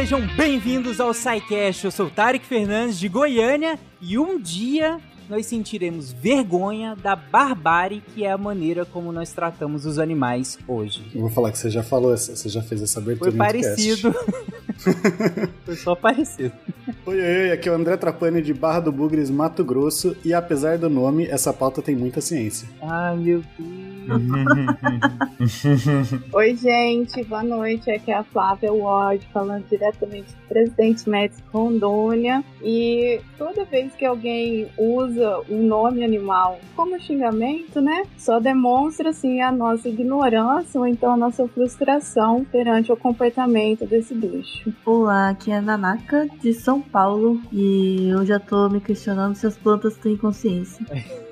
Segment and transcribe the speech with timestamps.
[0.00, 1.84] sejam bem-vindos ao SciCast.
[1.84, 4.98] Eu sou o Tarek Fernandes de Goiânia e um dia
[5.28, 11.06] nós sentiremos vergonha da barbárie que é a maneira como nós tratamos os animais hoje.
[11.14, 14.14] Eu vou falar que você já falou, você já fez essa abertura Foi parecido.
[15.66, 16.54] Foi só parecido.
[17.04, 20.78] Oi, oi, aqui é o André Trapani de Barra do Bugres, Mato Grosso, e apesar
[20.78, 22.66] do nome, essa pauta tem muita ciência.
[22.80, 23.79] Ai, meu Deus.
[26.32, 27.90] Oi, gente, boa noite.
[27.90, 32.42] Aqui é a Flávia Ward, falando diretamente do Presidente Médico Rondônia.
[32.62, 39.40] E toda vez que alguém usa um nome animal como xingamento, né, só demonstra assim
[39.40, 44.72] a nossa ignorância ou então a nossa frustração perante o comportamento desse bicho.
[44.84, 49.44] Olá, aqui é a Nanaka de São Paulo e eu já tô me questionando se
[49.46, 50.84] as plantas têm consciência.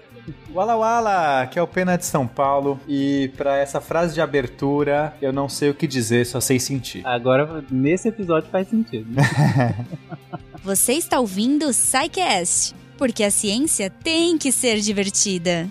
[0.53, 2.81] Wala Wala, que é o Pena de São Paulo.
[2.89, 7.07] E para essa frase de abertura, eu não sei o que dizer, só sei sentir.
[7.07, 9.09] Agora, nesse episódio faz sentido.
[10.63, 15.69] Você está ouvindo o SciCast, porque a ciência tem que ser divertida.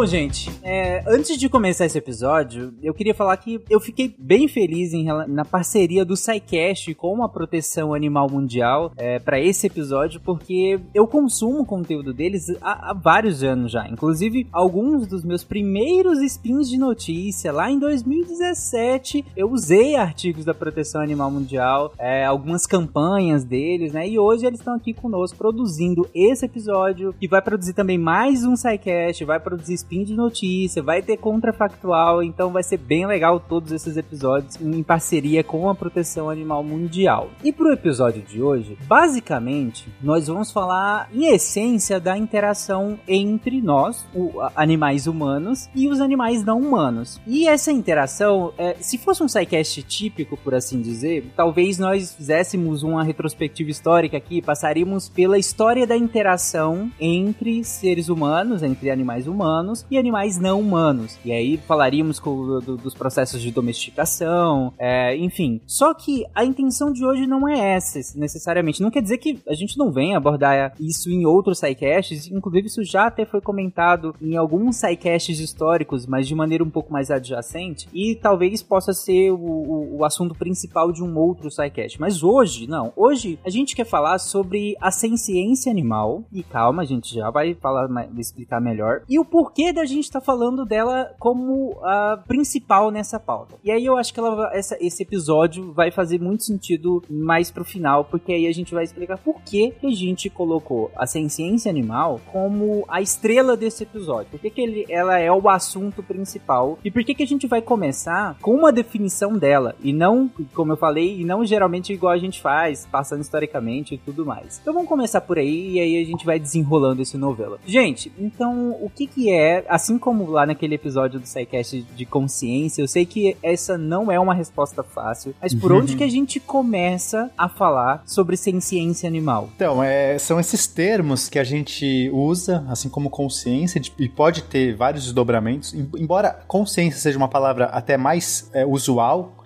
[0.00, 4.48] Bom, gente, é, antes de começar esse episódio, eu queria falar que eu fiquei bem
[4.48, 10.18] feliz em, na parceria do SciCast com a Proteção Animal Mundial é, para esse episódio,
[10.18, 13.86] porque eu consumo conteúdo deles há, há, vários anos já.
[13.88, 20.54] Inclusive, alguns dos meus primeiros spins de notícia, lá em 2017, eu usei artigos da
[20.54, 24.08] Proteção Animal Mundial, é, algumas campanhas deles, né?
[24.08, 28.56] E hoje eles estão aqui conosco produzindo esse episódio, que vai produzir também mais um
[28.56, 33.72] SciCast, vai produzir spin de notícia, vai ter contrafactual, então vai ser bem legal todos
[33.72, 37.30] esses episódios em parceria com a Proteção Animal Mundial.
[37.42, 44.06] E pro episódio de hoje, basicamente, nós vamos falar em essência da interação entre nós,
[44.54, 47.20] animais humanos, e os animais não humanos.
[47.26, 52.84] E essa interação, é, se fosse um sidecast típico, por assim dizer, talvez nós fizéssemos
[52.84, 59.79] uma retrospectiva histórica aqui, passaríamos pela história da interação entre seres humanos, entre animais humanos,
[59.80, 61.18] humanos e animais não humanos.
[61.24, 65.60] E aí falaríamos do, dos processos de domesticação, é, enfim.
[65.66, 68.82] Só que a intenção de hoje não é essa, necessariamente.
[68.82, 72.84] Não quer dizer que a gente não venha abordar isso em outros sidecasts, inclusive isso
[72.84, 77.88] já até foi comentado em alguns sidecasts históricos, mas de maneira um pouco mais adjacente,
[77.92, 82.00] e talvez possa ser o, o, o assunto principal de um outro sidecast.
[82.00, 82.92] Mas hoje, não.
[82.96, 87.54] Hoje a gente quer falar sobre a ciência animal, e calma, a gente já vai
[87.54, 92.90] falar, explicar melhor, e o porquê da gente estar tá falando dela como a principal
[92.90, 93.56] nessa pauta.
[93.64, 97.64] E aí eu acho que ela, essa, esse episódio vai fazer muito sentido mais pro
[97.64, 102.20] final, porque aí a gente vai explicar por que, a gente colocou a ciência animal
[102.32, 104.30] como a estrela desse episódio.
[104.30, 107.46] Por que, que ele, ela é o assunto principal e por que, que a gente
[107.46, 112.12] vai começar com uma definição dela e não, como eu falei, e não geralmente igual
[112.12, 114.58] a gente faz, passando historicamente e tudo mais.
[114.60, 117.58] Então vamos começar por aí e aí a gente vai desenrolando esse novela.
[117.66, 122.06] Gente, então o que que é é, assim como lá naquele episódio do SciCast de
[122.06, 126.08] consciência, eu sei que essa não é uma resposta fácil, mas por onde que a
[126.08, 129.50] gente começa a falar sobre ciência animal?
[129.56, 134.74] Então, é, são esses termos que a gente usa, assim como consciência, e pode ter
[134.74, 139.39] vários desdobramentos, embora consciência seja uma palavra até mais é, usual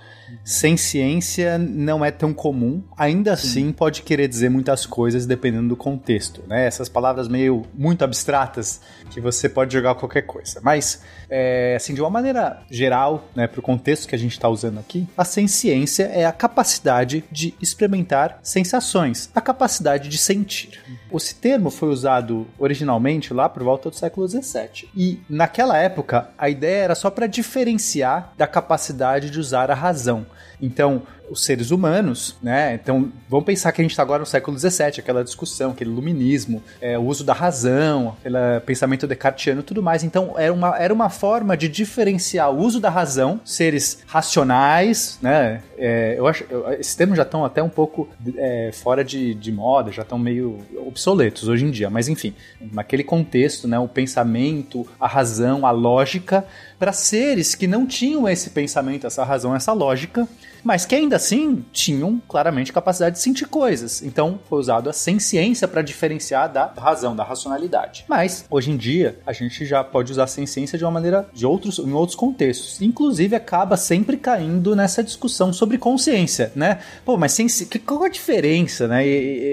[0.45, 2.83] sem ciência não é tão comum.
[2.97, 3.49] Ainda Sim.
[3.49, 6.67] assim, pode querer dizer muitas coisas dependendo do contexto, né?
[6.67, 8.81] Essas palavras meio muito abstratas
[9.11, 10.61] que você pode jogar qualquer coisa.
[10.63, 14.49] Mas, é, assim, de uma maneira geral, né, para o contexto que a gente está
[14.49, 20.81] usando aqui, a ciência é a capacidade de experimentar sensações, a capacidade de sentir.
[21.13, 24.89] Esse termo foi usado originalmente lá por volta do século XVII.
[24.97, 30.24] E naquela época, a ideia era só para diferenciar da capacidade de usar a razão.
[30.65, 32.75] Então, os seres humanos, né?
[32.75, 36.63] Então, vamos pensar que a gente está agora no século XVII, aquela discussão, aquele iluminismo,
[36.81, 40.05] é, o uso da razão, aquele pensamento descartiano e tudo mais.
[40.05, 45.63] Então, era uma, era uma forma de diferenciar o uso da razão, seres racionais, né?
[45.77, 49.51] É, eu acho, eu, esses termos já estão até um pouco é, fora de, de
[49.51, 52.35] moda, já estão meio obsoletos hoje em dia, mas enfim,
[52.73, 53.79] naquele contexto, né?
[53.79, 56.45] O pensamento, a razão, a lógica,
[56.79, 60.29] para seres que não tinham esse pensamento, essa razão, essa lógica,
[60.65, 64.03] mas que ainda assim tinham claramente capacidade de sentir coisas.
[64.03, 68.05] Então foi usado a ciência para diferenciar da razão, da racionalidade.
[68.09, 71.47] Mas hoje em dia a gente já pode usar a ciência de uma maneira de
[71.47, 72.81] outros em outros contextos.
[72.81, 76.79] Inclusive acaba sempre caindo nessa discussão sobre consciência, né?
[77.05, 79.03] Pô, mas ciência, qual a diferença, né?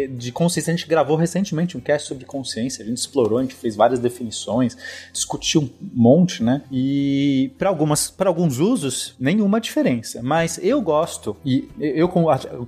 [0.07, 3.55] De consciência a gente gravou recentemente um cast sobre consciência, a gente explorou, a gente
[3.55, 4.77] fez várias definições,
[5.11, 6.61] discutiu um monte, né?
[6.71, 11.00] E para algumas para alguns usos nenhuma diferença, mas eu gosto
[11.45, 12.09] e eu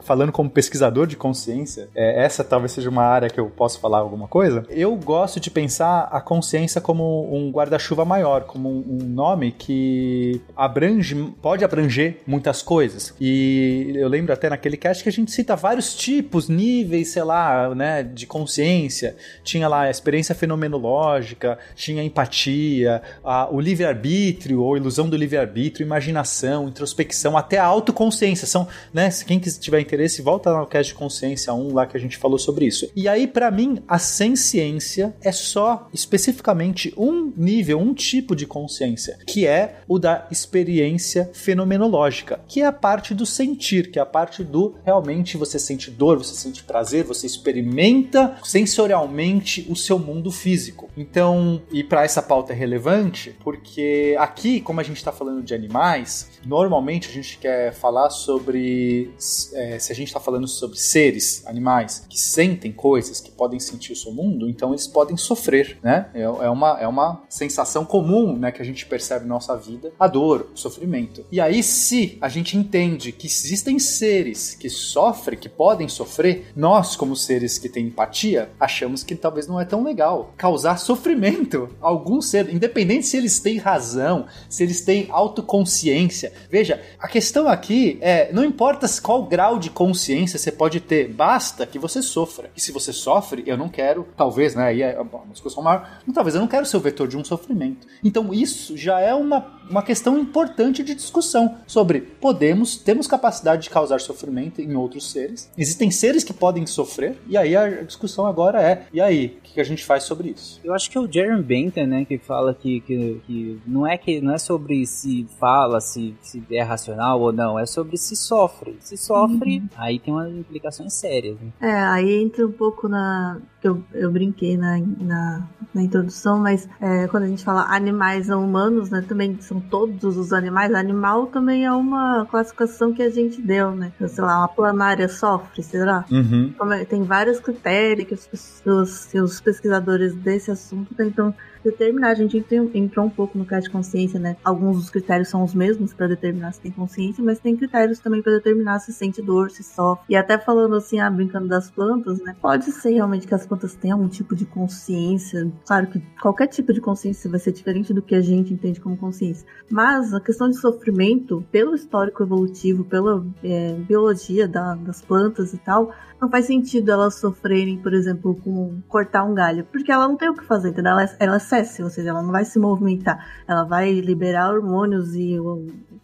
[0.01, 3.99] falando como pesquisador de consciência, é, essa talvez seja uma área que eu posso falar
[3.99, 4.65] alguma coisa.
[4.69, 11.15] Eu gosto de pensar a consciência como um guarda-chuva maior, como um, nome que abrange,
[11.41, 13.13] pode abranger muitas coisas.
[13.19, 17.73] E eu lembro até naquele cast que a gente cita vários tipos, níveis, sei lá,
[17.75, 19.15] né, de consciência.
[19.43, 26.67] Tinha lá a experiência fenomenológica, tinha empatia, a, o livre-arbítrio ou ilusão do livre-arbítrio, imaginação,
[26.67, 28.22] introspecção, até a autoconsciência.
[28.35, 32.17] São, né, quem tiver interesse, volta no cast de consciência 1 lá que a gente
[32.17, 32.89] falou sobre isso.
[32.95, 39.17] E aí, para mim, a ciência é só especificamente um nível, um tipo de consciência,
[39.27, 44.05] que é o da experiência fenomenológica, que é a parte do sentir, que é a
[44.05, 50.31] parte do realmente você sente dor, você sente prazer, você experimenta sensorialmente o seu mundo
[50.31, 50.89] físico.
[50.95, 55.53] Então, e para essa pauta é relevante, porque aqui, como a gente está falando de
[55.53, 59.11] animais, normalmente a gente quer falar sobre
[59.53, 63.93] é, se a gente está falando sobre seres, animais que sentem coisas, que podem sentir
[63.93, 66.09] o seu mundo, então eles podem sofrer, né?
[66.13, 69.91] É, é uma, é uma sensação comum, né, que a gente percebe na nossa vida,
[69.99, 71.25] a dor, o sofrimento.
[71.31, 76.95] E aí, se a gente entende que existem seres que sofrem, que podem sofrer, nós,
[76.95, 81.87] como seres que têm empatia, achamos que talvez não é tão legal causar sofrimento a
[81.87, 86.32] algum ser, independente se eles têm razão, se eles têm autoconsciência.
[86.49, 91.65] Veja, a questão aqui é, não importa qual grau de consciência você pode ter, basta
[91.65, 92.49] que você sofra.
[92.55, 96.35] E se você sofre, eu não quero, talvez, né, aí é uma discussão maior, talvez
[96.35, 97.87] eu não quero ser o vetor de um sofrimento.
[98.03, 103.69] Então isso já é uma, uma questão importante de discussão sobre podemos, temos capacidade de
[103.69, 105.49] causar sofrimento em outros seres.
[105.57, 109.61] Existem seres que podem sofrer, e aí a discussão agora é, e aí, o que
[109.61, 110.59] a gente faz sobre isso?
[110.63, 113.97] Eu acho que é o Jeremy Bentham, né, que fala que, que, que não é
[113.97, 118.15] que não é sobre se fala, se, se é racional ou não, é sobre se
[118.15, 118.77] sofre.
[118.79, 119.69] Se sofre, uhum.
[119.77, 121.37] aí tem umas implicações sérias.
[121.39, 121.51] Né?
[121.61, 123.39] É, aí entra um pouco na.
[123.63, 128.41] Eu, eu brinquei na, na, na introdução, mas é, quando a gente fala animais ou
[128.41, 130.73] humanos, né, também são todos os animais.
[130.73, 133.91] Animal também é uma classificação que a gente deu, né?
[133.95, 136.05] Então, sei lá, uma planária sofre, será?
[136.11, 136.53] Uhum.
[136.71, 141.33] É, tem vários critérios que os, os, os pesquisadores desse assunto tentam
[141.63, 142.09] determinar.
[142.09, 142.43] A gente
[142.73, 144.35] entrou um pouco no caso de consciência, né?
[144.43, 148.21] Alguns dos critérios são os mesmos para determinar se tem consciência, mas tem critérios também
[148.21, 150.05] para determinar se sente dor, se sofre.
[150.09, 152.35] E até falando assim, ah, brincando das plantas, né?
[152.41, 155.51] Pode ser realmente que as plantas tenham um tipo de consciência.
[155.65, 158.97] Claro que qualquer tipo de consciência vai ser diferente do que a gente entende como
[158.97, 159.45] consciência.
[159.69, 165.57] Mas a questão de sofrimento, pelo histórico evolutivo, pela é, biologia da, das plantas e
[165.57, 170.15] tal, não faz sentido elas sofrerem, por exemplo, com cortar um galho, porque ela não
[170.15, 170.93] tem o que fazer, entendeu?
[170.93, 175.37] Ela, ela cesse, ou seja, ela não vai se movimentar, ela vai liberar hormônios e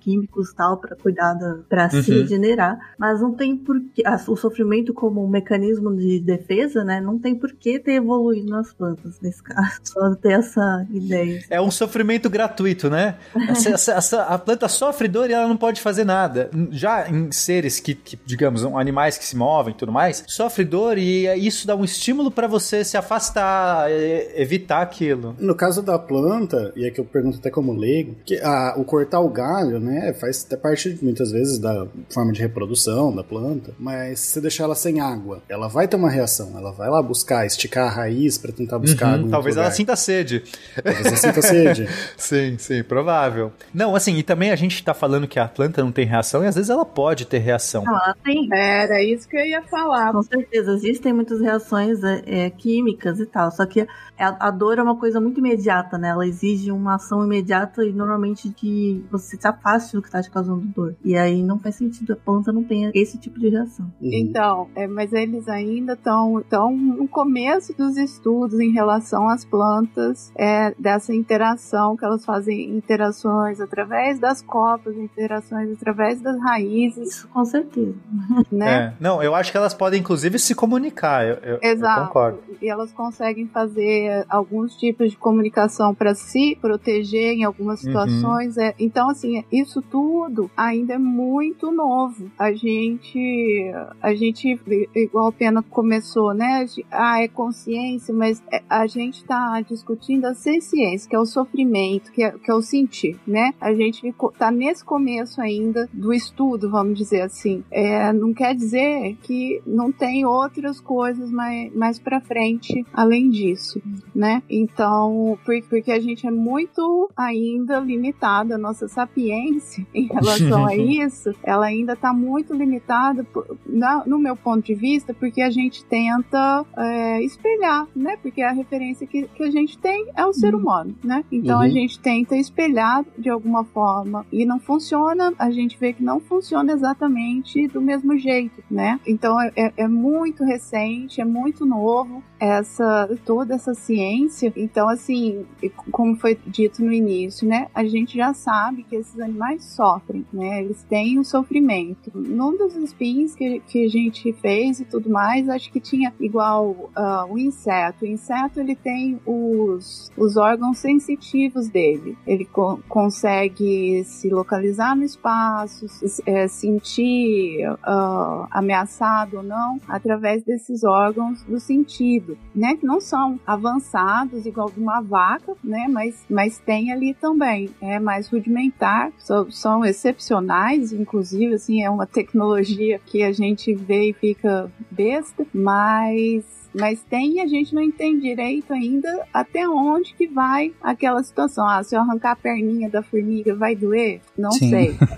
[0.10, 1.38] químicos tal para cuidar
[1.70, 2.02] para uhum.
[2.02, 7.00] se regenerar, mas não tem porquê o sofrimento como um mecanismo de defesa, né?
[7.00, 11.44] Não tem por que ter evoluído nas plantas nesse caso, só ter essa ideia.
[11.50, 13.16] É um sofrimento gratuito, né?
[13.50, 16.50] essa, essa, a planta sofre dor e ela não pode fazer nada.
[16.72, 20.98] Já em seres que, que digamos, animais que se movem e tudo mais, sofre dor
[20.98, 23.90] e isso dá um estímulo para você se afastar,
[24.36, 25.36] evitar aquilo.
[25.40, 28.84] No caso da planta, e é que eu pergunto até como leigo, que a, o
[28.84, 29.99] cortar o galho, né?
[30.00, 30.14] Né?
[30.14, 33.74] Faz até parte, muitas vezes, da forma de reprodução da planta.
[33.78, 36.54] Mas se você deixar ela sem água, ela vai ter uma reação.
[36.58, 39.30] Ela vai lá buscar, esticar a raiz para tentar buscar uhum, água.
[39.30, 40.44] Talvez ela sinta sede.
[40.82, 41.88] Talvez ela sinta sede.
[42.18, 43.52] sim, sim, provável.
[43.74, 46.48] Não, assim, e também a gente tá falando que a planta não tem reação e
[46.48, 47.84] às vezes ela pode ter reação.
[47.84, 48.48] Não, ela tem.
[48.52, 50.12] Era isso que eu ia falar.
[50.12, 53.52] Com certeza, existem muitas reações é, é químicas e tal.
[53.52, 53.86] Só que
[54.18, 56.10] a, a, dor é uma coisa muito imediata, né?
[56.10, 60.30] Ela exige uma ação imediata e normalmente que você se afaste do que está te
[60.30, 60.96] causando dor.
[61.04, 63.86] E aí não faz sentido, a planta não tem esse tipo de reação.
[64.02, 64.10] Uhum.
[64.14, 70.32] Então, é, mas eles ainda estão tão no começo dos estudos em relação às plantas,
[70.36, 77.10] é, dessa interação que elas fazem interações através das copas, interações através das raízes.
[77.10, 77.96] Isso, com certeza.
[78.52, 78.70] Né?
[78.72, 78.94] É.
[79.00, 81.26] Não, eu acho que elas podem inclusive se comunicar.
[81.26, 82.02] Eu, eu, Exato.
[82.02, 82.40] Eu concordo.
[82.62, 87.88] E elas conseguem fazer alguns tipos de comunicação para se proteger em algumas Uhum.
[87.88, 88.58] situações.
[88.58, 92.30] É, então, assim, isso tudo ainda é muito novo.
[92.38, 93.72] A gente,
[94.02, 94.60] a gente,
[94.96, 96.66] igual a Pena começou, né?
[96.92, 102.12] Ah, é consciência, mas é- a gente está discutindo a ciência, que é o sofrimento,
[102.12, 103.54] que é, que é o sentir, né?
[103.62, 107.64] A gente está nesse começo ainda do estudo, vamos dizer assim.
[107.72, 113.82] É, não quer dizer que não tem outras coisas mais, mais para frente além disso,
[114.14, 114.42] né?
[114.50, 119.59] Então, por- porque a gente é muito ainda limitado, a nossa sapiência
[119.94, 124.74] em relação a isso, ela ainda está muito limitada, por- na- no meu ponto de
[124.76, 128.18] vista, porque a gente tenta é, espelhar, né?
[128.22, 131.24] Porque a referência que, que a gente tem é o ser humano, né?
[131.32, 131.70] Então a Uhum.
[131.72, 136.72] gente tenta espelhar de alguma forma e não funciona, a gente vê que não funciona
[136.72, 139.00] exatamente do mesmo jeito, né?
[139.08, 144.52] Então é, é- é muito recente, é muito novo essa toda essa ciência.
[144.56, 145.46] Então assim,
[145.92, 147.68] como foi dito no início, né?
[147.74, 150.62] A gente já sabe que esses animais sofrem, né?
[150.64, 152.12] Eles têm um sofrimento.
[152.14, 156.90] Num dos spins que, que a gente fez e tudo mais, acho que tinha igual
[156.96, 158.06] ah, o inseto.
[158.06, 162.18] O inseto ele tem os, os órgãos sensitivos dele.
[162.28, 170.44] Ele co- consegue se localizar no espaço, se- é, sentir ah, ameaçado ou não através
[170.44, 172.76] desses órgãos do sentido, né?
[172.76, 175.88] Que não são avançados igual de uma vaca, né?
[175.90, 177.70] Mas, mas tem ali também.
[177.82, 184.10] É mais rudimentar, são, são excepcionais, inclusive, assim, é uma tecnologia que a gente vê
[184.10, 190.14] e fica besta, mas mas tem e a gente não entende direito ainda até onde
[190.14, 191.68] que vai aquela situação.
[191.68, 194.22] Ah, se eu arrancar a perninha da formiga vai doer?
[194.38, 194.70] Não Sim.
[194.70, 194.98] sei.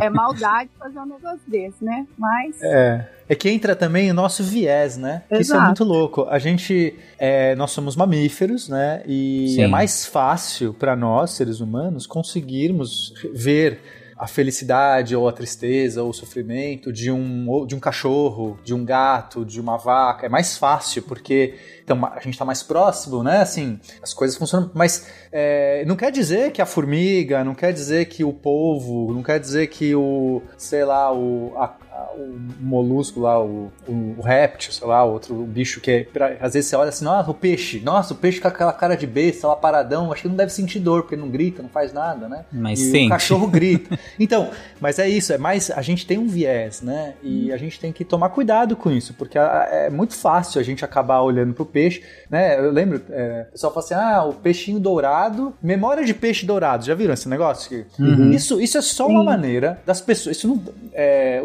[0.00, 2.06] É, é maldade fazer um negócio desse, né?
[2.18, 3.08] Mas É.
[3.28, 5.22] É que entra também o nosso viés, né?
[5.28, 5.66] Que Isso é Exato.
[5.66, 6.26] muito louco.
[6.28, 9.04] A gente, é, nós somos mamíferos, né?
[9.06, 9.62] E Sim.
[9.62, 13.78] é mais fácil para nós, seres humanos, conseguirmos ver
[14.20, 18.84] a felicidade ou a tristeza ou o sofrimento de um, de um cachorro, de um
[18.84, 20.26] gato, de uma vaca.
[20.26, 23.38] É mais fácil, porque então, a gente está mais próximo, né?
[23.38, 24.70] Assim, as coisas funcionam.
[24.74, 29.22] Mas é, não quer dizer que a formiga, não quer dizer que o polvo, não
[29.22, 31.74] quer dizer que o, sei lá, o, a-
[32.14, 36.06] o molusco lá, o, o, o réptil, sei lá, outro bicho que é.
[36.40, 39.06] às vezes você olha assim, nossa, o peixe, nossa, o peixe com aquela cara de
[39.06, 42.28] besta, lá paradão, acho que não deve sentir dor, porque não grita, não faz nada,
[42.28, 42.44] né?
[42.52, 43.06] Mas e sente.
[43.06, 43.98] o cachorro grita.
[44.18, 45.70] Então, mas é isso, é mais.
[45.70, 47.14] A gente tem um viés, né?
[47.22, 50.84] E a gente tem que tomar cuidado com isso, porque é muito fácil a gente
[50.84, 52.58] acabar olhando pro peixe, né?
[52.58, 56.84] Eu lembro, é, o pessoal fala assim: ah, o peixinho dourado, memória de peixe dourado.
[56.84, 57.86] Já viram esse negócio?
[57.98, 58.32] Uhum.
[58.32, 60.36] Isso, isso é só uma maneira das pessoas.
[60.36, 60.62] Isso não.
[60.92, 61.42] é,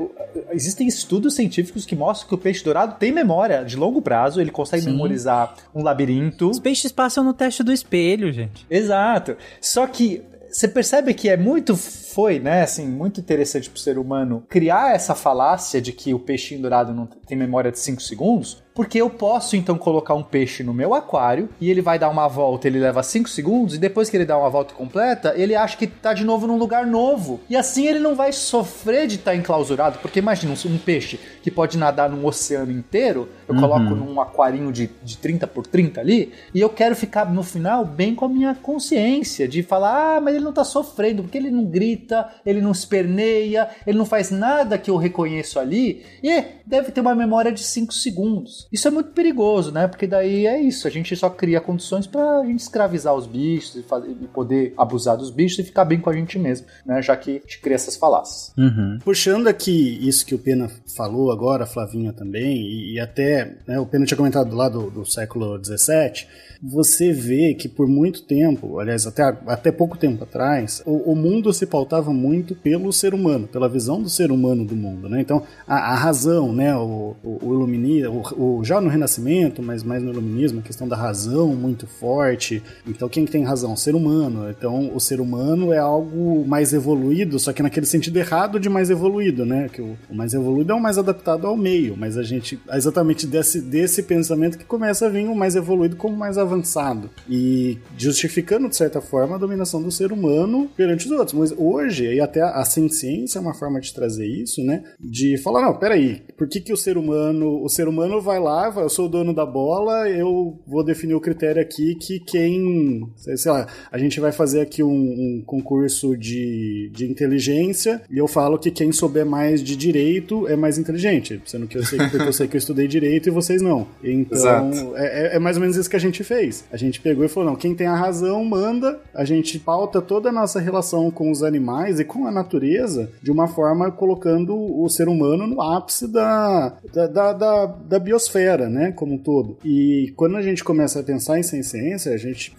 [0.52, 4.52] existem estudos científicos que mostram que o peixe dourado tem memória de longo prazo, ele
[4.52, 4.92] consegue Sim.
[4.92, 6.50] memorizar um labirinto.
[6.50, 8.66] Os peixes passam no teste do espelho, gente.
[8.70, 9.36] Exato.
[9.62, 11.76] Só que você percebe que é muito
[12.16, 16.62] foi, né, assim, muito interessante pro ser humano criar essa falácia de que o peixinho
[16.62, 20.74] dourado não tem memória de 5 segundos, porque eu posso então colocar um peixe no
[20.74, 24.18] meu aquário e ele vai dar uma volta, ele leva 5 segundos e depois que
[24.18, 27.40] ele dá uma volta completa, ele acha que tá de novo num lugar novo.
[27.50, 31.78] E assim ele não vai sofrer de estar enclausurado, porque imagina um, peixe que pode
[31.78, 36.60] nadar num oceano inteiro, eu coloco num aquarinho de, de 30 por 30 ali, e
[36.60, 40.44] eu quero ficar no final bem com a minha consciência de falar, ah, mas ele
[40.44, 42.05] não tá sofrendo, porque ele não grita,
[42.46, 47.16] ele não esperneia, ele não faz nada que eu reconheço ali, e deve ter uma
[47.16, 48.68] memória de 5 segundos.
[48.72, 49.88] Isso é muito perigoso, né?
[49.88, 53.84] Porque daí é isso, a gente só cria condições pra gente escravizar os bichos e,
[53.84, 57.02] fazer- e poder abusar dos bichos e ficar bem com a gente mesmo, né?
[57.02, 58.54] Já que a gente cria essas falácias.
[58.58, 58.98] Uhum.
[59.04, 63.80] Puxando aqui isso que o Pena falou agora, a Flavinha também, e, e até né,
[63.80, 66.26] o Pena tinha comentado lá do, do século XVII,
[66.64, 71.54] você vê que por muito tempo, aliás, até, até pouco tempo atrás, o, o mundo
[71.54, 75.22] se pautava muito pelo ser humano, pela visão do ser humano do mundo, né?
[75.22, 80.02] Então, a, a razão, né, o, o, o iluminismo, o, já no Renascimento, mas mais
[80.04, 82.62] no iluminismo, a questão da razão muito forte.
[82.88, 83.74] Então, quem que tem razão?
[83.74, 84.50] O ser humano.
[84.50, 88.90] Então, o ser humano é algo mais evoluído, só que naquele sentido errado de mais
[88.90, 89.70] evoluído, né?
[89.72, 92.78] Que o, o mais evoluído é o mais adaptado ao meio, mas a gente, é
[92.78, 97.10] exatamente desse, desse pensamento que começa a vir o mais evoluído como mais avançado.
[97.30, 101.34] E justificando, de certa forma, a dominação do ser humano perante os outros.
[101.34, 104.84] Mas hoje, e até a ciência é uma forma de trazer isso, né?
[105.00, 108.74] De falar, não, peraí, por que, que o ser humano, o ser humano vai lá,
[108.78, 113.52] eu sou o dono da bola, eu vou definir o critério aqui que quem, sei
[113.52, 118.58] lá, a gente vai fazer aqui um, um concurso de, de inteligência e eu falo
[118.58, 122.34] que quem souber mais de direito é mais inteligente, sendo que eu sei que eu
[122.34, 123.88] sei que eu estudei direito e vocês não.
[124.04, 126.66] Então, é, é, é mais ou menos isso que a gente fez.
[126.72, 130.30] A gente pegou e falou, não, quem tem a razão manda, a gente pauta toda
[130.30, 131.65] a nossa relação com os animais
[132.00, 137.08] e com a natureza de uma forma colocando o ser humano no ápice da, da,
[137.08, 139.58] da, da, da biosfera, né, como um todo.
[139.64, 142.54] E quando a gente começa a pensar em ciência, a gente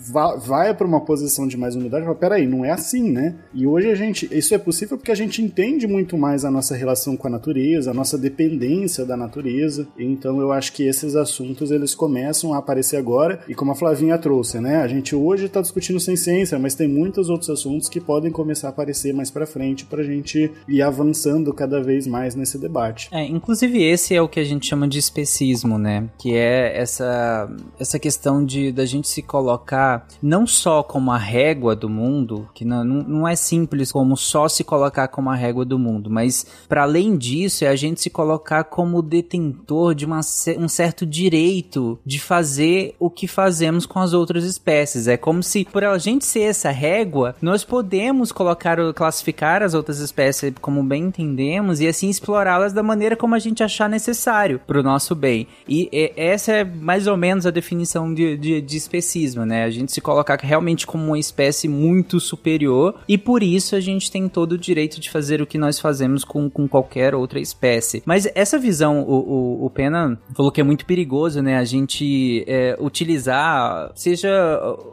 [0.46, 3.36] vai, para uma posição de mais unidade e fala, peraí, não é assim, né?
[3.54, 6.74] E hoje a gente, isso é possível porque a gente entende muito mais a nossa
[6.74, 9.86] relação com a natureza, a nossa dependência da natureza.
[9.98, 14.18] Então eu acho que esses assuntos eles começam a aparecer agora e como a Flavinha
[14.18, 14.76] trouxe, né?
[14.76, 18.68] A gente hoje está discutindo sem ciência, mas tem muitos outros assuntos que podem começar
[18.68, 23.08] a aparecer mais para frente para a gente ir avançando cada vez mais nesse debate.
[23.12, 26.08] É, inclusive esse é o que a gente chama de especismo, né?
[26.18, 27.48] Que é essa
[27.78, 32.64] essa questão de da gente se colocar não só como a régua do mundo, que
[32.64, 36.82] não, não é simples como só se colocar como a régua do mundo, mas para
[36.82, 40.20] além disso é a gente se colocar como detentor de uma,
[40.58, 45.08] um certo direito de fazer o que fazemos com as outras espécies.
[45.08, 49.98] É como se por a gente ser essa régua, nós podemos colocar classificar as outras
[49.98, 54.80] espécies como bem entendemos e assim explorá-las da maneira como a gente achar necessário para
[54.80, 55.46] o nosso bem.
[55.68, 59.64] E, e, essa é mais ou menos a definição de, de, de especismo, né?
[59.64, 64.10] A gente se colocar realmente como uma espécie muito superior e por isso a gente
[64.10, 68.02] tem todo o direito de fazer o que nós fazemos com, com qualquer outra espécie.
[68.04, 71.56] Mas essa visão, o, o, o Pena falou que é muito perigoso, né?
[71.56, 74.30] A gente é, utilizar, seja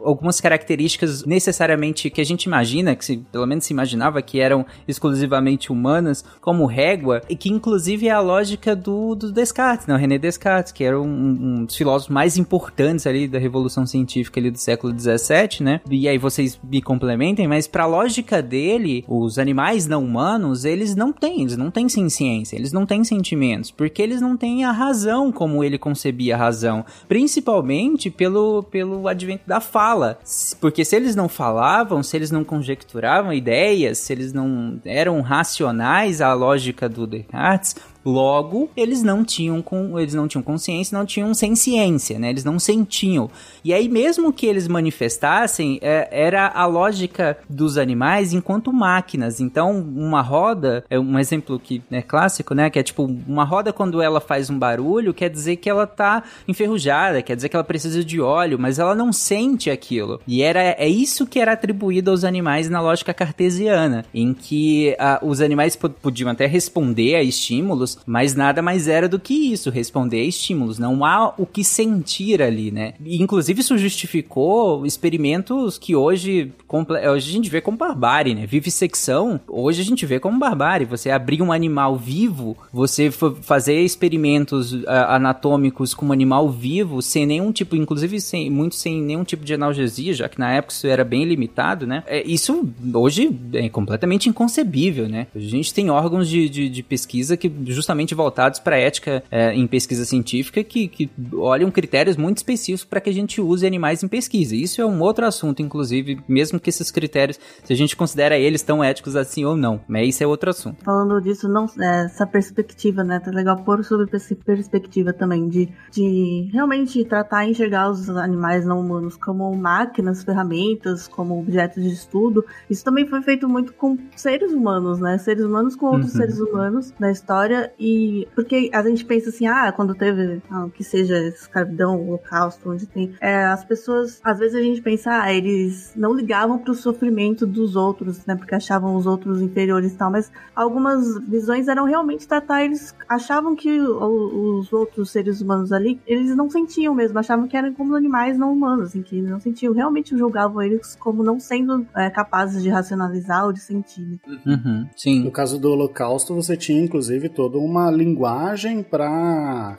[0.04, 4.64] algumas características necessariamente que a gente imagina, que se, pelo menos se imaginava que eram
[4.88, 9.94] exclusivamente humanas, como régua, e que inclusive é a lógica do, do Descartes, né?
[9.94, 14.40] O René Descartes, que era um, um, dos filósofos mais importantes ali da Revolução Científica
[14.40, 15.80] ali do século 17, né?
[15.90, 20.96] E aí vocês me complementem, mas para a lógica dele, os animais não humanos, eles
[20.96, 24.72] não têm, eles não têm ciência, eles não têm sentimentos, porque eles não têm a
[24.72, 30.18] razão como ele concebia a razão, principalmente pelo, pelo advento da fala,
[30.60, 36.20] porque se eles não falavam, se eles não conjecturavam ideias, se eles não eram racionais
[36.20, 41.32] à lógica do Descartes, Logo, eles não tinham com, eles não tinham consciência, não tinham
[41.34, 42.30] ciência, né?
[42.30, 43.30] Eles não sentiam.
[43.64, 49.40] E aí mesmo que eles manifestassem, é, era a lógica dos animais enquanto máquinas.
[49.40, 53.72] Então, uma roda, é um exemplo que é clássico, né, que é tipo uma roda
[53.72, 57.64] quando ela faz um barulho, quer dizer que ela tá enferrujada, quer dizer que ela
[57.64, 60.20] precisa de óleo, mas ela não sente aquilo.
[60.26, 65.26] E era é isso que era atribuído aos animais na lógica cartesiana, em que uh,
[65.26, 70.20] os animais podiam até responder a estímulos mas nada mais era do que isso, responder
[70.20, 70.78] a estímulos.
[70.78, 72.94] Não há o que sentir ali, né?
[73.04, 78.46] E, inclusive, isso justificou experimentos que hoje, hoje a gente vê como barbárie, né?
[78.46, 80.86] Vivissecção, hoje a gente vê como barbárie.
[80.86, 87.26] Você abrir um animal vivo, você fazer experimentos uh, anatômicos com um animal vivo, sem
[87.26, 90.86] nenhum tipo, inclusive sem, muito sem nenhum tipo de analgesia, já que na época isso
[90.86, 92.02] era bem limitado, né?
[92.06, 95.26] É, isso hoje é completamente inconcebível, né?
[95.34, 97.48] A gente tem órgãos de, de, de pesquisa que
[97.84, 103.00] justamente voltados para ética é, em pesquisa científica que, que olham critérios muito específicos para
[103.00, 104.56] que a gente use animais em pesquisa.
[104.56, 108.62] Isso é um outro assunto, inclusive, mesmo que esses critérios, se a gente considera eles
[108.62, 110.82] tão éticos assim ou não, mas isso é outro assunto.
[110.82, 116.48] Falando disso, não, é, essa perspectiva, né, tá legal pôr sobre perspectiva também de, de
[116.52, 122.44] realmente tratar e enxergar os animais não humanos como máquinas, ferramentas, como objetos de estudo.
[122.68, 126.20] Isso também foi feito muito com seres humanos, né, seres humanos com outros uhum.
[126.20, 130.84] seres humanos na história e porque a gente pensa assim, ah, quando teve ah, que
[130.84, 135.92] seja escravidão, holocausto, onde tem, é, as pessoas, às vezes a gente pensa, ah, eles
[135.96, 140.30] não ligavam pro sofrimento dos outros, né, porque achavam os outros inferiores e tal, mas
[140.54, 146.48] algumas visões eram realmente tratar, eles achavam que os outros seres humanos ali, eles não
[146.48, 150.62] sentiam mesmo, achavam que eram como animais não humanos, assim, que não sentiam, realmente julgavam
[150.62, 154.02] eles como não sendo é, capazes de racionalizar ou de sentir.
[154.02, 154.18] Né?
[154.46, 155.24] Uhum, sim.
[155.24, 159.76] No caso do holocausto, você tinha inclusive todo uma linguagem para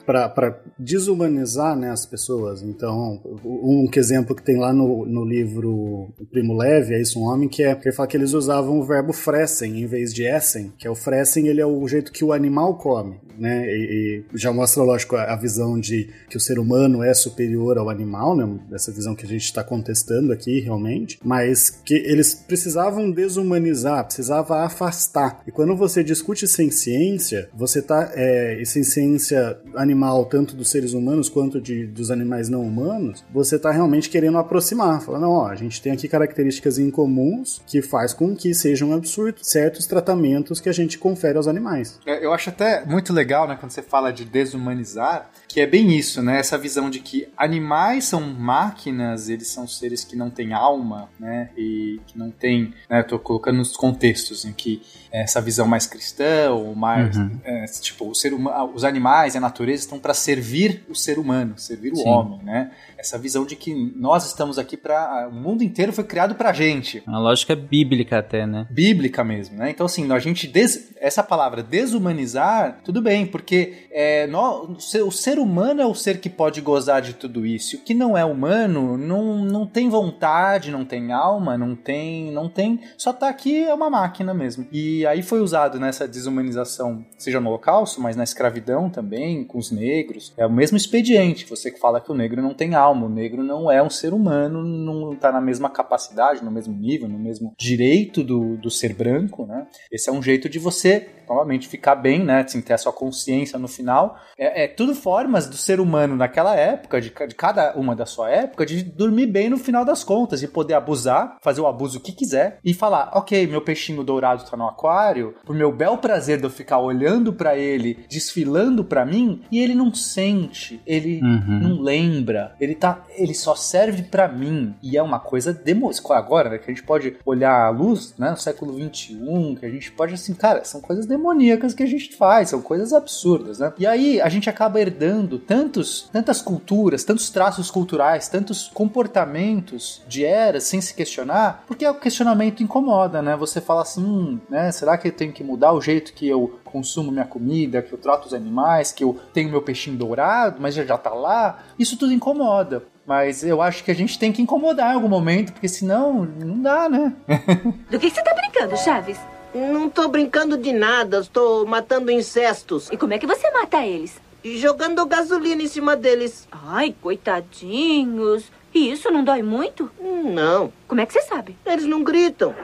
[0.78, 2.62] desumanizar né, as pessoas.
[2.62, 7.48] Então, um exemplo que tem lá no, no livro Primo Leve, é isso, um homem,
[7.48, 10.72] que é que ele fala que eles usavam o verbo fressen em vez de essen,
[10.78, 13.66] que é o fressen, ele é o jeito que o animal come, né?
[13.66, 17.78] E, e já mostra, lógico, a, a, visão de que o ser humano é superior
[17.78, 18.58] ao animal, né?
[18.72, 24.64] Essa visão que a gente está contestando aqui, realmente, mas que eles precisavam desumanizar, precisava
[24.64, 25.42] afastar.
[25.46, 28.10] E quando você discute sem ciência, você você tá.
[28.14, 33.58] É, essa essência animal, tanto dos seres humanos quanto de, dos animais não humanos, você
[33.58, 35.00] tá realmente querendo aproximar.
[35.00, 39.48] Falando, não, ó, a gente tem aqui características incomuns que faz com que sejam absurdos
[39.48, 41.98] certos tratamentos que a gente confere aos animais.
[42.06, 45.96] É, eu acho até muito legal, né, quando você fala de desumanizar, que é bem
[45.96, 46.38] isso, né?
[46.38, 51.50] Essa visão de que animais são máquinas, eles são seres que não têm alma, né?
[51.56, 53.02] E que não têm, né?
[53.02, 54.82] Tô colocando nos contextos em que
[55.22, 57.30] essa visão mais cristã, ou mais, uhum.
[57.44, 61.18] é, tipo, o ser humano, os animais e a natureza estão para servir o ser
[61.18, 62.08] humano, servir o Sim.
[62.08, 62.70] homem, né?
[63.06, 67.04] Essa visão de que nós estamos aqui para o mundo inteiro foi criado pra gente.
[67.06, 68.66] Uma lógica bíblica até, né?
[68.68, 69.70] Bíblica mesmo, né?
[69.70, 75.38] Então assim, a gente des, essa palavra desumanizar, tudo bem, porque é, nós, o ser
[75.38, 77.76] humano é o ser que pode gozar de tudo isso.
[77.76, 82.48] O que não é humano não, não tem vontade, não tem alma, não tem, não
[82.48, 84.66] tem, só tá aqui é uma máquina mesmo.
[84.72, 89.70] E aí foi usado nessa desumanização, seja no holocausto, mas na escravidão também, com os
[89.70, 90.34] negros.
[90.36, 91.46] É o mesmo expediente.
[91.48, 94.14] Você que fala que o negro não tem alma, o negro não é um ser
[94.14, 98.94] humano, não está na mesma capacidade, no mesmo nível, no mesmo direito do, do ser
[98.94, 99.66] branco, né?
[99.92, 102.40] Esse é um jeito de você, novamente, ficar bem, né?
[102.40, 104.18] Assim, ter a sua consciência no final.
[104.38, 108.30] É, é tudo formas do ser humano naquela época, de, de cada uma da sua
[108.30, 112.12] época, de dormir bem no final das contas, e poder abusar, fazer o abuso que
[112.12, 116.44] quiser, e falar, ok, meu peixinho dourado está no aquário, pro meu bel prazer de
[116.44, 121.60] eu ficar olhando para ele, desfilando para mim, e ele não sente, ele uhum.
[121.60, 124.74] não lembra, ele tá, ele só serve para mim.
[124.82, 128.30] E é uma coisa demo, agora, né, que a gente pode olhar a luz, né,
[128.30, 132.14] no século 21, que a gente pode assim, cara, são coisas demoníacas que a gente
[132.14, 133.72] faz, são coisas absurdas, né?
[133.78, 140.24] E aí a gente acaba herdando tantos, tantas culturas, tantos traços culturais, tantos comportamentos de
[140.24, 143.36] eras sem se questionar, porque o questionamento incomoda, né?
[143.36, 146.58] Você fala assim, hum, né, será que eu tenho que mudar o jeito que eu
[146.64, 150.74] consumo minha comida, que eu trato os animais, que eu tenho meu peixinho dourado, mas
[150.74, 151.60] já já tá lá?
[151.78, 152.84] Isso tudo incomoda.
[153.06, 156.60] Mas eu acho que a gente tem que incomodar em algum momento, porque senão não
[156.60, 157.12] dá, né?
[157.88, 159.35] Do que você tá brincando, Chaves?
[159.54, 162.88] Não tô brincando de nada, estou matando incestos.
[162.90, 164.20] E como é que você mata eles?
[164.44, 166.46] Jogando gasolina em cima deles.
[166.52, 168.50] Ai, coitadinhos.
[168.74, 169.90] E isso não dói muito?
[170.00, 170.70] Não.
[170.86, 171.56] Como é que você sabe?
[171.66, 172.54] Eles não gritam.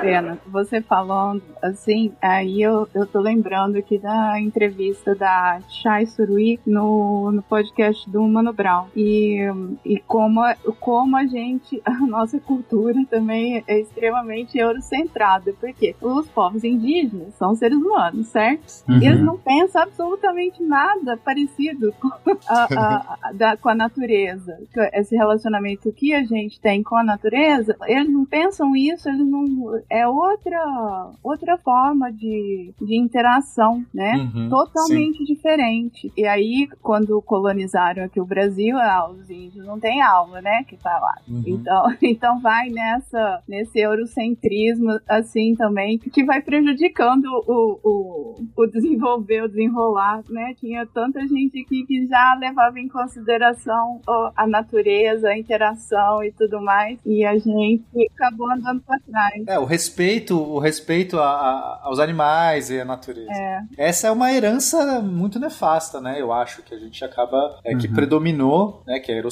[0.00, 6.58] Pena, você falando assim, aí eu, eu tô lembrando aqui da entrevista da Chai Surui
[6.66, 8.86] no, no podcast do Mano Brown.
[8.96, 9.40] E,
[9.84, 10.40] e como,
[10.78, 15.52] como a gente, a nossa cultura também é extremamente eurocentrada.
[15.60, 18.84] Porque os povos indígenas são seres humanos, certo?
[18.88, 18.98] Uhum.
[18.98, 22.08] E eles não pensam absolutamente nada parecido com
[22.48, 24.58] a, a, a, da, com a natureza.
[24.94, 29.80] Esse relacionamento que a gente tem com a natureza eles não pensam isso, eles não.
[29.88, 34.30] É outra, outra forma de, de interação, né?
[34.34, 35.24] Uhum, Totalmente sim.
[35.24, 36.12] diferente.
[36.16, 40.64] E aí, quando colonizaram aqui o Brasil, ah, os índios não têm alma, né?
[40.64, 41.16] Que tá lá.
[41.28, 41.42] Uhum.
[41.46, 49.44] Então, então vai nessa, nesse eurocentrismo, assim, também, que vai prejudicando o, o, o desenvolver,
[49.44, 50.54] o desenrolar, né?
[50.58, 54.00] Tinha tanta gente aqui que já levava em consideração
[54.36, 56.98] a natureza, a interação e tudo mais.
[57.04, 59.44] E a gente gente acabou andando para trás.
[59.46, 63.30] É, o respeito, o respeito a, a, aos animais e à natureza.
[63.32, 63.60] É.
[63.76, 66.20] Essa é uma herança muito nefasta, né?
[66.20, 67.94] Eu acho que a gente acaba, é, que uhum.
[67.94, 68.98] predominou, né?
[69.00, 69.22] Que é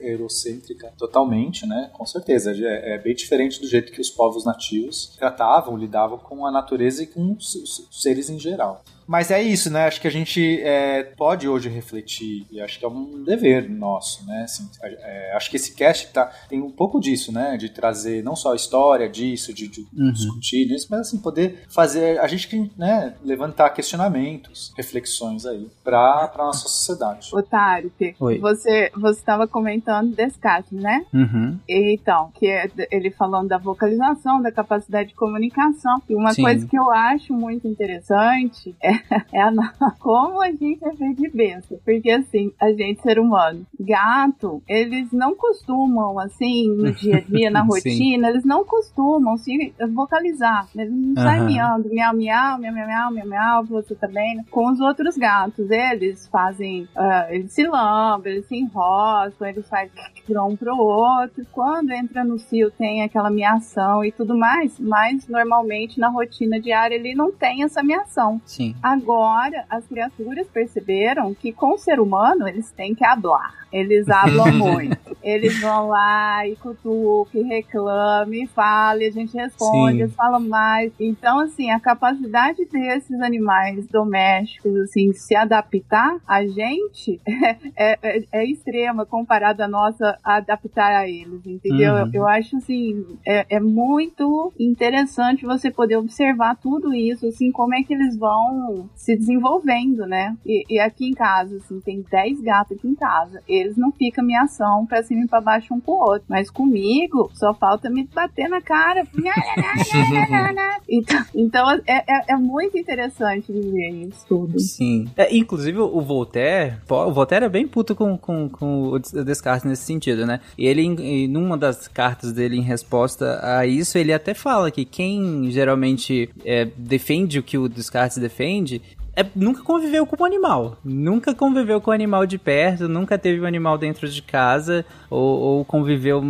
[0.00, 1.90] eurocêntrica totalmente, né?
[1.92, 2.52] Com certeza.
[2.52, 7.02] É, é, bem diferente do jeito que os povos nativos tratavam, lidavam com a natureza
[7.02, 8.82] e com os, os seres em geral.
[9.06, 9.86] Mas é isso, né?
[9.86, 14.26] Acho que a gente é, pode hoje refletir, e acho que é um dever nosso,
[14.26, 14.42] né?
[14.44, 17.56] Assim, é, acho que esse cast tá, tem um pouco disso, né?
[17.56, 20.12] De trazer não só a história disso, de, de uhum.
[20.12, 26.38] discutir isso, mas assim, poder fazer a gente né, levantar questionamentos, reflexões aí para a
[26.38, 27.30] nossa sociedade.
[27.32, 27.92] Otário,
[28.40, 31.04] você você estava comentando Descartes, né?
[31.12, 31.58] Uhum.
[31.68, 36.02] Então, que é ele falando da vocalização, da capacidade de comunicação.
[36.08, 36.42] E uma Sim.
[36.42, 38.95] coisa que eu acho muito interessante é
[39.32, 39.52] é a,
[39.98, 41.78] como a gente é feito de besta.
[41.84, 47.50] Porque assim, a gente, ser humano, gato, eles não costumam, assim, no dia a dia,
[47.50, 50.68] na rotina, eles não costumam se vocalizar.
[50.74, 51.14] Eles não uhum.
[51.14, 54.36] saem miando, miau, miau, miau, miau, miau, miau, miau, você também.
[54.36, 59.68] Tá Com os outros gatos, eles fazem, uh, eles se lambem, eles se enroscam, eles
[59.68, 59.90] fazem
[60.26, 61.44] para um pro outro.
[61.52, 66.94] Quando entra no cio tem aquela miação e tudo mais, mas normalmente na rotina diária
[66.94, 68.40] ele não tem essa miação.
[68.44, 68.74] Sim.
[68.88, 73.52] Agora, as criaturas perceberam que com o ser humano eles têm que hablar.
[73.72, 75.15] Eles hablam muito.
[75.26, 80.92] Eles vão lá e cutucam, reclamam, e falam, e a gente responde, eles falam mais.
[81.00, 87.20] Então, assim, a capacidade desses animais domésticos, assim, se adaptar a gente
[87.76, 91.94] é, é, é extrema comparada a nossa adaptar a eles, entendeu?
[91.94, 91.98] Uhum.
[91.98, 97.74] Eu, eu acho, assim, é, é muito interessante você poder observar tudo isso, assim, como
[97.74, 100.36] é que eles vão se desenvolvendo, né?
[100.46, 103.42] E, e aqui em casa, assim, tem 10 gatos aqui em casa.
[103.48, 106.24] Eles não ficam minha ação pra cima e pra baixo um com o outro.
[106.28, 109.04] Mas comigo, só falta me bater na cara.
[110.88, 114.58] então, então é, é, é muito interessante viver isso tudo.
[114.60, 115.06] Sim.
[115.16, 119.64] É, inclusive, o Voltaire, o Voltaire é bem puto com, com, com o Des- Descartes
[119.64, 120.40] nesse sentido, né?
[120.56, 124.84] E ele, em numa das cartas dele em resposta a isso, ele até fala que
[124.84, 128.80] quem geralmente é, defende o que o Descartes defende
[129.16, 130.76] é, nunca conviveu com o animal.
[130.84, 135.38] Nunca conviveu com o animal de perto, nunca teve um animal dentro de casa, ou,
[135.40, 136.22] ou conviveu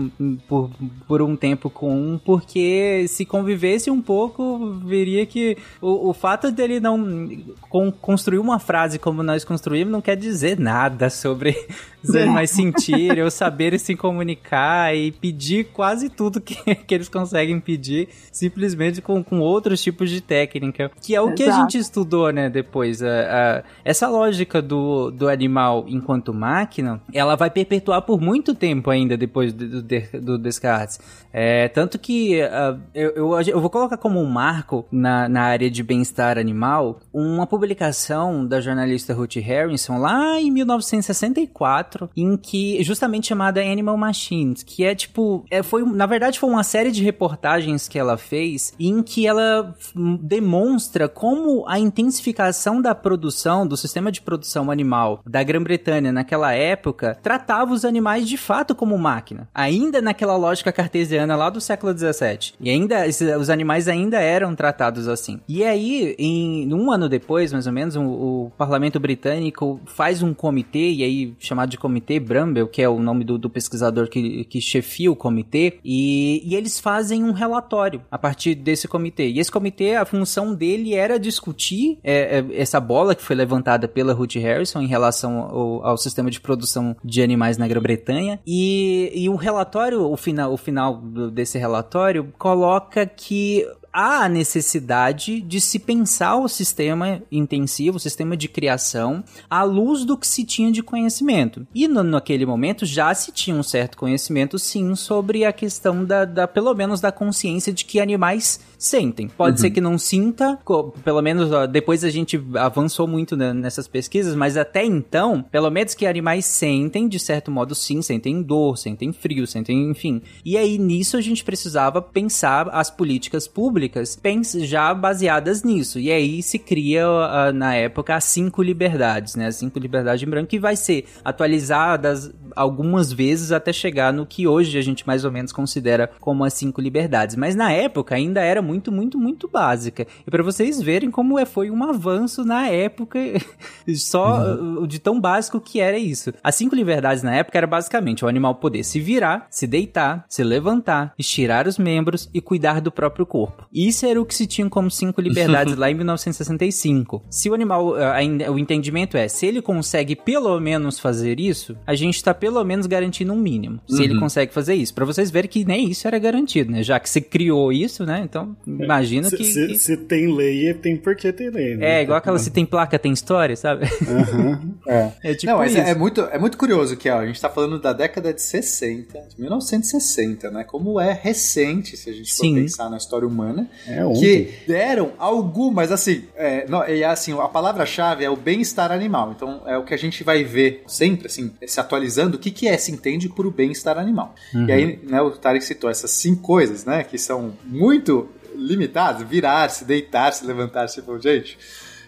[0.49, 0.71] por,
[1.09, 6.53] por um tempo com um, porque se convivesse um pouco, veria que o, o fato
[6.53, 7.29] dele não
[7.69, 11.57] con- construir uma frase como nós construímos não quer dizer nada sobre
[12.05, 17.59] os animais sentirem ou saberem se comunicar e pedir quase tudo que, que eles conseguem
[17.59, 20.91] pedir, simplesmente com, com outros tipos de técnica.
[21.03, 21.63] Que é o que a Exato.
[21.63, 22.76] gente estudou, né, depois.
[23.03, 28.91] A- a- essa lógica do, do animal enquanto máquina, ela vai perpetuar por muito tempo
[28.91, 30.99] ainda depois do, do, do Descartes.
[31.33, 35.71] É, tanto que ah, eu, eu, eu vou colocar como um marco na, na área
[35.71, 43.29] de bem-estar animal uma publicação da jornalista Ruth Harrison lá em 1964, em que justamente
[43.29, 47.87] chamada Animal Machines, que é tipo, é, foi na verdade foi uma série de reportagens
[47.89, 49.75] que ela fez em que ela
[50.21, 57.17] demonstra como a intensificação da produção do sistema de produção animal da Grã-Bretanha naquela época
[57.23, 62.55] tratava os animais de fato como máquina, ainda naquela lógica cartesiana lá do século 17.
[62.61, 63.05] E ainda
[63.39, 65.41] os animais ainda eram tratados assim.
[65.49, 70.35] E aí, em um ano depois, mais ou menos, o, o parlamento britânico faz um
[70.35, 74.45] comitê, e aí chamado de Comitê Bramble, que é o nome do, do pesquisador que,
[74.45, 79.29] que chefia o comitê, e, e eles fazem um relatório a partir desse comitê.
[79.29, 83.87] E esse comitê, a função dele era discutir é, é, essa bola que foi levantada
[83.87, 88.41] pela Ruth Harrison em relação ao, ao sistema de produção de animais na Grã-Bretanha.
[88.47, 90.97] E, e o relatório, o final, o final
[91.33, 93.67] desse relatório, coloca que
[93.97, 100.05] há a necessidade de se pensar o sistema intensivo, o sistema de criação, à luz
[100.05, 101.67] do que se tinha de conhecimento.
[101.75, 106.27] E no, naquele momento já se tinha um certo conhecimento, sim, sobre a questão da,
[106.27, 109.29] da pelo menos da consciência de que animais sentem.
[109.29, 110.59] Pode ser que não sinta,
[111.05, 115.71] pelo menos ó, depois a gente avançou muito né, nessas pesquisas, mas até então, pelo
[115.71, 120.23] menos que animais sentem, de certo modo sim, sentem dor, sentem frio, sentem, enfim.
[120.45, 124.19] E aí nisso a gente precisava pensar as políticas públicas
[124.61, 125.99] já baseadas nisso.
[125.99, 127.07] E aí se cria
[127.55, 129.47] na época as cinco liberdades, né?
[129.47, 134.47] As cinco liberdades em branco que vai ser atualizadas algumas vezes até chegar no que
[134.47, 137.37] hoje a gente mais ou menos considera como as cinco liberdades.
[137.37, 140.07] Mas na época ainda era muito, muito, muito básica.
[140.27, 143.19] E para vocês verem como é, foi um avanço na época,
[143.95, 146.33] só uh, de tão básico que era isso.
[146.43, 150.43] As cinco liberdades na época era basicamente o animal poder se virar, se deitar, se
[150.43, 153.67] levantar, estirar os membros e cuidar do próprio corpo.
[153.73, 157.23] Isso era o que se tinha como cinco liberdades lá em 1965.
[157.31, 161.95] Se o animal, ainda, o entendimento é, se ele consegue pelo menos fazer isso, a
[161.95, 163.81] gente tá pelo menos garantindo um mínimo.
[163.87, 164.95] Se ele consegue fazer isso.
[164.95, 166.83] Pra vocês verem que nem isso era garantido, né?
[166.83, 168.23] Já que se criou isso, né?
[168.25, 169.45] Então, imagina Se, que...
[169.45, 171.77] se- que- se tem lei, tem porquê ter lei.
[171.77, 171.99] né?
[171.99, 173.87] É, igual aquela se tem placa, tem história, sabe?
[174.09, 174.75] Aham.
[174.87, 175.13] É.
[175.27, 175.81] É tipo não, mas isso.
[175.81, 178.41] é, é muito, é muito curioso que ó, a gente tá falando da década de
[178.41, 180.65] 60, de 1960, né?
[180.65, 182.55] Como é recente, se a gente Sim.
[182.55, 184.21] for pensar na história humana, É ontem.
[184.21, 189.33] que deram algumas, assim, é, não, e assim, a palavra-chave é o bem-estar animal.
[189.35, 192.69] Então, é o que a gente vai ver sempre, assim, se atualizando, o que, que
[192.69, 194.35] é, se entende por o bem-estar animal.
[194.55, 199.85] E aí, né, o Tarek citou essas cinco coisas, né, que são muito limitadas, virar-se,
[199.85, 201.59] deitar-se, levantar-se, tipo, gente...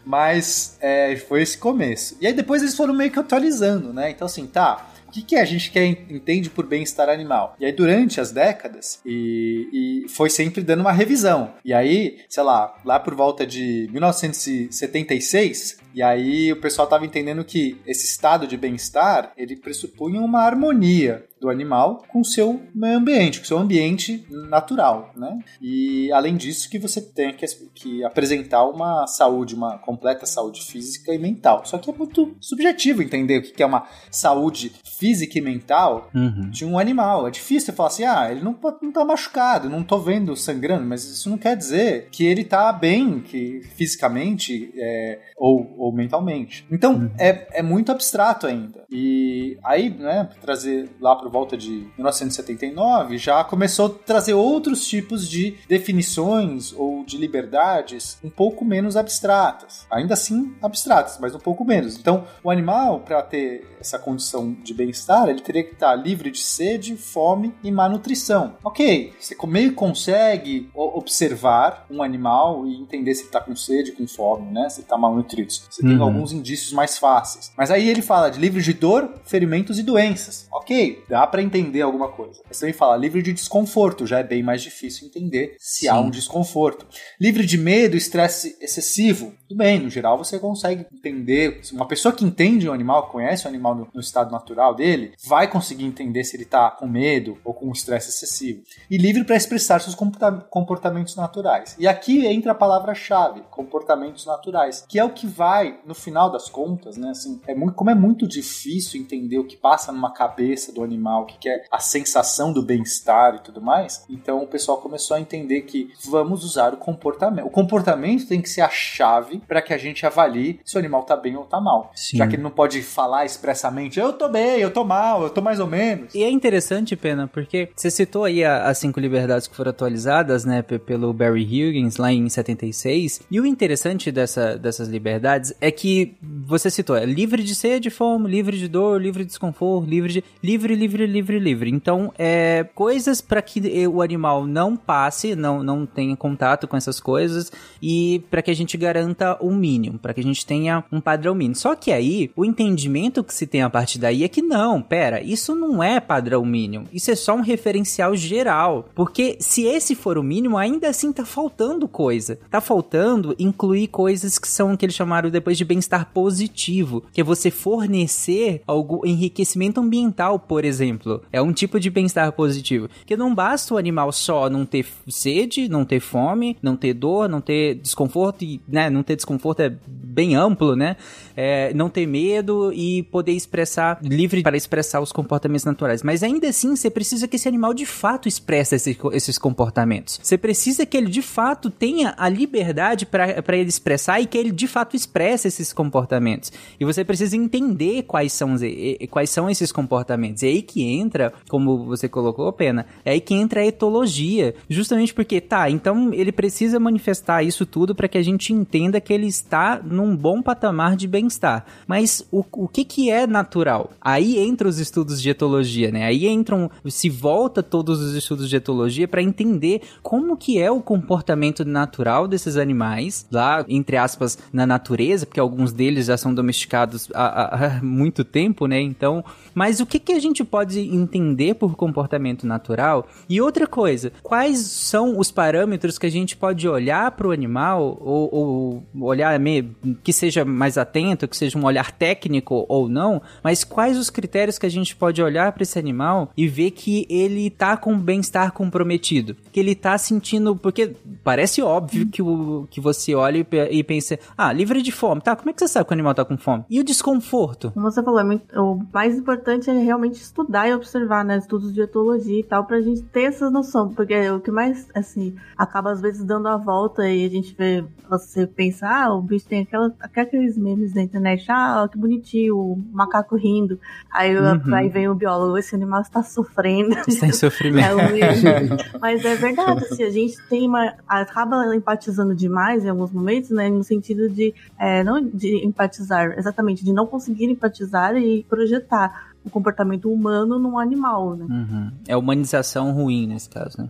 [0.04, 2.16] Mas é, foi esse começo.
[2.18, 4.08] E aí depois eles foram meio que atualizando, né?
[4.08, 7.56] Então assim, tá, o que, que a gente quer, entende por bem-estar animal?
[7.58, 11.54] E aí, durante as décadas, e, e foi sempre dando uma revisão.
[11.64, 17.42] E aí, sei lá, lá por volta de 1976, e aí o pessoal estava entendendo
[17.42, 22.98] que esse estado de bem-estar, ele pressupunha uma harmonia do animal com o seu meio
[22.98, 25.38] ambiente, com o seu ambiente natural, né?
[25.60, 31.12] E além disso que você tem que, que apresentar uma saúde, uma completa saúde física
[31.12, 31.62] e mental.
[31.64, 36.50] Só que é muito subjetivo entender o que é uma saúde física e mental Uhum.
[36.50, 37.26] de um animal.
[37.26, 40.84] É difícil você falar assim, ah, ele não, não tá machucado, não tô vendo sangrando,
[40.84, 46.66] mas isso não quer dizer que ele tá bem, que fisicamente é, ou, ou mentalmente.
[46.70, 48.84] Então, é, é muito abstrato ainda.
[48.90, 55.28] E aí, né, trazer lá por volta de 1979, já começou a trazer outros tipos
[55.28, 59.86] de definições ou de liberdades um pouco menos abstratas.
[59.90, 61.98] Ainda assim, abstratas, mas um pouco menos.
[61.98, 66.40] Então, o animal, para ter essa condição de bem-estar, ele teria que estar livre de
[66.40, 68.54] sede, fome e má nutrição.
[68.64, 73.92] Ok, você meio que consegue observar um animal e entender se ele está com sede,
[73.92, 74.68] com fome, né?
[74.70, 75.52] Se está malnutrido.
[75.52, 76.02] Você tem Uhum.
[76.04, 77.52] alguns indícios mais fáceis.
[77.56, 80.46] Mas aí ele fala de livre de dor, ferimentos e doenças.
[80.52, 82.40] Ok, dá para entender alguma coisa.
[82.46, 86.00] Mas também fala livre de desconforto, já é bem mais difícil entender se há Sim.
[86.00, 86.86] um desconforto.
[87.20, 89.32] Livre de medo, estresse excessivo.
[89.48, 91.60] Tudo bem, no geral você consegue entender.
[91.72, 95.50] Uma pessoa que entende o animal, conhece o animal no, no estado natural dele, vai
[95.50, 98.62] conseguir entender se ele está com medo ou com estresse excessivo.
[98.90, 101.76] E livre para expressar seus comporta- comportamentos naturais.
[101.78, 106.48] E aqui entra a palavra-chave, comportamentos naturais, que é o que vai, no final das
[106.48, 107.10] contas, né?
[107.10, 111.07] Assim, é muito, como é muito difícil entender o que passa numa cabeça do animal,
[111.18, 114.04] o que que é a sensação do bem-estar e tudo mais.
[114.08, 117.46] Então o pessoal começou a entender que vamos usar o comportamento.
[117.46, 121.02] O comportamento tem que ser a chave para que a gente avalie se o animal
[121.04, 121.90] tá bem ou tá mal.
[121.94, 122.18] Sim.
[122.18, 125.40] Já que ele não pode falar expressamente, eu tô bem, eu tô mal, eu tô
[125.40, 126.14] mais ou menos.
[126.14, 130.62] E é interessante, Pena, porque você citou aí as cinco liberdades que foram atualizadas, né,
[130.62, 133.20] pe- pelo Barry Higgins lá em 76.
[133.30, 136.16] E o interessante dessa, dessas liberdades é que
[136.46, 140.24] você citou, é livre de sede, fome, livre de dor, livre de desconforto, livre de
[140.42, 141.70] livre, livre, livre, livre.
[141.70, 147.00] Então, é coisas para que o animal não passe, não não tenha contato com essas
[147.00, 151.00] coisas e para que a gente garanta o mínimo, para que a gente tenha um
[151.00, 151.56] padrão mínimo.
[151.56, 155.22] Só que aí, o entendimento que se tem a partir daí é que não, pera,
[155.22, 156.86] isso não é padrão mínimo.
[156.92, 158.88] Isso é só um referencial geral.
[158.94, 162.38] Porque se esse for o mínimo, ainda assim tá faltando coisa.
[162.50, 167.20] Tá faltando incluir coisas que são o que eles chamaram depois de bem-estar positivo, que
[167.20, 170.87] é você fornecer algo enriquecimento ambiental, por exemplo.
[171.32, 172.88] É um tipo de bem-estar positivo.
[173.06, 177.28] Que não basta o animal só não ter sede, não ter fome, não ter dor,
[177.28, 180.96] não ter desconforto e, né, não ter desconforto é bem amplo, né?
[181.36, 186.02] É, não ter medo e poder expressar livre para expressar os comportamentos naturais.
[186.02, 190.18] Mas ainda assim, você precisa que esse animal de fato expresse esse- esses comportamentos.
[190.22, 194.50] Você precisa que ele de fato tenha a liberdade para ele expressar e que ele
[194.50, 196.52] de fato expresse esses comportamentos.
[196.80, 200.42] E você precisa entender quais são, e- e- quais são esses comportamentos.
[200.42, 204.54] É aí que entra, como você colocou, Pena, é aí que entra a etologia.
[204.68, 209.12] Justamente porque, tá, então ele precisa manifestar isso tudo para que a gente entenda que
[209.12, 211.64] ele está num bom patamar de bem-estar.
[211.86, 213.90] Mas o, o que que é natural?
[214.00, 216.04] Aí entra os estudos de etologia, né?
[216.04, 220.80] Aí entram, se volta todos os estudos de etologia para entender como que é o
[220.80, 227.08] comportamento natural desses animais, lá, entre aspas, na natureza, porque alguns deles já são domesticados
[227.14, 228.80] há, há- há muito tempo, né?
[228.80, 233.06] Então, mas o que que a gente pode entender por comportamento natural?
[233.28, 237.98] E outra coisa, quais são os parâmetros que a gente pode olhar para o animal
[238.00, 239.70] ou, ou olhar me-
[240.02, 244.58] que seja mais atento, que seja um olhar técnico ou não, mas quais os critérios
[244.58, 248.52] que a gente pode olhar para esse animal e ver que ele tá com bem-estar
[248.52, 250.94] comprometido, que ele tá sentindo, porque
[251.24, 255.34] parece óbvio que, o, que você olha e, e pensa, ah, livre de fome, tá?
[255.36, 256.64] Como é que você sabe que o animal tá com fome?
[256.70, 257.70] E o desconforto?
[257.72, 261.36] Como você falou, é muito- o mais importante é realmente estudar e observar, né?
[261.38, 263.92] Estudos de etologia e tal, pra gente ter essa noção.
[263.92, 267.84] Porque o que mais, assim, acaba às vezes dando a volta e a gente vê,
[268.08, 272.82] você pensa, ah, o bicho tem aquela, aqueles memes na internet, ah, que bonitinho, o
[272.92, 273.78] macaco rindo.
[274.10, 274.74] Aí, Uhum.
[274.74, 276.96] aí vem o biólogo, esse animal está sofrendo.
[277.06, 277.98] Está em sofrimento.
[277.98, 280.94] É Mas é verdade, assim, a gente tem uma.
[281.06, 283.68] acaba empatizando demais em alguns momentos, né?
[283.68, 289.50] No sentido de é, não de empatizar, exatamente, de não conseguir empatizar e projetar o
[289.50, 291.46] comportamento humano num animal, né?
[291.48, 291.90] Uhum.
[292.06, 293.88] É humanização ruim nesse caso, né?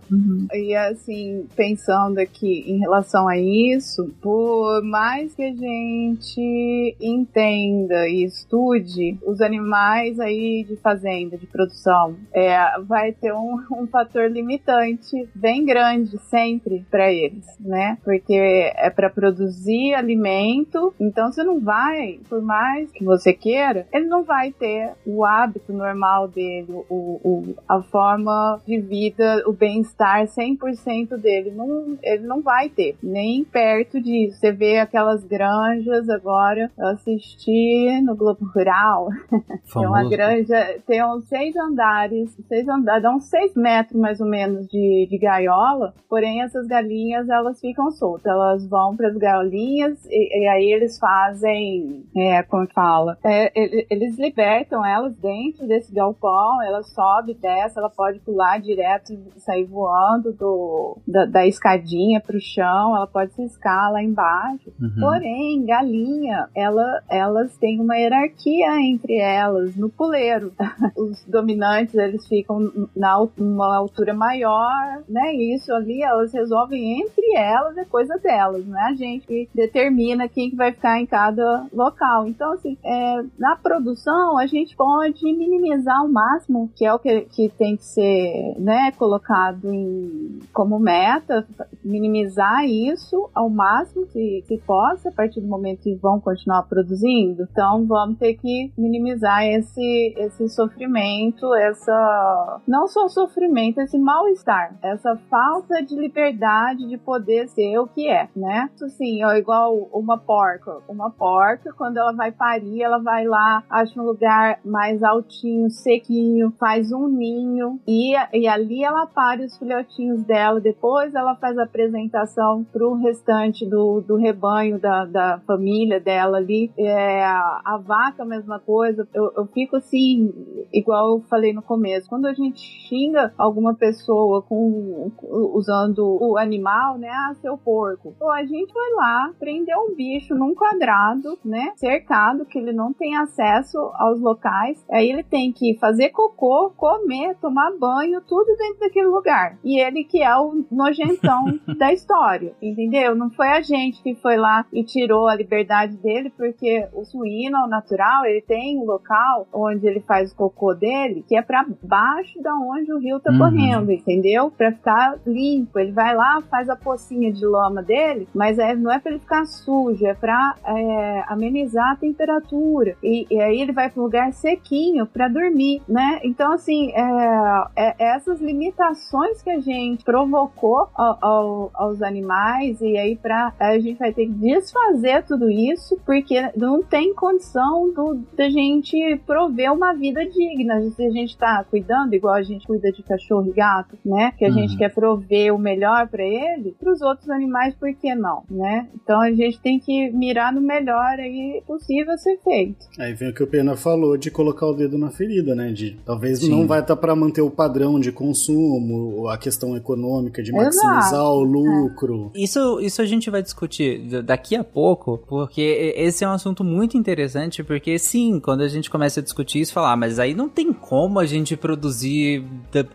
[0.53, 8.23] E assim, pensando aqui em relação a isso, por mais que a gente entenda e
[8.23, 15.27] estude os animais aí de fazenda, de produção, é, vai ter um, um fator limitante
[15.35, 17.97] bem grande sempre para eles, né?
[18.03, 24.05] Porque é para produzir alimento, então você não vai, por mais que você queira, ele
[24.05, 29.53] não vai ter o hábito hábito normal dele, o, o, a forma de vida, o
[29.53, 31.51] bem-estar 100% dele.
[31.51, 34.39] Não, ele não vai ter, nem perto disso.
[34.39, 39.09] Você vê aquelas granjas agora, eu assisti no Globo Rural,
[39.73, 44.27] tem uma granja, tem uns seis andares, seis andares, dá uns seis metros mais ou
[44.27, 50.05] menos de, de gaiola, porém essas galinhas elas ficam soltas, elas vão para as gaiolinhas
[50.05, 53.51] e, e, aí eles fazem, é, como fala, é,
[53.89, 59.65] eles libertam elas dentro desse galpão, ela sobe, desce, ela pode pular direto e sair
[59.65, 64.71] voando do, da, da escadinha pro chão, ela pode se escalar lá embaixo.
[64.81, 64.95] Uhum.
[64.99, 70.51] Porém, galinha, ela, elas têm uma hierarquia entre elas no puleiro.
[70.97, 75.33] Os dominantes, eles ficam na uma altura maior, né?
[75.33, 80.27] Isso ali, elas resolvem entre elas, é coisa delas, não é a gente que determina
[80.27, 82.27] quem que vai ficar em cada local.
[82.27, 87.21] Então, assim, é, na produção, a gente pode minimizar o máximo, que é o que,
[87.21, 91.45] que tem que ser, né, colocado em, como meta,
[91.83, 97.47] minimizar isso ao máximo que, que possa, a partir do momento que vão continuar produzindo.
[97.51, 102.61] Então, vamos ter que minimizar esse, esse sofrimento, essa.
[102.67, 108.29] Não só sofrimento, esse mal-estar, essa falta de liberdade de poder ser o que é,
[108.35, 108.69] né?
[108.81, 110.77] Assim, ó, igual uma porca.
[110.87, 116.53] Uma porca, quando ela vai parir, ela vai lá, acha um lugar mais altinho, sequinho,
[116.59, 120.59] faz um ninho e, e ali ela pare os filhotinhos dela.
[120.59, 126.71] Depois ela faz a apresentação pro restante do, do rebanho, da, da família dela ali.
[126.77, 129.07] É, a, vaca, mesma coisa.
[129.13, 130.31] Eu, eu fico assim,
[130.73, 135.11] igual eu falei no começo, quando a gente xinga alguma pessoa com,
[135.53, 137.09] usando o animal, né?
[137.09, 138.15] Ah, seu porco.
[138.31, 141.73] A gente vai lá, prender um bicho num quadrado, né?
[141.75, 144.83] Cercado, que ele não tem acesso aos locais.
[144.99, 149.57] Aí ele tem que fazer cocô, comer, tomar banho, tudo dentro daquele lugar.
[149.63, 153.15] E ele que é o nojentão da história, entendeu?
[153.15, 157.55] Não foi a gente que foi lá e tirou a liberdade dele, porque o suíno,
[157.55, 161.65] ao natural, ele tem um local onde ele faz o cocô dele, que é para
[161.81, 163.39] baixo da onde o rio tá uhum.
[163.39, 164.51] correndo, entendeu?
[164.51, 165.79] Para ficar limpo.
[165.79, 169.21] Ele vai lá, faz a pocinha de lama dele, mas é, não é para ele
[169.21, 172.97] ficar sujo, é para é, amenizar a temperatura.
[173.01, 176.19] E, e, aí ele vai para um lugar sequinho para dormir, né?
[176.23, 182.97] Então, assim, é, é, essas limitações que a gente provocou ao, ao, aos animais, e
[182.97, 188.19] aí pra, a gente vai ter que desfazer tudo isso, porque não tem condição do,
[188.35, 190.81] da gente prover uma vida digna.
[190.91, 194.31] Se a gente tá cuidando, igual a gente cuida de cachorro e gato, né?
[194.37, 194.53] Que a uhum.
[194.53, 198.87] gente quer prover o melhor para ele, para os outros animais, por que não, né?
[198.95, 202.85] Então a gente tem que mirar no melhor aí possível ser feito.
[202.99, 205.71] Aí vem o que o Pena falou de colocar o dedo na ferida, né?
[205.71, 206.49] De talvez Sim.
[206.49, 211.07] não vai estar tá para manter o padrão de consumo, a questão econômica de maximizar
[211.07, 211.23] Exato.
[211.23, 212.31] o lucro.
[212.35, 212.41] É.
[212.41, 216.97] Isso, isso a gente vai discutir daqui a pouco, porque esse é um assunto muito
[216.97, 220.49] interessante, porque sim, quando a gente começa a discutir isso, falar, ah, mas aí não
[220.49, 222.43] tem como a gente produzir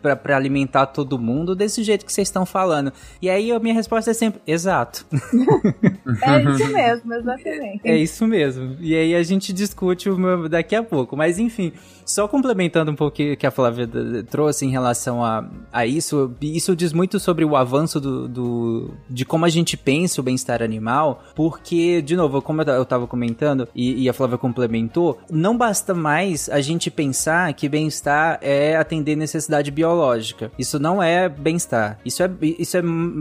[0.01, 2.93] para alimentar todo mundo desse jeito que vocês estão falando.
[3.21, 5.07] E aí a minha resposta é sempre, exato.
[6.23, 7.81] é isso mesmo, exatamente.
[7.85, 8.77] É isso mesmo.
[8.81, 10.09] E aí a gente discute
[10.49, 11.17] daqui a pouco.
[11.17, 11.73] Mas enfim,
[12.05, 13.89] só complementando um pouco o que a Flávia
[14.29, 19.25] trouxe em relação a, a isso, isso diz muito sobre o avanço do, do de
[19.25, 24.03] como a gente pensa o bem-estar animal, porque, de novo, como eu estava comentando e,
[24.03, 29.71] e, a Flávia complementou, não basta mais a gente pensar que bem-estar é atender necessidade
[29.71, 30.53] biológica.
[30.59, 31.99] Isso não é bem-estar.
[32.05, 32.81] Isso é, isso é,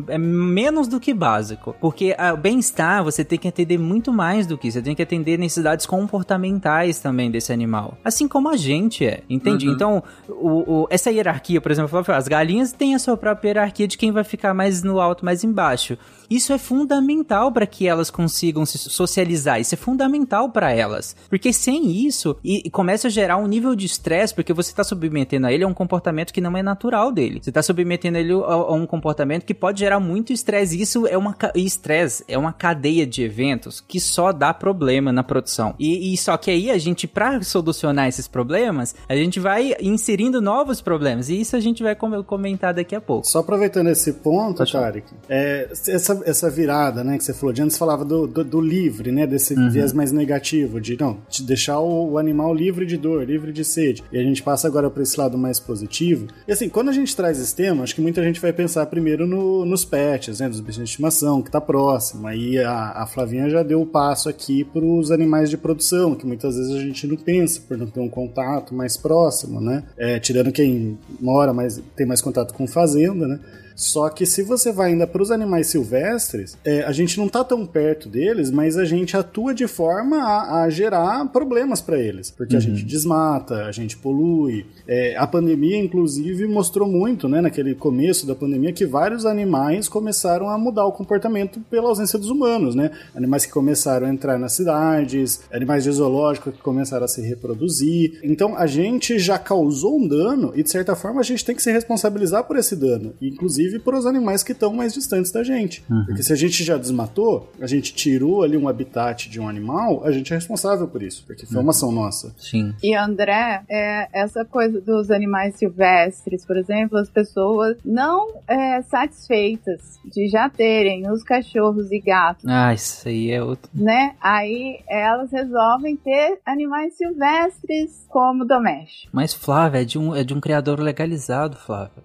[0.09, 1.75] é menos do que básico.
[1.79, 4.77] Porque o bem-estar você tem que atender muito mais do que isso.
[4.77, 7.97] Você tem que atender necessidades comportamentais também desse animal.
[8.03, 9.67] Assim como a gente é, entende?
[9.67, 9.73] Uhum.
[9.73, 13.97] Então, o, o, essa hierarquia, por exemplo, as galinhas têm a sua própria hierarquia de
[13.97, 15.97] quem vai ficar mais no alto, mais embaixo.
[16.29, 19.59] Isso é fundamental para que elas consigam se socializar.
[19.59, 21.15] Isso é fundamental para elas.
[21.29, 24.83] Porque sem isso, e, e, começa a gerar um nível de estresse, porque você está
[24.83, 27.39] submetendo a ele a um comportamento que não é natural dele.
[27.41, 30.81] Você está submetendo ele a, a, um comportamento que pode gerar muito estresse.
[30.81, 35.75] Isso é uma estresse, é uma cadeia de eventos que só dá problema na produção.
[35.77, 40.41] E, e só que aí a gente, para solucionar esses problemas, a gente vai inserindo
[40.41, 41.29] novos problemas.
[41.29, 43.27] E isso a gente vai comentar daqui a pouco.
[43.27, 47.77] Só aproveitando esse ponto, Tarek, é, essa essa virada, né, que você falou de antes,
[47.77, 49.69] falava do, do, do livre, né, desse uhum.
[49.69, 53.63] viés mais negativo, de não, de deixar o, o, animal livre de dor, livre de
[53.63, 54.03] sede.
[54.11, 56.27] E a gente passa agora para esse lado mais positivo.
[56.47, 59.27] E assim, quando a gente traz esse tema, acho que muita gente vai pensar primeiro
[59.27, 62.27] no, nos pets, né, dos bichinhos de estimação, que tá próximo.
[62.27, 66.25] Aí a, a Flavinha já deu o passo aqui para os animais de produção, que
[66.25, 69.83] muitas vezes a gente não pensa por não ter um contato mais próximo, né?
[69.97, 73.39] É, tirando quem mora, mas tem mais contato com fazenda, né?
[73.75, 77.43] Só que se você vai ainda para os animais silvestres, é, a gente não tá
[77.43, 82.31] tão perto deles, mas a gente atua de forma a, a gerar problemas para eles,
[82.31, 82.59] porque uhum.
[82.59, 84.65] a gente desmata, a gente polui.
[84.87, 90.49] É, a pandemia, inclusive, mostrou muito, né, naquele começo da pandemia, que vários animais começaram
[90.49, 92.91] a mudar o comportamento pela ausência dos humanos, né?
[93.15, 98.19] Animais que começaram a entrar nas cidades, animais de zoológico que começaram a se reproduzir.
[98.23, 101.63] Então a gente já causou um dano e de certa forma a gente tem que
[101.63, 105.43] se responsabilizar por esse dano, inclusive inclusive para os animais que estão mais distantes da
[105.43, 105.83] gente.
[105.89, 106.05] Uhum.
[106.05, 110.03] Porque se a gente já desmatou, a gente tirou ali um habitat de um animal,
[110.03, 111.69] a gente é responsável por isso, porque foi uma uhum.
[111.69, 112.33] ação nossa.
[112.37, 112.73] Sim.
[112.83, 119.99] E André, é, essa coisa dos animais silvestres, por exemplo, as pessoas não é, satisfeitas
[120.05, 122.45] de já terem os cachorros e gatos.
[122.47, 123.69] Ah, isso aí é outro.
[123.73, 124.15] Né?
[124.21, 129.09] Aí elas resolvem ter animais silvestres como domésticos.
[129.11, 132.03] Mas Flávia, é de um, é de um criador legalizado, Flávia.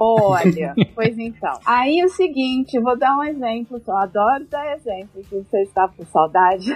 [0.00, 1.58] Olha, Pois então.
[1.64, 3.96] Aí o seguinte, vou dar um exemplo só.
[3.96, 6.70] Adoro dar exemplo, que você está com saudade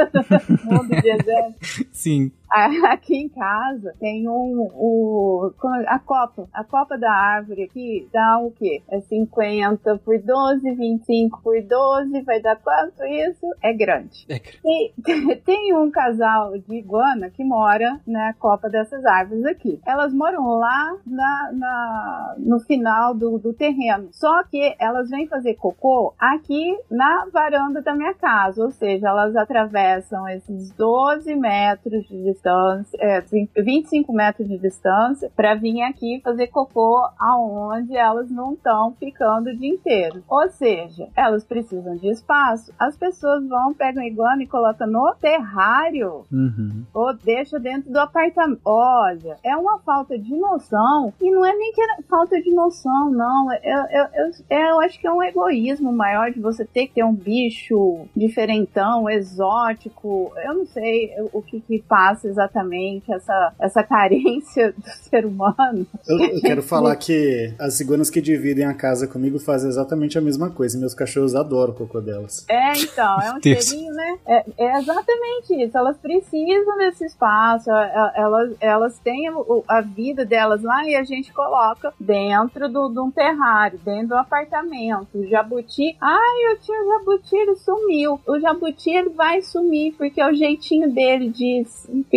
[0.64, 1.54] mundo de exemplo.
[1.92, 2.32] Sim.
[2.88, 5.52] Aqui em casa tem um, o,
[5.86, 8.82] a copa, a copa da árvore aqui dá o quê?
[8.88, 13.46] É 50 por 12, 25 por 12, vai dar quanto isso?
[13.62, 14.26] É grande.
[14.28, 14.40] É.
[14.64, 14.92] E
[15.44, 19.80] tem um casal de iguana que mora na copa dessas árvores aqui.
[19.86, 24.08] Elas moram lá na, na no final do, do terreno.
[24.12, 29.36] Só que elas vêm fazer cocô aqui na varanda da minha casa, ou seja, elas
[29.36, 33.20] atravessam esses 12 metros de distância, é,
[33.56, 39.56] 25 metros de distância, para vir aqui fazer cocô aonde elas não estão ficando o
[39.56, 40.22] dia inteiro.
[40.28, 42.72] Ou seja, elas precisam de espaço.
[42.78, 46.84] As pessoas vão, pegam iguana e colocam no terrário uhum.
[46.94, 48.60] ou deixa dentro do apartamento.
[48.64, 53.52] Olha, é uma falta de noção e não é nem que falta de noção, não.
[53.52, 57.04] Eu, eu, eu, eu acho que é um egoísmo maior de você ter que ter
[57.04, 60.32] um bicho diferentão, exótico.
[60.44, 65.86] Eu não sei o que, que passa exatamente essa, essa carência do ser humano.
[66.06, 70.20] Eu, eu quero falar que as iguanas que dividem a casa comigo fazem exatamente a
[70.20, 70.78] mesma coisa.
[70.78, 72.44] Meus cachorros adoram o cocô delas.
[72.48, 74.18] É, então, é um cheirinho, né?
[74.26, 75.76] É, é, exatamente isso.
[75.76, 79.28] Elas precisam desse espaço, é, é, elas, elas têm
[79.68, 84.16] a vida delas lá e a gente coloca dentro do, de um terrário, dentro do
[84.16, 85.08] apartamento.
[85.14, 88.20] O jabuti, ai, eu tinha o jabuti, ele sumiu.
[88.26, 91.64] O jabuti ele vai sumir porque é o jeitinho dele de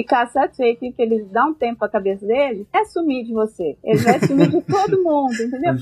[0.02, 3.78] ficar satisfeito e feliz, dar um tempo a cabeça dele, é sumir de você.
[3.84, 5.76] Ele vai sumir de todo mundo, entendeu?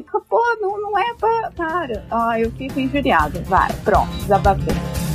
[0.00, 1.52] Então, pô, não, não é pra.
[1.56, 3.40] Cara, ó, eu fico injuriada.
[3.42, 5.09] Vai, pronto, desabafei.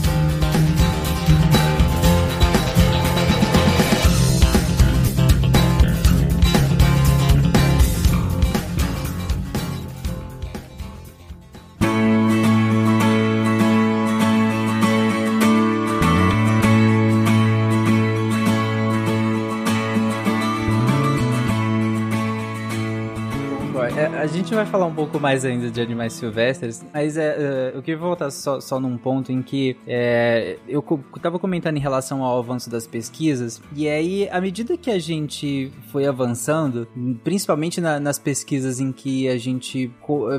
[24.36, 27.97] Gente vai falar um pouco mais ainda de animais silvestres, mas é, é, eu queria
[27.97, 30.83] voltar só, só num ponto em que é, eu
[31.21, 35.71] tava comentando em relação ao avanço das pesquisas, e aí, à medida que a gente
[35.91, 36.88] foi avançando,
[37.23, 39.91] principalmente na, nas pesquisas em que a gente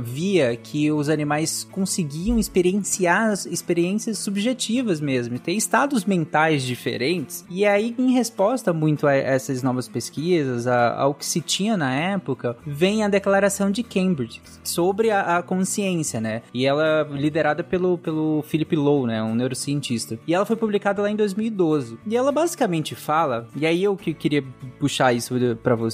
[0.03, 7.95] via que os animais conseguiam experienciar experiências subjetivas mesmo, ter estados mentais diferentes, e aí,
[7.99, 13.03] em resposta muito a essas novas pesquisas, a, ao que se tinha na época, vem
[13.03, 16.43] a declaração de Cambridge sobre a, a, consciência, né?
[16.53, 19.23] E ela liderada pelo, pelo Philip Lowe, né?
[19.23, 20.19] Um neurocientista.
[20.27, 21.99] E ela foi publicada lá em 2012.
[22.07, 24.45] E ela basicamente fala, e aí eu que queria
[24.79, 25.89] puxar isso para vo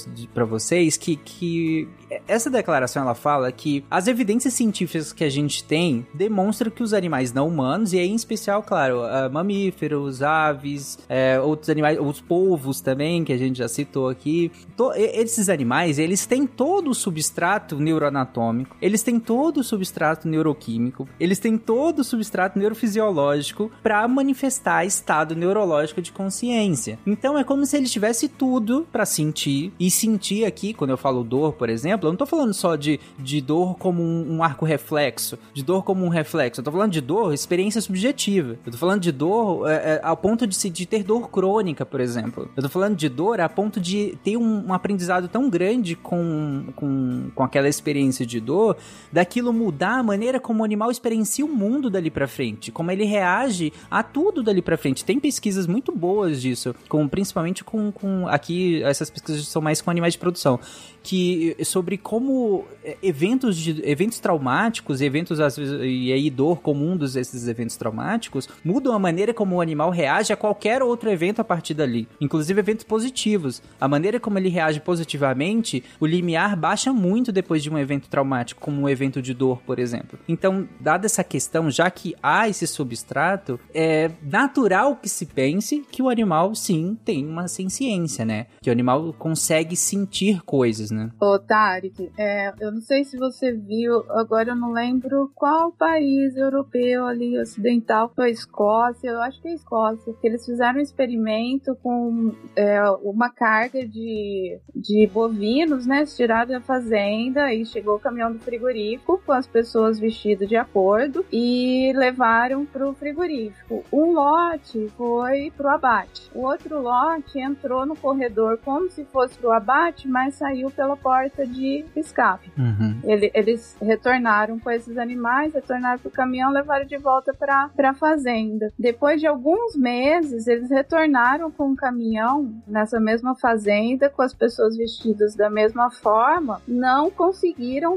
[0.45, 1.87] vocês, que, que
[2.27, 6.93] essa declaração ela fala que as evidências científicas que a gente tem demonstram que os
[6.93, 12.81] animais não humanos, e aí em especial, claro, mamíferos, aves, é, outros animais, os polvos
[12.81, 14.51] também, que a gente já citou aqui,
[14.95, 21.39] esses animais, eles têm todo o substrato neuroanatômico, eles têm todo o substrato neuroquímico, eles
[21.39, 26.97] têm todo o substrato neurofisiológico para manifestar estado neurológico de consciência.
[27.05, 31.23] Então é como se eles tivesse tudo para sentir e sentir aqui, quando eu falo
[31.23, 34.65] dor, por exemplo, eu não tô falando só de, de dor como um, um arco
[34.65, 36.61] reflexo, de dor como um reflexo.
[36.61, 38.57] Eu tô falando de dor, experiência subjetiva.
[38.65, 41.99] Eu tô falando de dor é, é, ao ponto de, de ter dor crônica, por
[41.99, 42.49] exemplo.
[42.55, 46.65] Eu tô falando de dor a ponto de ter um, um aprendizado tão grande com,
[46.75, 48.77] com, com aquela experiência de dor,
[49.11, 53.05] daquilo mudar a maneira como o animal experiencia o mundo dali pra frente, como ele
[53.05, 55.03] reage a tudo dali pra frente.
[55.03, 59.89] Tem pesquisas muito boas disso, com, principalmente com, com aqui, essas pesquisas são mais com
[59.89, 60.59] animais de produção,
[61.01, 66.85] que sobre como é, eventos de eventos traumáticos, eventos às vezes, e aí dor como
[66.85, 71.39] um desses eventos traumáticos, mudam a maneira como o animal reage a qualquer outro evento
[71.39, 73.61] a partir dali, inclusive eventos positivos.
[73.79, 78.61] A maneira como ele reage positivamente, o limiar baixa muito depois de um evento traumático,
[78.61, 80.19] como um evento de dor, por exemplo.
[80.27, 86.01] Então, dada essa questão, já que há esse substrato, é natural que se pense que
[86.01, 88.47] o animal sim tem uma ciência, né?
[88.61, 91.09] Que o animal consegue sentir coisas, né?
[91.19, 96.35] Ô, Tarek, é, eu não sei se você viu, agora eu não lembro qual país
[96.35, 101.75] europeu ali, ocidental, foi Escócia, eu acho que é Escócia, que eles fizeram um experimento
[101.81, 108.31] com é, uma carga de, de bovinos, né, tirado da fazenda e chegou o caminhão
[108.31, 113.83] do frigorífico com as pessoas vestidas de acordo e levaram para o frigorífico.
[113.91, 119.37] Um lote foi para o abate, o outro lote entrou no corredor como se fosse
[119.37, 122.51] para o abate, mas saiu pela porta de escape.
[122.57, 122.99] Uhum.
[123.03, 127.93] Ele, eles retornaram com esses animais, retornaram para o caminhão, levaram de volta para a
[127.93, 128.71] fazenda.
[128.77, 134.77] Depois de alguns meses, eles retornaram com o caminhão nessa mesma fazenda, com as pessoas
[134.77, 137.42] vestidas da mesma forma, não conseguiram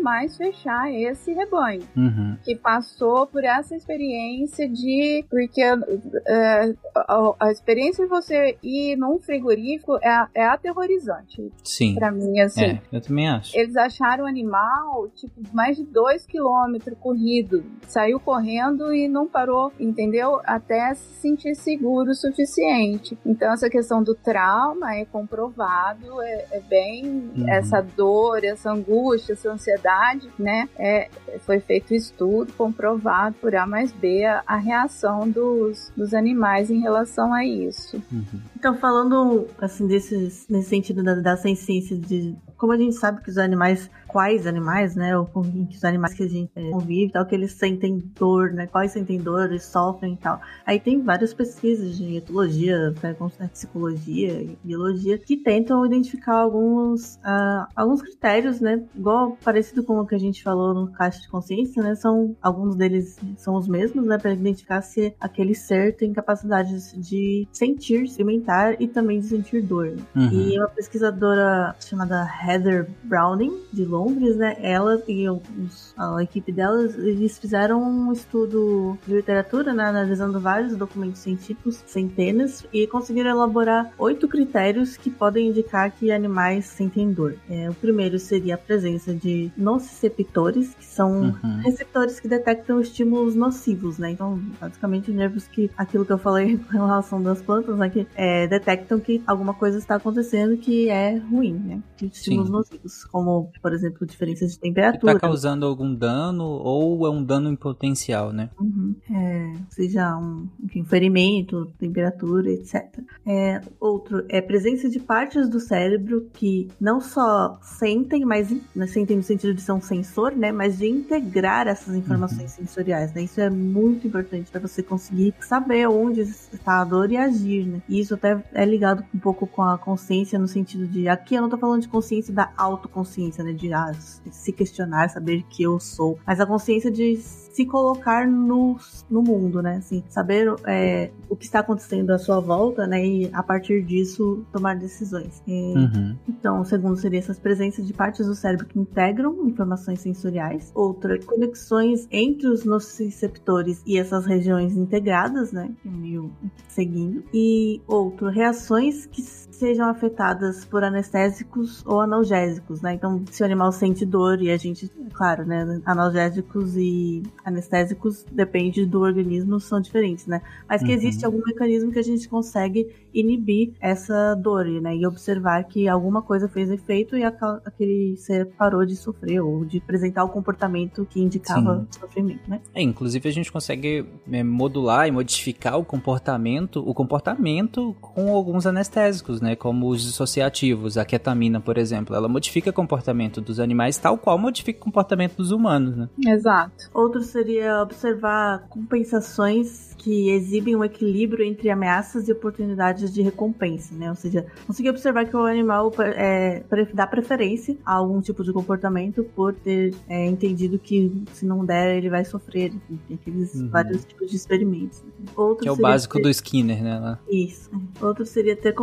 [0.03, 1.83] mais fechar esse rebanho.
[1.97, 2.37] Uhum.
[2.43, 5.25] Que passou por essa experiência de.
[5.31, 11.53] Porque é, a, a, experiência de você ir num frigorífico é, é aterrorizante.
[11.63, 11.95] Sim.
[11.95, 12.65] Pra mim, assim.
[12.65, 13.57] É, eu também acho.
[13.57, 17.65] Eles acharam o animal, tipo, mais de dois quilômetros corrido.
[17.87, 20.41] Saiu correndo e não parou, entendeu?
[20.45, 23.17] Até se sentir seguro o suficiente.
[23.25, 27.07] Então, essa questão do trauma é comprovado, é, é bem.
[27.37, 27.49] Uhum.
[27.49, 30.69] Essa dor, essa angústia, essa ansiedade, né?
[30.79, 31.09] É,
[31.41, 36.81] foi feito estudo comprovado por A mais B a, a reação dos, dos animais em
[36.81, 38.03] relação a isso.
[38.11, 38.41] Uhum.
[38.67, 43.31] Então, falando assim, desses, nesse sentido da, da ciência de como a gente sabe que
[43.31, 47.27] os animais, quais animais, né, ou que os animais que a gente é, convive, tal,
[47.27, 50.41] que eles sentem dor, né, quais sentem dor, eles sofrem e tal.
[50.65, 53.15] Aí tem várias pesquisas de etologia, né,
[53.53, 60.07] psicologia e biologia que tentam identificar alguns, uh, alguns critérios, né, igual parecido com o
[60.07, 64.07] que a gente falou no caixa de consciência, né, são alguns deles são os mesmos,
[64.07, 69.63] né, para identificar se aquele ser tem capacidades de sentir, experimentar e também de sentir
[69.63, 69.95] dor.
[70.15, 70.31] Uhum.
[70.33, 74.57] E uma pesquisadora chamada Heather Browning, de Londres, né?
[74.61, 79.85] Ela e os, a equipe delas, eles fizeram um estudo de literatura, né?
[79.85, 86.67] Analisando vários documentos científicos, centenas, e conseguiram elaborar oito critérios que podem indicar que animais
[86.67, 87.37] sentem dor.
[87.49, 91.61] É, o primeiro seria a presença de nociceptores, que são uhum.
[91.63, 94.11] receptores que detectam estímulos nocivos, né?
[94.11, 97.89] Então, basicamente, nervos que, aquilo que eu falei com relação das plantas, né?
[97.89, 101.83] Que é, detectam que alguma coisa está acontecendo que é ruim, né?
[101.97, 105.13] Que estímulos nocivos, como, por exemplo, diferenças de temperatura.
[105.13, 108.51] Está causando algum dano ou é um dano em potencial, né?
[108.59, 108.95] Uhum.
[109.11, 112.85] É, seja um enfim, ferimento, temperatura, etc.
[113.25, 119.17] É, outro é presença de partes do cérebro que não só sentem, mas né, sentem
[119.17, 120.51] no sentido de ser um sensor, né?
[120.51, 122.67] Mas de integrar essas informações uhum.
[122.67, 123.23] sensoriais, né?
[123.23, 127.83] Isso é muito importante para você conseguir saber onde está a dor e agir, né?
[127.89, 131.43] E isso até é ligado um pouco com a consciência no sentido de aqui eu
[131.43, 133.53] não tô falando de consciência da autoconsciência, né?
[133.53, 136.19] De ah, se questionar, saber que eu sou.
[136.27, 137.17] Mas a consciência de
[137.57, 138.77] se colocar no,
[139.11, 139.77] no mundo, né?
[139.77, 143.03] Assim, saber é, o que está acontecendo à sua volta, né?
[143.03, 145.43] E a partir disso tomar decisões.
[145.49, 146.15] Uhum.
[146.29, 150.71] Então, o segundo seria essas presenças de partes do cérebro que integram informações sensoriais.
[150.75, 155.71] Outra, conexões entre os nociceptores e essas regiões integradas, né?
[155.83, 156.31] Meio
[156.69, 157.25] seguindo.
[157.33, 159.23] E outro, reações que
[159.59, 162.95] sejam afetadas por anestésicos ou analgésicos, né?
[162.95, 165.81] Então, se o animal sente dor e a gente, claro, né?
[165.85, 170.43] Analgésicos e anestésicos depende do organismo, são diferentes, né?
[170.69, 170.95] Mas que uhum.
[170.95, 174.95] existe algum mecanismo que a gente consegue inibir essa dor, né?
[174.95, 179.79] E observar que alguma coisa fez efeito e aquele ser parou de sofrer ou de
[179.79, 182.01] apresentar o comportamento que indicava Sim.
[182.01, 182.61] sofrimento, né?
[182.75, 188.67] É, inclusive a gente consegue é, modular e modificar o comportamento, o comportamento com alguns
[188.67, 189.46] anestésicos, né?
[189.55, 194.19] Como os dissociativos, a ketamina, por exemplo, ela modifica o comportamento do, dos animais, tal
[194.19, 196.09] qual modifica o comportamento dos humanos, né?
[196.27, 196.91] Exato.
[196.93, 204.09] Outro seria observar compensações que exibem um equilíbrio entre ameaças e oportunidades de recompensa, né?
[204.09, 209.25] Ou seja, conseguir observar que o animal é, dá preferência a algum tipo de comportamento
[209.35, 212.73] por ter é, entendido que se não der ele vai sofrer.
[213.09, 213.69] Tem aqueles uhum.
[213.69, 215.03] vários tipos de experimentos.
[215.35, 216.23] Outro que é o básico ter...
[216.23, 217.19] do Skinner, né?
[217.29, 217.71] Isso.
[218.01, 218.75] Outro seria ter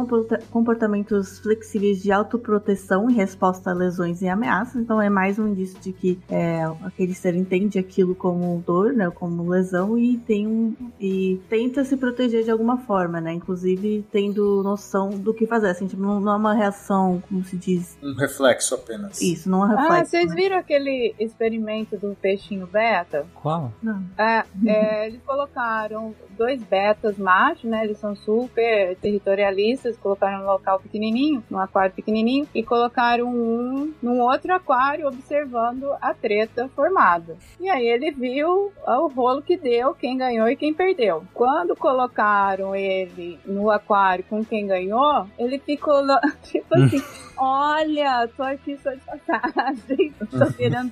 [0.52, 4.82] comportamentos flexíveis de autoproteção em resposta a lesões e ameaças.
[4.82, 9.10] Então é mais um indício de que é, aquele ser entende aquilo como dor, né?
[9.10, 13.34] Como lesão e tem um e tenta se proteger de alguma forma, né?
[13.34, 15.72] Inclusive tendo noção do que fazer.
[15.72, 17.98] Assim, tipo, não, não é uma reação, como se diz.
[18.02, 19.22] Um reflexo apenas.
[19.22, 19.94] Isso, não é um reflexo.
[19.94, 23.26] Ah, vocês viram aquele experimento do peixinho beta?
[23.34, 23.74] Qual?
[23.84, 24.02] Não.
[24.18, 27.84] É, é, eles colocaram dois betas machos, né?
[27.84, 34.22] Eles são super territorialistas, colocaram um local pequenininho, num aquário pequenininho, e colocaram um num
[34.22, 37.36] outro aquário observando a treta formada.
[37.60, 40.93] E aí ele viu o rolo que deu, quem ganhou e quem perdeu.
[41.34, 46.02] Quando colocaram ele no aquário com quem ganhou, ele ficou
[46.44, 47.04] tipo assim,
[47.38, 50.92] olha, tô aqui só de passagem, tô querendo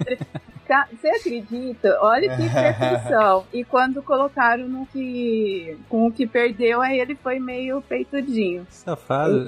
[0.89, 1.97] você acredita?
[2.01, 3.43] Olha que perfeição.
[3.51, 5.77] e quando colocaram no que.
[5.89, 8.65] com o que perdeu, aí ele foi meio peitudinho.
[8.69, 9.47] Safado.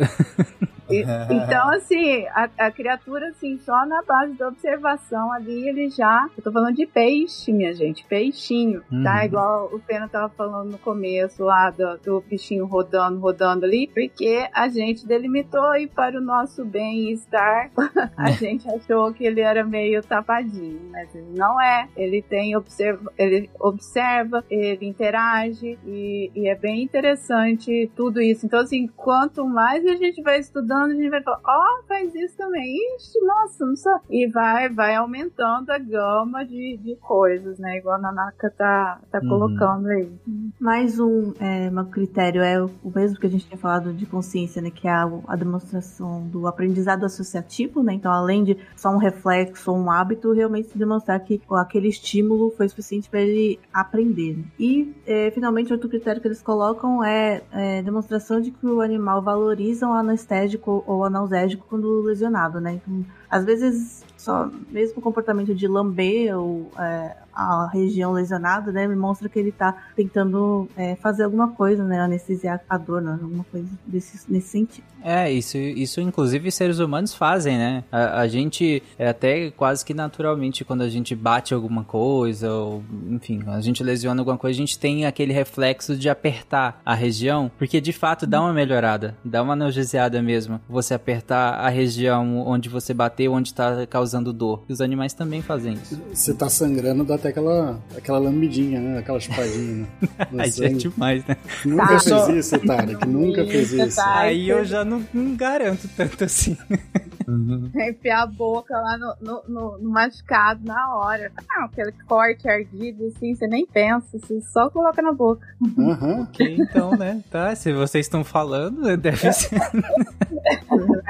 [1.29, 6.27] então, assim, a, a, criatura, assim, só na base da observação ali, ele já.
[6.37, 8.87] Eu tô falando de peixe, minha gente, peixinho, tá?
[8.91, 9.03] uhum.
[9.03, 9.25] tá?
[9.25, 14.47] Igual o Pena tava falando no começo lá do, do bichinho rodando, rodando ali, porque
[14.53, 17.71] a gente delimitou e para o nosso bem-estar,
[18.17, 21.87] a gente achou que ele era meio tapadinho, mas ele não é.
[21.95, 28.45] Ele tem observa, ele observa, ele interage e, e é bem interessante tudo isso.
[28.45, 32.13] Então, assim, quanto mais a gente vai estudando, a gente vai falar, ó, oh, faz
[32.15, 32.75] isso também.
[32.95, 33.93] Ixi, nossa, não sei.
[34.09, 37.77] E vai, vai aumentando a gama de, de coisas, né?
[37.77, 39.29] Igual a Nanaka tá, tá uhum.
[39.29, 40.11] colocando aí.
[40.59, 44.61] Mais um, é, um critério é o mesmo que a gente tinha falado de consciência,
[44.61, 44.69] né?
[44.69, 47.93] Que é a, a demonstração do aprendizado associativo, né?
[47.93, 52.51] Então, além de só um reflexo ou um hábito, realmente se demonstrar que aquele estímulo
[52.51, 54.43] foi suficiente para ele aprender.
[54.59, 59.21] E, é, finalmente, outro critério que eles colocam é, é demonstração de que o animal
[59.21, 62.73] valoriza o anestésico ou analgésico quando lesionado, né?
[62.73, 68.87] Então, às vezes, só mesmo o comportamento de lamber ou é, a região lesionada, né,
[68.87, 73.17] me mostra que ele tá tentando é, fazer alguma coisa, né, anestesiar a dor, né,
[73.21, 74.85] alguma coisa desse, nesse sentido.
[75.03, 77.83] É, isso, isso inclusive seres humanos fazem, né?
[77.91, 82.81] A, a gente, é até quase que naturalmente, quando a gente bate alguma coisa, ou
[83.09, 87.51] enfim, a gente lesiona alguma coisa, a gente tem aquele reflexo de apertar a região,
[87.57, 90.61] porque de fato dá uma melhorada, dá uma analgesiada mesmo.
[90.69, 94.63] Você apertar a região onde você bateu, onde tá causando dor.
[94.69, 96.01] E os animais também fazem isso.
[96.13, 98.99] Você tá sangrando, dá até aquela, aquela lambidinha, né?
[98.99, 99.75] Aquela chupadinha.
[99.75, 99.87] Né?
[100.37, 101.37] Aí é demais, né?
[101.63, 101.99] Nunca tá.
[101.99, 103.07] fez isso, Tarek.
[103.07, 104.01] Nunca fez isso.
[104.01, 106.57] Aí eu já não, não garanto tanto assim.
[107.27, 107.71] Uhum.
[107.75, 111.31] Enfiar a boca lá no, no, no, no, machucado na hora.
[111.49, 115.45] Ah, aquele corte ardido, assim, você nem pensa, você só coloca na boca.
[115.61, 116.23] Uhum.
[116.23, 117.23] Ok, então, né?
[117.29, 119.59] Tá, se vocês estão falando, deve ser.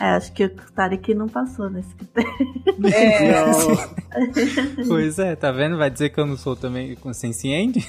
[0.00, 2.30] É, acho que o Tarek não passou nesse critério.
[2.86, 3.44] É.
[4.88, 5.76] pois é, tá vendo?
[5.76, 7.86] Vai dizer que eu não sou também consciente?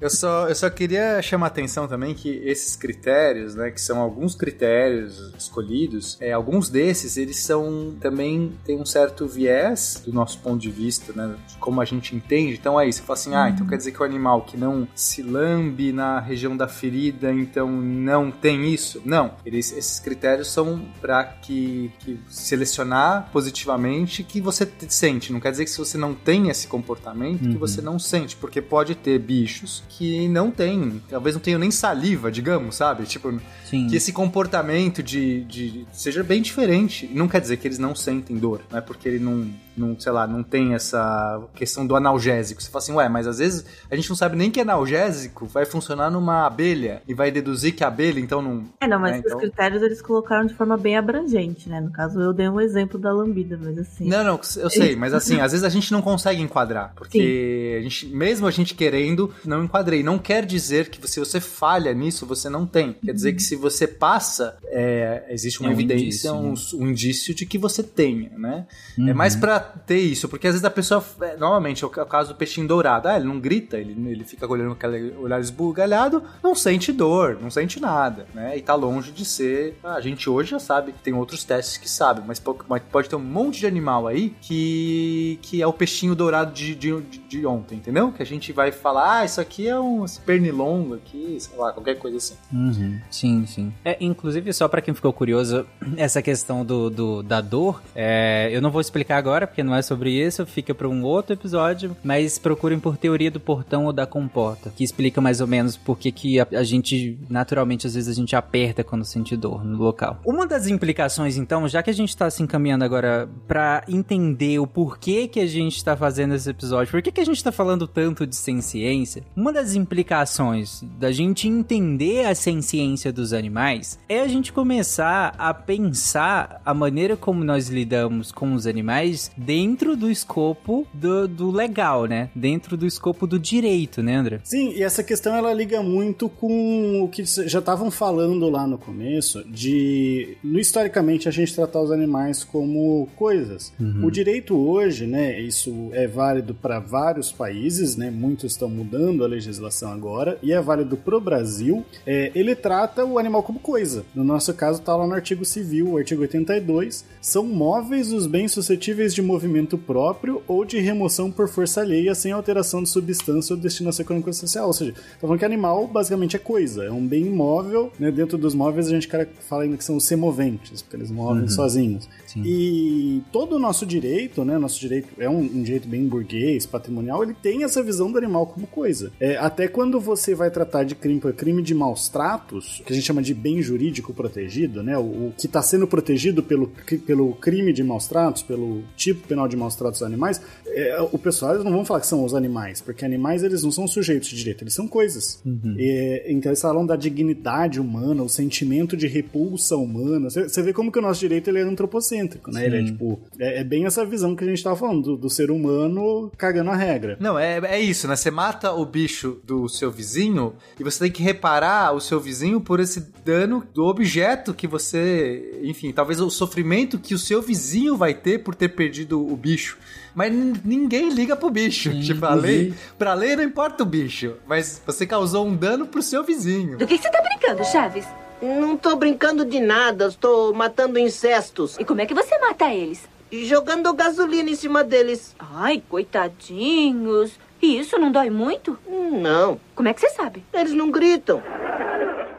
[0.00, 4.00] eu só, eu só queria chamar a atenção também que esses critérios, né, que são
[4.00, 10.38] alguns critérios escolhidos, é, alguns desses, eles são também, tem um certo viés do nosso
[10.38, 12.54] ponto de vista, né, de como a gente entende.
[12.54, 14.88] Então é isso, você fala assim, ah, então quer dizer que o animal que não
[14.94, 19.02] se lambe na região da ferida, então não tem isso?
[19.04, 25.32] Não, eles, esses critérios são para que, que, selecionar positivamente que você sente.
[25.32, 27.52] Não quer dizer que se você não tem esse comportamento, uhum.
[27.52, 31.70] que você não sente, porque pode ter bichos que não têm, talvez não tenham nem
[31.70, 33.04] saliva, digamos, sabe?
[33.04, 33.86] Tipo, Sim.
[33.88, 37.08] que esse comportamento de, de seja bem diferente.
[37.12, 40.12] Não quer dizer que eles não sentem dor, não é porque ele não não, sei
[40.12, 42.62] lá, não tem essa questão do analgésico.
[42.62, 45.64] Você fala assim, ué, mas às vezes a gente não sabe nem que analgésico vai
[45.64, 48.64] funcionar numa abelha e vai deduzir que a abelha então não.
[48.80, 49.38] É, não, mas né, os então...
[49.38, 51.80] critérios eles colocaram de forma bem abrangente, né?
[51.80, 54.08] No caso, eu dei um exemplo da lambida, mas assim.
[54.08, 57.82] Não, não, eu sei, mas assim, às vezes a gente não consegue enquadrar, porque a
[57.82, 60.02] gente, mesmo a gente querendo, não enquadrei.
[60.02, 62.94] Não quer dizer que se você falha nisso, você não tem.
[63.04, 66.86] Quer dizer que se você passa, é, existe uma é um evidência, indício, um, né?
[66.86, 68.66] um, indício de que você tenha, né?
[68.98, 69.08] É uhum.
[69.08, 72.32] É mais para ter isso, porque às vezes a pessoa, é, normalmente, é o caso
[72.32, 76.54] do peixinho dourado, ah, ele não grita, ele, ele fica olhando aquele olhar esbugalhado, não
[76.54, 78.42] sente dor, não sente nada, né?
[78.42, 78.58] né?
[78.58, 79.78] E tá longe de ser.
[79.82, 83.60] A gente hoje já sabe, tem outros testes que sabem, mas pode ter um monte
[83.60, 88.10] de animal aí que, que é o peixinho dourado de, de, de ontem, entendeu?
[88.12, 91.98] Que a gente vai falar, ah, isso aqui é um pernilongo aqui, sei lá, qualquer
[91.98, 92.34] coisa assim.
[92.52, 93.00] Uhum.
[93.10, 93.72] Sim, sim.
[93.84, 98.60] É, inclusive, só para quem ficou curioso, essa questão do, do da dor, é, eu
[98.60, 102.38] não vou explicar agora, porque não é sobre isso, fica para um outro episódio, mas
[102.38, 106.10] procurem por teoria do portão ou da comporta, que explica mais ou menos por que,
[106.10, 110.18] que a, a gente, naturalmente, às vezes a gente aperta quando sente dor no local.
[110.24, 114.66] Uma das implicações, então, já que a gente tá se encaminhando agora para entender o
[114.66, 117.86] porquê que a gente tá fazendo esse episódio, por que, que a gente tá falando
[117.86, 124.28] tanto de ciência, uma das implicações da gente entender a ciência dos animais é a
[124.28, 130.86] gente começar a pensar a maneira como nós lidamos com os animais dentro do escopo
[130.92, 132.30] do, do legal, né?
[132.34, 134.40] Dentro do escopo do direito, né, André?
[134.44, 138.78] Sim, e essa questão ela liga muito com o que já estavam falando lá no
[138.78, 143.72] começo, de historicamente a gente tratar os animais como coisas.
[143.78, 144.04] Uhum.
[144.04, 149.26] O direito hoje, né, isso é válido para vários países, né, muitos estão mudando a
[149.26, 154.04] legislação agora, e é válido pro Brasil, é, ele trata o animal como coisa.
[154.14, 158.52] No nosso caso tá lá no artigo civil, o artigo 82, são móveis os bens
[158.52, 163.60] suscetíveis de movimento próprio ou de remoção por força alheia sem alteração de substância ou
[163.60, 164.66] destinação econômica social.
[164.66, 168.10] Ou seja, tá falando que animal basicamente é coisa, é um bem imóvel, né?
[168.10, 169.08] Dentro dos móveis a gente
[169.40, 171.48] fala ainda que são semoventes, porque eles movem uhum.
[171.48, 172.08] sozinhos.
[172.32, 172.42] Sim.
[172.44, 174.56] E todo o nosso direito, né?
[174.56, 178.46] Nosso direito é um, um, direito bem burguês, patrimonial, ele tem essa visão do animal
[178.46, 179.12] como coisa.
[179.20, 183.04] É, até quando você vai tratar de crime, crime de maus tratos, que a gente
[183.04, 184.96] chama de bem jurídico protegido, né?
[184.96, 186.72] O, o que está sendo protegido pelo,
[187.06, 191.18] pelo crime de maus tratos, pelo tipo penal de maus tratos dos animais, é, o
[191.18, 194.28] pessoal eles não vão falar que são os animais, porque animais eles não são sujeitos
[194.28, 195.40] de direito, eles são coisas.
[195.44, 195.76] Uhum.
[195.78, 200.30] E, então eles falam da dignidade humana, o sentimento de repulsa humana.
[200.30, 202.60] Você vê como que o nosso direito ele é antropocêntrico, né?
[202.60, 202.66] Sim.
[202.66, 205.30] Ele é tipo, é, é, bem essa visão que a gente tava falando, do, do,
[205.30, 207.16] ser humano cagando a regra.
[207.20, 208.16] Não, é, é isso, né?
[208.16, 212.60] Você mata o bicho do seu vizinho e você tem que reparar o seu vizinho
[212.60, 217.96] por esse dano do objeto que você, enfim, talvez o sofrimento que o seu vizinho
[217.96, 219.78] vai ter por ter perdido o bicho.
[220.14, 220.32] Mas
[220.64, 221.90] ninguém liga pro bicho.
[221.90, 225.86] Sim, tipo, a lei, pra lei não importa o bicho, mas você causou um dano
[225.86, 226.76] pro seu vizinho.
[226.76, 228.06] Do que você tá brincando, Chaves?
[228.42, 231.78] Não tô brincando de nada, estou matando incestos.
[231.78, 233.08] E como é que você mata eles?
[233.30, 235.36] Jogando gasolina em cima deles.
[235.38, 237.38] Ai, coitadinhos.
[237.62, 238.76] E isso não dói muito?
[238.88, 239.60] Não.
[239.76, 240.44] Como é que você sabe?
[240.52, 241.40] Eles não gritam.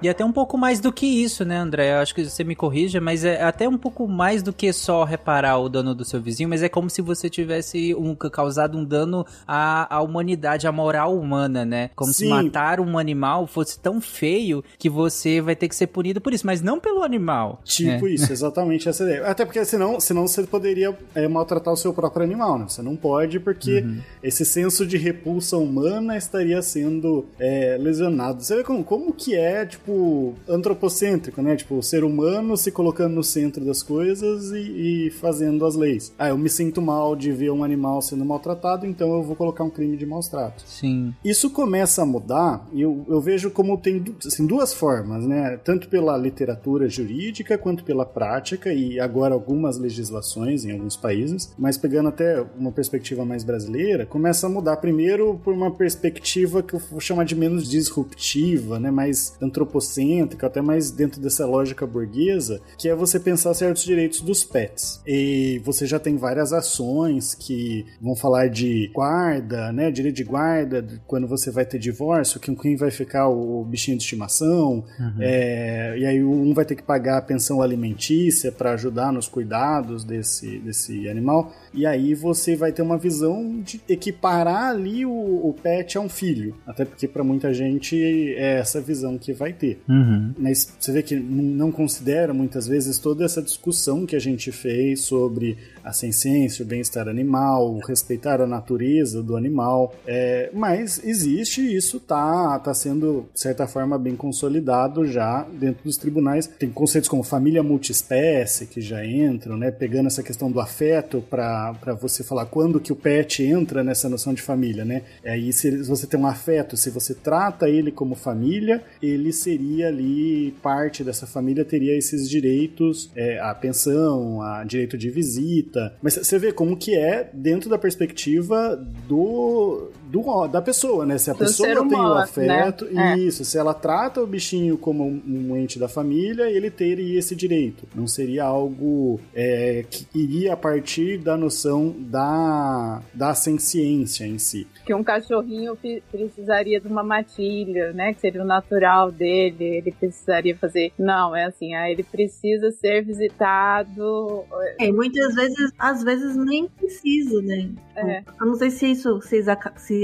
[0.03, 1.93] E até um pouco mais do que isso, né, André?
[1.93, 5.05] Eu acho que você me corrija, mas é até um pouco mais do que só
[5.05, 8.83] reparar o dano do seu vizinho, mas é como se você tivesse um, causado um
[8.83, 11.89] dano à, à humanidade, à moral humana, né?
[11.95, 12.25] Como Sim.
[12.25, 16.33] se matar um animal fosse tão feio que você vai ter que ser punido por
[16.33, 17.61] isso, mas não pelo animal.
[17.63, 18.11] Tipo né?
[18.11, 19.25] isso, exatamente essa ideia.
[19.25, 22.65] Até porque senão, senão você poderia é, maltratar o seu próprio animal, né?
[22.67, 24.01] Você não pode, porque uhum.
[24.21, 28.43] esse senso de repulsa humana estaria sendo é, lesionado.
[28.43, 31.55] Você vê como, como que é, tipo, tipo antropocêntrico, né?
[31.55, 36.13] Tipo, o ser humano se colocando no centro das coisas e, e, fazendo as leis.
[36.17, 39.63] Ah, eu me sinto mal de ver um animal sendo maltratado, então eu vou colocar
[39.63, 40.65] um crime de maus tratos.
[40.67, 41.13] Sim.
[41.23, 45.59] Isso começa a mudar e eu, eu vejo como tem assim, duas formas, né?
[45.63, 51.77] Tanto pela literatura jurídica quanto pela prática e agora algumas legislações em alguns países, mas
[51.77, 56.79] pegando até uma perspectiva mais brasileira, começa a mudar primeiro por uma perspectiva que eu
[56.79, 58.89] vou chamar de menos disruptiva, né?
[58.89, 64.21] Mais antropocêntrica egocêntrica, até mais dentro dessa lógica burguesa, que é você pensar certos direitos
[64.21, 65.01] dos pets.
[65.05, 69.91] E você já tem várias ações que vão falar de guarda, né?
[69.91, 74.85] Direito de guarda, quando você vai ter divórcio, quem vai ficar o bichinho de estimação,
[74.99, 75.15] uhum.
[75.19, 80.03] é, e aí um vai ter que pagar a pensão alimentícia para ajudar nos cuidados
[80.03, 81.53] desse, desse animal.
[81.73, 86.09] E aí você vai ter uma visão de equiparar ali o, o pet a um
[86.09, 86.55] filho.
[86.65, 87.95] Até porque para muita gente
[88.35, 89.72] é essa visão que vai ter.
[89.87, 90.33] Uhum.
[90.37, 95.01] Mas você vê que não considera muitas vezes toda essa discussão que a gente fez
[95.01, 99.93] sobre a ciência, o bem-estar animal, respeitar a natureza do animal.
[100.07, 105.97] É, mas existe isso tá, tá sendo, de certa forma, bem consolidado já dentro dos
[105.97, 106.47] tribunais.
[106.47, 109.71] Tem conceitos como família multiespécie que já entram, né?
[109.71, 114.33] Pegando essa questão do afeto para você falar quando que o pet entra nessa noção
[114.33, 115.03] de família, né?
[115.25, 120.51] Aí se você tem um afeto, se você trata ele como família, ele seria ali
[120.61, 125.95] parte dessa família, teria esses direitos, é, a pensão, a direito de visita, bonita.
[126.01, 128.75] Mas você vê como que é dentro da perspectiva
[129.07, 131.17] do, do da pessoa, né?
[131.17, 133.13] Se a Do pessoa ser tem o humano, afeto, né?
[133.13, 133.17] É.
[133.17, 133.43] isso.
[133.43, 137.87] Se ela trata o bichinho como um, ente da família, ele teria esse direito.
[137.95, 144.67] Não seria algo é, que iria a partir da noção da, da senciência em si.
[144.85, 145.75] Que um cachorrinho
[146.11, 148.13] precisaria de uma matilha, né?
[148.13, 149.63] Que seria o natural dele.
[149.77, 150.93] Ele precisaria fazer.
[150.99, 154.43] Não, é assim, ah, ele precisa ser visitado.
[154.79, 157.71] É, muitas vezes, às vezes nem precisa, né?
[157.95, 158.23] É.
[158.39, 159.41] Eu não sei se isso, se,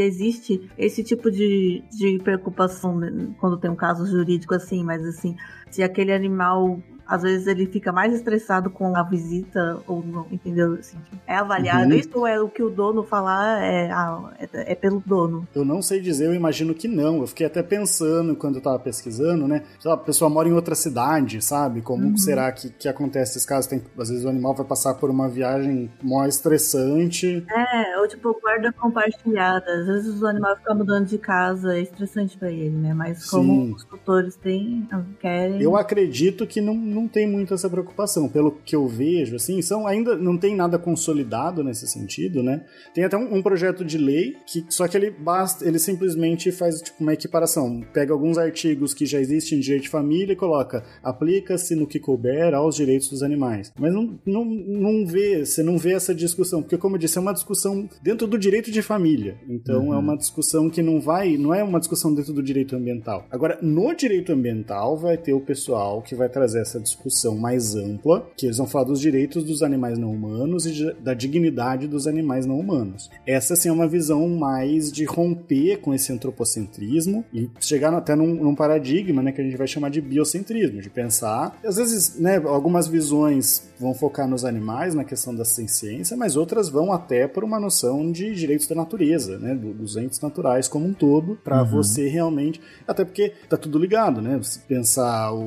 [0.02, 5.36] existe esse tipo de, de preocupação né, quando tem um caso jurídico assim, mas assim,
[5.70, 10.74] se aquele animal às vezes ele fica mais estressado com a visita ou não, entendeu?
[10.74, 11.97] Assim, é avaliado Uhum.
[11.97, 15.47] isso é o que o dono falar é, ah, é, é pelo dono?
[15.55, 17.22] Eu não sei dizer, eu imagino que não.
[17.22, 19.64] Eu fiquei até pensando quando eu tava pesquisando, né?
[19.80, 21.82] Sei lá, a pessoa mora em outra cidade, sabe?
[21.82, 23.68] Como será que, que acontece esses casos?
[23.68, 27.43] Tem, às vezes o animal vai passar por uma viagem mó estressante.
[27.49, 29.66] É, ou tipo, guarda compartilhada.
[29.72, 32.93] Às vezes o animal fica mudando de casa, é estressante pra ele, né?
[32.93, 33.74] Mas como Sim.
[33.74, 34.88] os tutores têm,
[35.20, 35.62] querem.
[35.62, 38.28] Eu acredito que não, não tem muito essa preocupação.
[38.28, 42.66] Pelo que eu vejo, assim, são ainda não tem nada consolidado nesse sentido, né?
[42.93, 46.82] Tem até um, um projeto de lei que só que ele basta, ele simplesmente faz
[46.82, 50.84] tipo uma equiparação, pega alguns artigos que já existem em direito de família e coloca
[51.04, 53.72] aplica-se no que couber aos direitos dos animais.
[53.80, 57.22] Mas não, não, não vê, você não vê essa discussão, porque como eu disse, é
[57.22, 59.38] uma discussão dentro do direito de família.
[59.47, 63.26] Então é uma discussão que não vai, não é uma discussão dentro do direito ambiental.
[63.32, 66.89] Agora, no direito ambiental vai ter o pessoal que vai trazer essa discussão
[67.36, 71.14] mais ampla, que eles vão falar dos direitos dos animais não humanos e de- da
[71.14, 73.10] dignidade dos animais não humanos.
[73.26, 78.34] Essa sim é uma visão mais de romper com esse antropocentrismo e chegar até num,
[78.36, 82.38] num paradigma, né, que a gente vai chamar de biocentrismo, de pensar, às vezes, né,
[82.38, 87.44] algumas visões vão focar nos animais, na questão da ciência, mas outras vão até por
[87.44, 91.64] uma noção de direitos da natureza, né, do- dos entes naturais como um todo, para
[91.64, 94.40] você realmente, até porque tá tudo ligado, né?
[94.68, 95.40] Pensar o,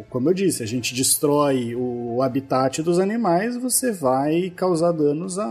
[0.00, 5.38] o- como eu disse, a gente destrói o habitat dos animais, você vai causar danos
[5.38, 5.44] a-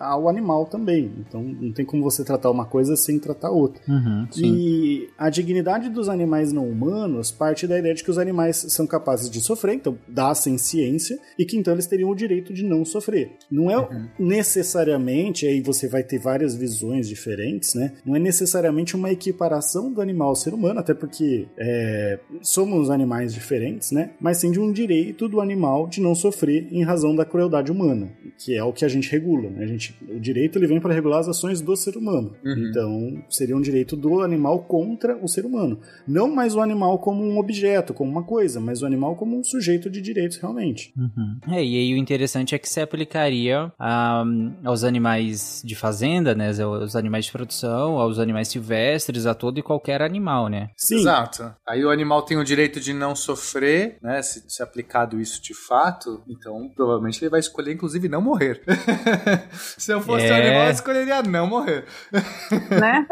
[0.00, 1.10] a- ao animal também.
[1.18, 3.82] Então não tem como você tratar uma coisa sem tratar outra.
[3.88, 4.28] Uhum.
[4.36, 8.86] E a dignidade dos animais não humanos parte da ideia de que os animais são
[8.86, 12.62] capazes de sofrer, então dá sem ciência, e que então eles teriam o direito de
[12.62, 13.32] não sofrer.
[13.50, 13.76] Não é
[14.18, 17.92] necessariamente, aí você vai ter várias visões diferentes, né?
[18.04, 23.32] Não é necessariamente uma equiparação do animal ao ser humano, até porque é, somos animais
[23.32, 24.10] diferentes, né?
[24.20, 28.12] Mas sim de um direito do animal de não sofrer em razão da crueldade humana,
[28.38, 29.64] que é o que a gente regula, né?
[29.64, 32.34] A gente, o direito ele vem para regular as ações do ser humano.
[32.44, 35.78] Então, seria um direito do animal contra o ser humano.
[36.06, 39.44] Não mais o animal como um objeto, como uma coisa, mas o animal como um
[39.44, 40.92] sujeito de direitos realmente.
[40.96, 41.54] Uhum.
[41.54, 44.24] É, e aí o interessante é que se aplicaria ah,
[44.64, 46.50] aos animais de fazenda, né?
[46.62, 50.70] Aos animais de produção, aos animais silvestres, a todo e qualquer animal, né?
[50.76, 51.54] Sim, Exato.
[51.66, 54.22] Aí o animal tem o direito de não sofrer, né?
[54.22, 58.62] Se, se aplicado isso de fato, então provavelmente ele vai escolher, inclusive, não morrer.
[59.52, 60.32] se eu fosse É.
[60.32, 61.84] um animal, eu escolheria não morrer.
[62.70, 63.06] né?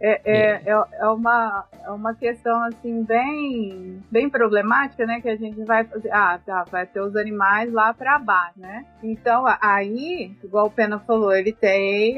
[0.00, 5.20] É, é, é, é uma, é uma questão assim bem, bem problemática, né?
[5.20, 6.10] Que a gente vai fazer.
[6.12, 8.84] Ah, tá, vai ter os animais lá para baixo, né?
[9.02, 12.16] Então aí, igual o Pena falou, ele tem,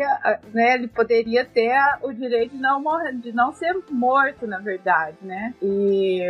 [0.53, 0.75] né?
[0.75, 5.55] Ele poderia ter o direito de não morrer, de não ser morto, na verdade, né?
[5.62, 6.21] E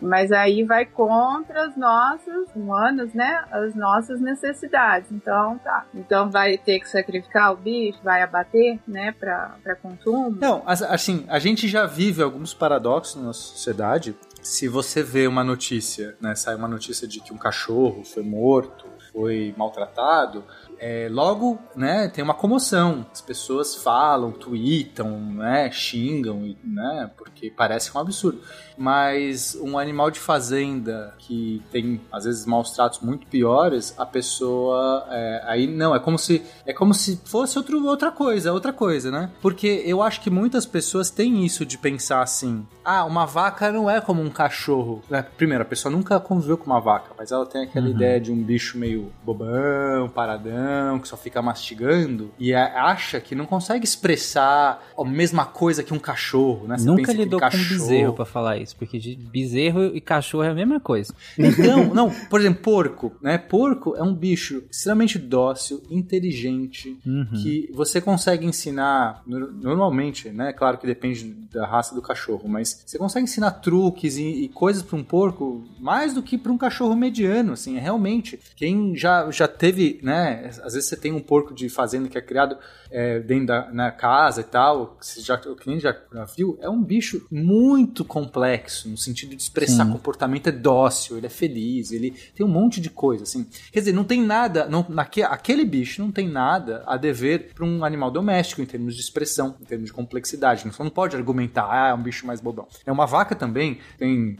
[0.00, 0.86] mas aí vai
[1.24, 3.44] contra as nossas humanas, né?
[3.50, 5.10] As nossas necessidades.
[5.10, 5.86] Então tá.
[5.94, 9.12] Então vai ter que sacrificar o bicho, vai abater, né?
[9.12, 10.36] Para consumo.
[10.40, 14.16] Não, as- assim, a gente já vive alguns paradoxos na sociedade.
[14.42, 18.84] Se você vê uma notícia, né, sai uma notícia de que um cachorro foi morto,
[19.10, 20.44] foi maltratado,
[20.86, 23.06] é, logo, né, tem uma comoção.
[23.10, 28.42] As pessoas falam, tweetam, né, xingam, né, porque parece um absurdo.
[28.76, 35.06] Mas um animal de fazenda que tem, às vezes, maus tratos muito piores, a pessoa,
[35.10, 39.10] é, aí não, é como se é como se fosse outro, outra coisa, outra coisa,
[39.10, 39.30] né?
[39.40, 43.88] Porque eu acho que muitas pessoas têm isso de pensar assim: ah, uma vaca não
[43.88, 45.02] é como um cachorro.
[45.08, 45.24] né?
[45.36, 48.42] Primeiro, a pessoa nunca conviveu com uma vaca, mas ela tem aquela ideia de um
[48.42, 50.73] bicho meio bobão, paradão.
[50.82, 55.92] Não, que só fica mastigando e acha que não consegue expressar a mesma coisa que
[55.94, 56.78] um cachorro, né?
[56.78, 60.80] Você Nunca lidou com bezerro pra falar isso, porque bezerro e cachorro é a mesma
[60.80, 61.14] coisa.
[61.38, 63.38] Então, não, por exemplo, porco, né?
[63.38, 67.26] Porco é um bicho extremamente dócil, inteligente, uhum.
[67.42, 70.52] que você consegue ensinar normalmente, né?
[70.52, 74.82] Claro que depende da raça do cachorro, mas você consegue ensinar truques e, e coisas
[74.82, 78.38] para um porco mais do que para um cachorro mediano, assim, é realmente.
[78.56, 80.50] Quem já, já teve, né?
[80.64, 82.56] Às vezes você tem um porco de fazenda que é criado
[82.90, 85.96] é, dentro da na casa e tal, que já, o cliente já,
[86.36, 89.92] viu, é um bicho muito complexo, no sentido de expressar Sim.
[89.92, 93.46] comportamento, é dócil, ele é feliz, ele tem um monte de coisa, assim.
[93.72, 97.64] Quer dizer, não tem nada, não, naque, aquele bicho não tem nada a dever para
[97.64, 100.62] um animal doméstico em termos de expressão, em termos de complexidade.
[100.64, 102.66] Você não pode argumentar, ah, é um bicho mais bobão.
[102.86, 104.36] É uma vaca também tem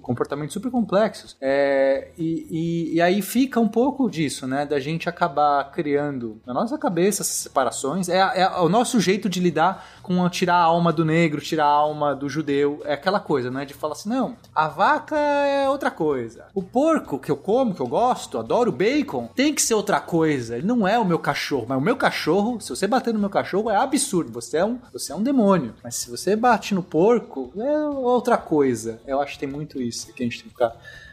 [0.00, 1.36] comportamentos super complexos.
[1.40, 4.64] É, e, e, e aí fica um pouco disso, né?
[4.64, 5.41] Da gente acabar
[5.72, 10.56] criando na nossa cabeça essas separações é, é, o nosso jeito de lidar com tirar
[10.56, 12.82] a alma do negro, tirar a alma do judeu.
[12.84, 13.64] É aquela coisa, né?
[13.64, 16.46] De falar assim, não, a vaca é outra coisa.
[16.54, 20.56] O porco que eu como, que eu gosto, adoro bacon, tem que ser outra coisa.
[20.56, 23.30] Ele não é o meu cachorro, mas o meu cachorro, se você bater no meu
[23.30, 24.32] cachorro, é absurdo.
[24.32, 25.74] Você é um, você é um demônio.
[25.82, 29.00] Mas se você bate no porco, é outra coisa.
[29.06, 30.72] Eu acho que tem muito isso que a gente tem que ficar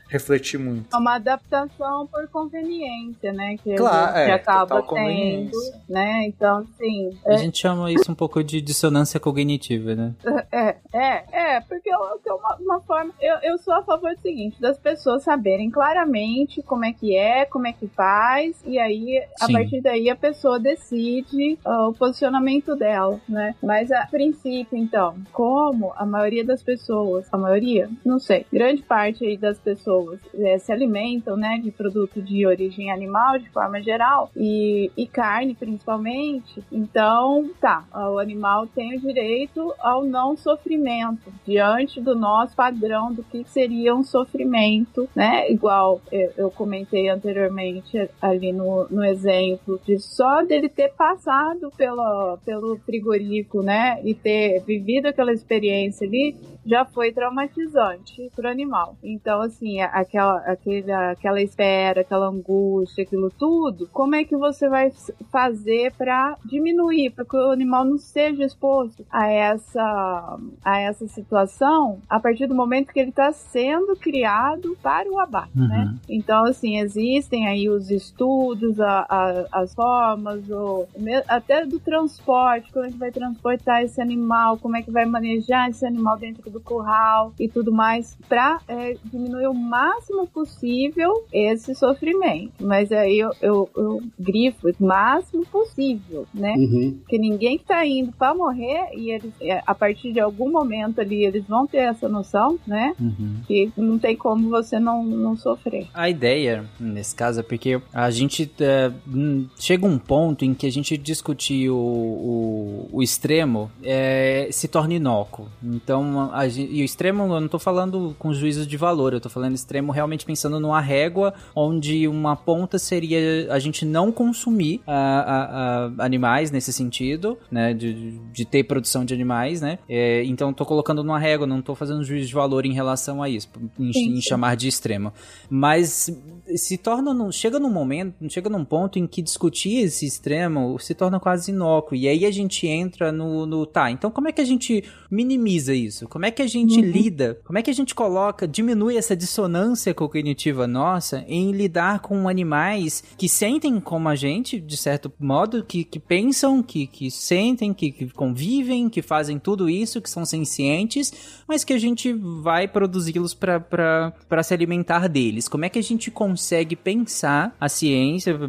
[0.09, 0.93] refletir muito.
[0.93, 3.55] É uma adaptação por conveniência, né?
[3.63, 5.51] Que, claro, que é, acaba tendo,
[5.87, 6.25] né?
[6.25, 7.17] Então, sim.
[7.25, 7.37] A é...
[7.37, 10.15] gente chama isso um pouco de dissonância cognitiva, né?
[10.51, 13.13] É, é, é, porque eu, eu uma, uma, forma.
[13.21, 17.45] Eu, eu sou a favor do seguinte: das pessoas saberem claramente como é que é,
[17.45, 19.53] como é que faz, e aí, a sim.
[19.53, 23.55] partir daí, a pessoa decide uh, o posicionamento dela, né?
[23.61, 29.23] Mas a princípio, então, como a maioria das pessoas, a maioria, não sei, grande parte
[29.23, 33.81] aí das pessoas pessoas é, se alimentam, né, de produto de origem animal de forma
[33.81, 36.63] geral e, e carne principalmente.
[36.71, 43.23] Então, tá, o animal tem o direito ao não sofrimento diante do nosso padrão do
[43.23, 45.51] que seria um sofrimento, né?
[45.51, 52.37] Igual eu, eu comentei anteriormente ali no, no exemplo de só dele ter passado pelo,
[52.45, 56.35] pelo frigorífico, né, e ter vivido aquela experiência ali,
[56.69, 58.95] já foi traumatizante para o animal.
[59.03, 64.91] Então, assim, aquela, aquele, aquela espera, aquela angústia, aquilo tudo, como é que você vai
[65.31, 71.99] fazer para diminuir, para que o animal não seja exposto a essa, a essa situação
[72.07, 75.67] a partir do momento que ele está sendo criado para o abate, uhum.
[75.67, 75.95] né?
[76.07, 80.87] Então, assim, existem aí os estudos, a, a, as formas, o,
[81.27, 85.69] até do transporte, como é que vai transportar esse animal, como é que vai manejar
[85.69, 91.25] esse animal dentro do do curral e tudo mais, para é, diminuir o máximo possível
[91.31, 92.53] esse sofrimento.
[92.59, 96.53] Mas aí eu, eu, eu grifo o máximo possível, né?
[96.57, 96.97] Uhum.
[96.99, 100.99] Porque ninguém que tá indo para morrer e eles, é, a partir de algum momento
[100.99, 102.93] ali, eles vão ter essa noção, né?
[102.99, 103.37] Uhum.
[103.47, 105.87] Que não tem como você não, não sofrer.
[105.93, 110.65] A ideia, nesse caso, é porque a gente é, hum, chega um ponto em que
[110.65, 115.47] a gente discutir o, o, o extremo é, se torna inócuo.
[115.63, 119.29] Então, a e o extremo, eu não tô falando com juízo de valor, eu tô
[119.29, 124.93] falando extremo realmente pensando numa régua onde uma ponta seria a gente não consumir a,
[124.93, 127.73] a, a animais nesse sentido, né?
[127.73, 129.79] De, de ter produção de animais, né?
[129.87, 133.29] É, então tô colocando numa régua, não tô fazendo juízo de valor em relação a
[133.29, 135.13] isso, em, em chamar de extremo.
[135.49, 136.09] Mas
[136.55, 137.31] se torna.
[137.31, 141.95] Chega num momento, chega num ponto em que discutir esse extremo se torna quase inócuo.
[141.95, 143.65] E aí a gente entra no, no.
[143.65, 146.07] Tá, então como é que a gente minimiza isso?
[146.07, 146.85] Como é que a gente uhum.
[146.85, 147.39] lida?
[147.43, 153.03] Como é que a gente coloca, diminui essa dissonância cognitiva nossa em lidar com animais
[153.17, 157.91] que sentem como a gente, de certo modo, que, que pensam, que, que sentem, que,
[157.91, 161.11] que convivem, que fazem tudo isso, que são sencientes,
[161.49, 165.49] mas que a gente vai produzi-los para se alimentar deles?
[165.49, 168.39] Como é que a gente consegue pensar a ciência,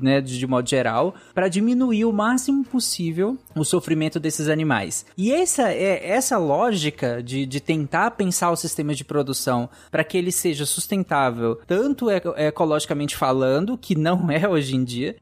[0.00, 5.04] né, de, de modo geral, para diminuir o máximo possível o sofrimento desses animais?
[5.18, 10.16] E essa é essa lógica de de, tentar pensar o sistema de produção para que
[10.16, 15.16] ele seja sustentável, tanto ecologicamente falando, que não é hoje em dia,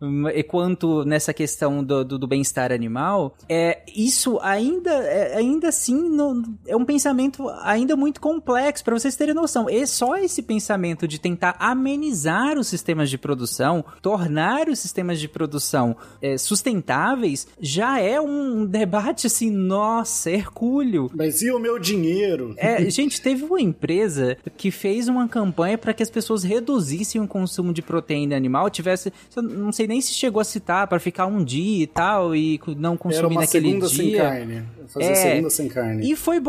[0.48, 6.42] quanto nessa questão do, do, do bem-estar animal, é, isso ainda, é, ainda assim no,
[6.66, 7.21] é um pensamento
[7.62, 9.68] ainda muito complexo, para vocês terem noção.
[9.68, 15.28] E só esse pensamento de tentar amenizar os sistemas de produção, tornar os sistemas de
[15.28, 21.10] produção é, sustentáveis, já é um debate assim, nossa, hercúleo.
[21.14, 22.54] Mas e o meu dinheiro?
[22.56, 27.28] É, gente, teve uma empresa que fez uma campanha para que as pessoas reduzissem o
[27.28, 31.42] consumo de proteína animal, tivesse, não sei nem se chegou a citar, para ficar um
[31.44, 33.96] dia e tal, e não consumir Era uma naquele segunda dia.
[33.96, 34.62] sem carne.
[34.88, 35.14] Fazer É.
[35.14, 36.10] segunda sem carne.
[36.10, 36.40] E foi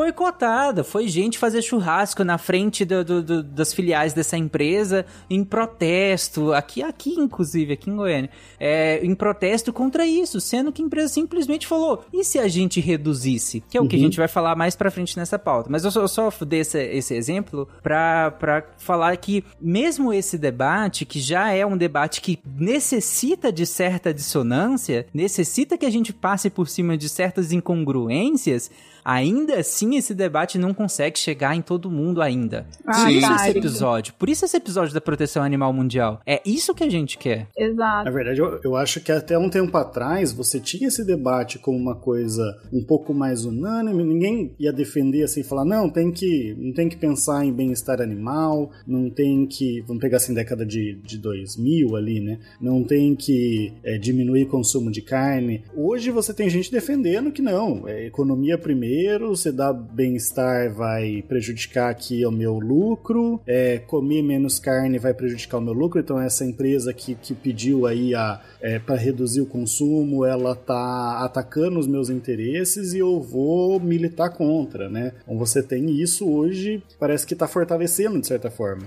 [0.83, 6.53] Foi gente fazer churrasco na frente do- do- do- das filiais dessa empresa em protesto.
[6.53, 8.29] Aqui, aqui inclusive, aqui em Goiânia.
[8.59, 10.39] É, em protesto contra isso.
[10.39, 13.61] Sendo que a empresa simplesmente falou: e se a gente reduzisse?
[13.69, 14.05] Que é o que a Uhum.
[14.05, 15.69] gente vai falar mais pra frente nessa pauta.
[15.69, 20.37] Mas eu só, eu só dei esse, esse exemplo pra, pra falar que, mesmo esse
[20.37, 26.13] debate, que já é um debate que necessita de certa dissonância, necessita que a gente
[26.13, 28.69] passe por cima de certas incongruências,
[29.03, 32.65] ainda assim esse debate não consegue chegar em todo mundo ainda.
[32.85, 36.21] Ah, por isso esse episódio, por isso esse episódio da proteção animal mundial.
[36.25, 37.47] É isso que a gente quer.
[37.57, 38.05] Exato.
[38.05, 41.77] Na verdade, eu, eu acho que até um tempo atrás você tinha esse debate como
[41.77, 46.73] uma coisa um pouco mais unânime, ninguém ia defender assim, falar, não, tem que, não
[46.73, 51.17] tem que pensar em bem-estar animal, não tem que, vamos pegar assim, década de, de
[51.17, 52.39] 2000 ali, né?
[52.59, 55.63] Não tem que é, diminuir o consumo de carne.
[55.75, 58.92] Hoje você tem gente defendendo que não, é economia primeiro,
[59.33, 65.57] você dá bem-estar vai prejudicar aqui o meu lucro, é, comer menos carne vai prejudicar
[65.57, 69.45] o meu lucro, então essa empresa que, que pediu aí a é, para reduzir o
[69.45, 75.11] consumo, ela tá atacando os meus interesses e eu vou militar contra, né?
[75.23, 78.83] Então você tem isso hoje, parece que tá fortalecendo de certa forma.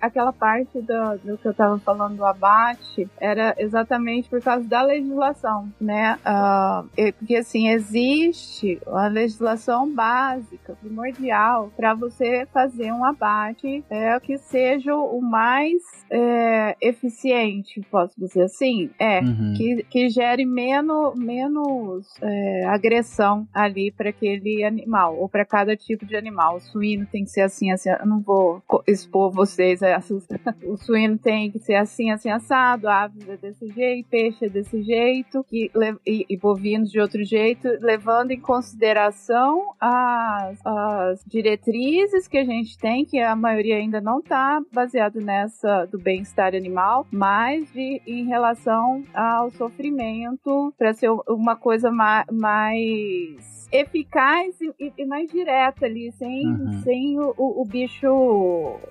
[0.00, 4.82] Aquela parte do, do que eu tava falando do abate era exatamente por causa da
[4.82, 6.18] legislação, né?
[6.96, 9.39] É porque assim, existe a legislação
[9.94, 18.18] básica, primordial, para você fazer um abate é, que seja o mais é, eficiente, posso
[18.18, 18.90] dizer assim.
[18.98, 19.54] É, Uhum.
[19.56, 26.04] que, que gere menos, menos é, agressão ali para aquele animal, ou para cada tipo
[26.04, 26.56] de animal.
[26.56, 27.90] O suíno tem que ser assim, assim.
[27.90, 30.26] Eu não vou expor vocês a essas.
[30.64, 34.82] O suíno tem que ser assim, assim, assado, aves é desse jeito, peixe é desse
[34.82, 35.70] jeito, e,
[36.06, 39.29] e bovinos de outro jeito, levando em consideração
[39.80, 45.86] as, as diretrizes que a gente tem, que a maioria ainda não está baseado nessa
[45.86, 53.59] do bem-estar animal, mas de, em relação ao sofrimento para ser uma coisa ma- mais
[53.72, 56.82] eficaz e, e mais direta ali, sem, Uhum.
[56.82, 58.06] sem o, o- o bicho.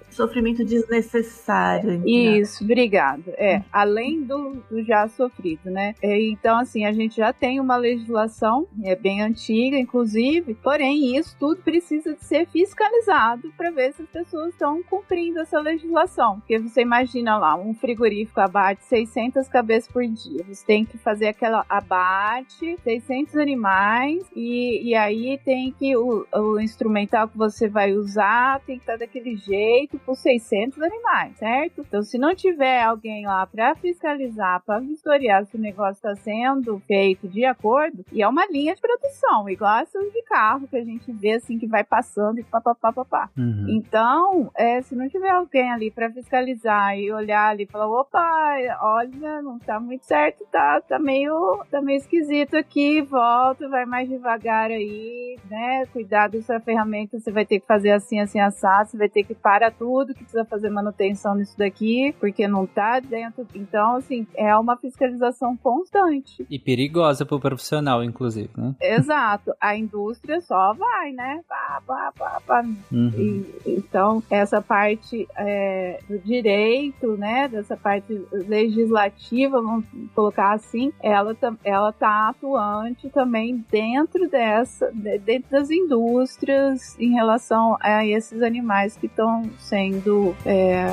[0.09, 1.99] Sofrimento desnecessário.
[1.99, 2.03] né?
[2.05, 3.23] Isso, obrigado.
[3.37, 5.93] É, além do, do já sofrido, né?
[6.01, 11.35] É, então, assim, a gente já tem uma legislação, é bem antiga, inclusive, porém, isso
[11.39, 16.39] tudo precisa de ser fiscalizado para ver se as pessoas estão cumprindo essa legislação.
[16.39, 20.43] Porque você imagina lá, um frigorífico abate 600 cabeças por dia.
[20.47, 26.59] Você tem que fazer aquela abate, 600 animais, e, e aí tem que o, o
[26.59, 31.81] instrumental que você vai usar tem que estar daquele jeito por 600 animais, certo?
[31.81, 36.79] Então, se não tiver alguém lá para fiscalizar, para vistoriar se o negócio está sendo
[36.87, 40.83] feito de acordo, e é uma linha de produção, igual essas de carro que a
[40.83, 43.29] gente vê assim que vai passando e papapá, papá.
[43.37, 43.65] Uhum.
[43.69, 48.55] Então, é, se não tiver alguém ali para fiscalizar e olhar ali e falar, opa,
[48.81, 54.09] olha, não tá muito certo, tá, tá meio, tá meio esquisito aqui, volta, vai mais
[54.09, 55.85] devagar aí, né?
[55.91, 59.33] Cuidado dessa ferramenta, você vai ter que fazer assim, assim, assado, você vai ter que
[59.33, 63.45] parar tudo, que precisa fazer manutenção nisso daqui, porque não tá dentro.
[63.55, 66.45] Então, assim, é uma fiscalização constante.
[66.49, 68.75] E perigosa pro profissional, inclusive, né?
[68.81, 69.53] Exato.
[69.59, 71.41] A indústria só vai, né?
[71.47, 72.63] Pá, pá, pá, pá.
[72.91, 73.11] Uhum.
[73.17, 81.35] E, então, essa parte é, do direito, né, dessa parte legislativa, vamos colocar assim, ela,
[81.63, 84.48] ela tá atuante também dentro dessa,
[84.93, 90.85] de- dentro das indústrias em relação a esses animais que estão sendo é,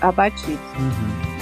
[0.00, 0.58] abatidos.
[0.78, 1.37] Uhum.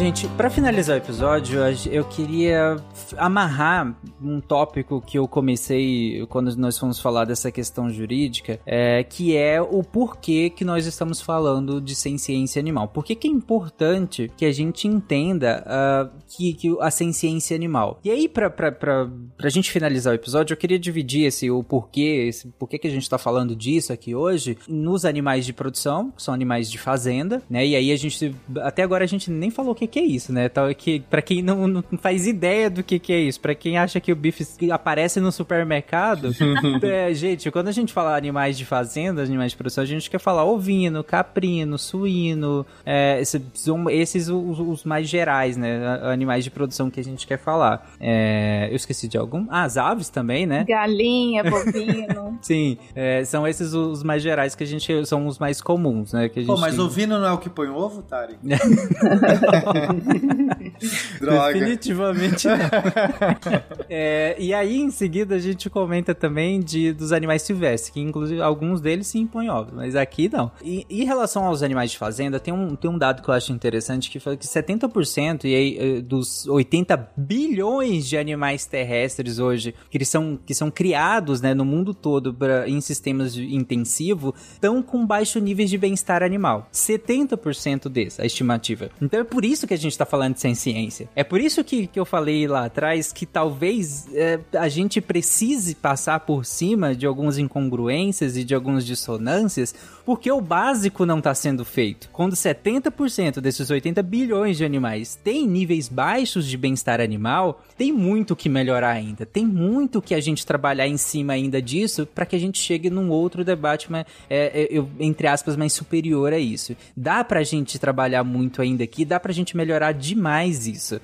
[0.00, 2.76] Gente, pra finalizar o episódio, a eu queria
[3.18, 9.36] amarrar um tópico que eu comecei quando nós fomos falar dessa questão jurídica, é, que
[9.36, 12.88] é o porquê que nós estamos falando de ciência animal.
[12.88, 18.00] Por que, que é importante que a gente entenda ah, que, que a ciência animal?
[18.02, 19.06] E aí, pra, pra
[19.48, 23.08] gente finalizar o episódio, eu queria dividir esse o porquê, esse porquê que a gente
[23.08, 27.66] tá falando disso aqui hoje, nos animais de produção, que são animais de fazenda, né?
[27.66, 30.04] E aí a gente, até agora a gente nem falou o que, que que é
[30.04, 30.48] isso, né?
[30.48, 33.76] Tal, que, pra quem não, não faz ideia do que, que é isso, pra quem
[33.76, 36.30] acha que o bife aparece no supermercado,
[36.82, 40.18] é, gente, quando a gente fala animais de fazenda, animais de produção, a gente quer
[40.18, 43.42] falar ovino, caprino, suíno, é, esses,
[43.90, 46.00] esses os, os, mais gerais, né?
[46.02, 47.90] Animais de produção que a gente quer falar.
[48.00, 49.46] É, eu esqueci de algum.
[49.50, 50.64] Ah, as aves também, né?
[50.66, 52.38] Galinha, bovino.
[52.42, 56.28] Sim, é, são esses os mais gerais que a gente são os mais comuns, né?
[56.28, 58.38] Que a gente Pô, mas ovino não é o que põe ovo, Tari?
[61.20, 61.52] Droga.
[61.52, 62.56] Definitivamente não.
[63.88, 68.40] é, e aí, em seguida, a gente comenta também de, dos animais silvestres, que inclusive
[68.40, 70.50] alguns deles se impõem ovos, mas aqui não.
[70.62, 73.52] E em relação aos animais de fazenda, tem um, tem um dado que eu acho
[73.52, 79.74] interessante que fala que 70% e aí, eh, dos 80 bilhões de animais terrestres hoje
[79.90, 84.82] que eles são, que são criados né, no mundo todo pra, em sistemas intensivos estão
[84.82, 86.68] com baixo nível de bem-estar animal.
[86.72, 88.90] 70% desse, a estimativa.
[89.00, 91.08] Então é por isso que a gente está falando sem ciência.
[91.14, 95.74] É por isso que, que eu falei lá atrás que talvez é, a gente precise
[95.74, 99.74] passar por cima de algumas incongruências e de algumas dissonâncias,
[100.04, 102.08] porque o básico não está sendo feito.
[102.12, 108.34] Quando 70% desses 80 bilhões de animais têm níveis baixos de bem-estar animal, tem muito
[108.34, 109.24] que melhorar ainda.
[109.24, 112.90] Tem muito que a gente trabalhar em cima ainda disso para que a gente chegue
[112.90, 116.76] num outro debate, mas, é, é, entre aspas, mais superior a isso.
[116.96, 121.00] Dá pra gente trabalhar muito ainda aqui, dá pra gente melhorar demais isso.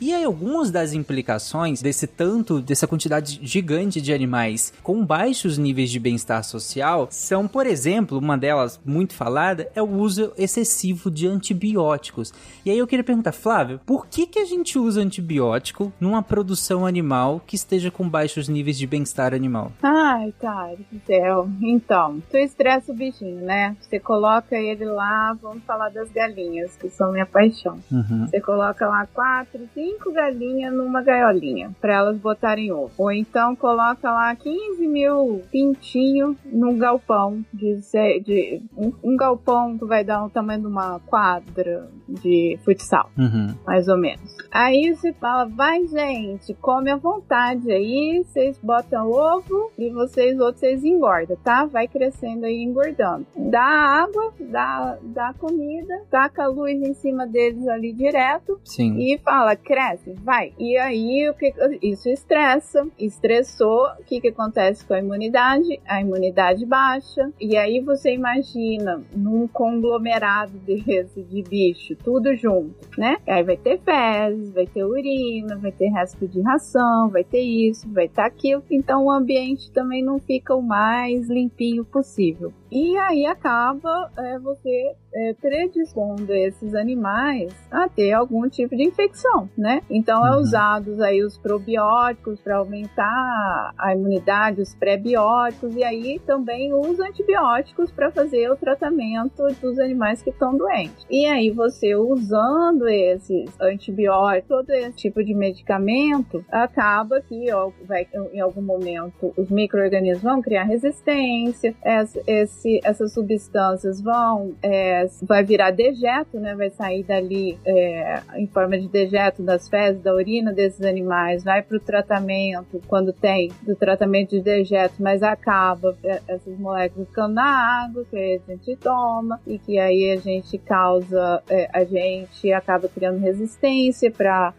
[0.00, 5.90] E aí, algumas das implicações desse tanto, dessa quantidade gigante de animais com baixos níveis
[5.90, 11.26] de bem-estar social são, por exemplo, uma delas muito falada é o uso excessivo de
[11.26, 12.32] antibióticos.
[12.64, 16.86] E aí eu queria perguntar, Flávio, por que, que a gente usa antibiótico numa produção
[16.86, 19.72] animal que esteja com baixos níveis de bem-estar animal?
[19.82, 21.48] Ai, cara do céu.
[21.60, 23.76] Então, tu estressa o bichinho, né?
[23.80, 27.80] Você coloca ele lá, vamos falar das galinhas, que são minha paixão.
[27.90, 28.28] Uhum.
[28.28, 32.92] Você coloca lá quatro, cinco cinco galinhas numa gaiolinha para elas botarem ovo.
[32.98, 37.80] Ou então coloca lá 15 mil pintinhos num galpão de,
[38.20, 43.54] de um, um, galpão que vai dar o tamanho de uma quadra de futsal, uhum.
[43.66, 44.36] mais ou menos.
[44.50, 50.58] Aí você fala, vai gente, come à vontade aí, vocês botam ovo e vocês outros
[50.58, 51.64] vocês engordam, tá?
[51.64, 53.26] Vai crescendo aí engordando.
[53.36, 58.98] Dá água, dá, dá comida, taca a luz em cima deles ali direto Sim.
[58.98, 59.77] e fala, cresce,
[60.22, 60.52] vai.
[60.58, 61.52] E aí o que
[61.82, 65.80] isso estressa, estressou, o que que acontece com a imunidade?
[65.86, 67.30] A imunidade baixa.
[67.40, 73.18] E aí você imagina num conglomerado desse de bicho, tudo junto, né?
[73.26, 77.88] Aí vai ter fezes, vai ter urina, vai ter resto de ração, vai ter isso,
[77.92, 78.62] vai ter aquilo.
[78.70, 82.52] Então o ambiente também não fica o mais limpinho possível.
[82.70, 89.48] E aí acaba é, você é, predispondo esses animais a ter algum tipo de infecção,
[89.56, 89.82] né?
[89.90, 90.36] Então é uhum.
[90.36, 96.98] é usados aí os probióticos para aumentar a imunidade, os pré-bióticos e aí também os
[97.00, 101.06] antibióticos para fazer o tratamento dos animais que estão doentes.
[101.10, 108.06] E aí você usando esses antibióticos, todo esse tipo de medicamento, acaba que ó, vai,
[108.32, 115.44] em algum momento os micro-organismos vão criar resistência, esse, esse, essas substâncias vão é, vai
[115.44, 116.54] virar dejeto, né?
[116.54, 121.62] Vai sair dali é, em forma de dejeto das fezes, da urina desses animais, vai
[121.62, 127.34] para o tratamento quando tem do tratamento de dejeto, mas acaba é, essas moléculas ficando
[127.34, 132.52] na água que a gente toma e que aí a gente causa, é, a gente
[132.52, 134.52] acaba criando resistência para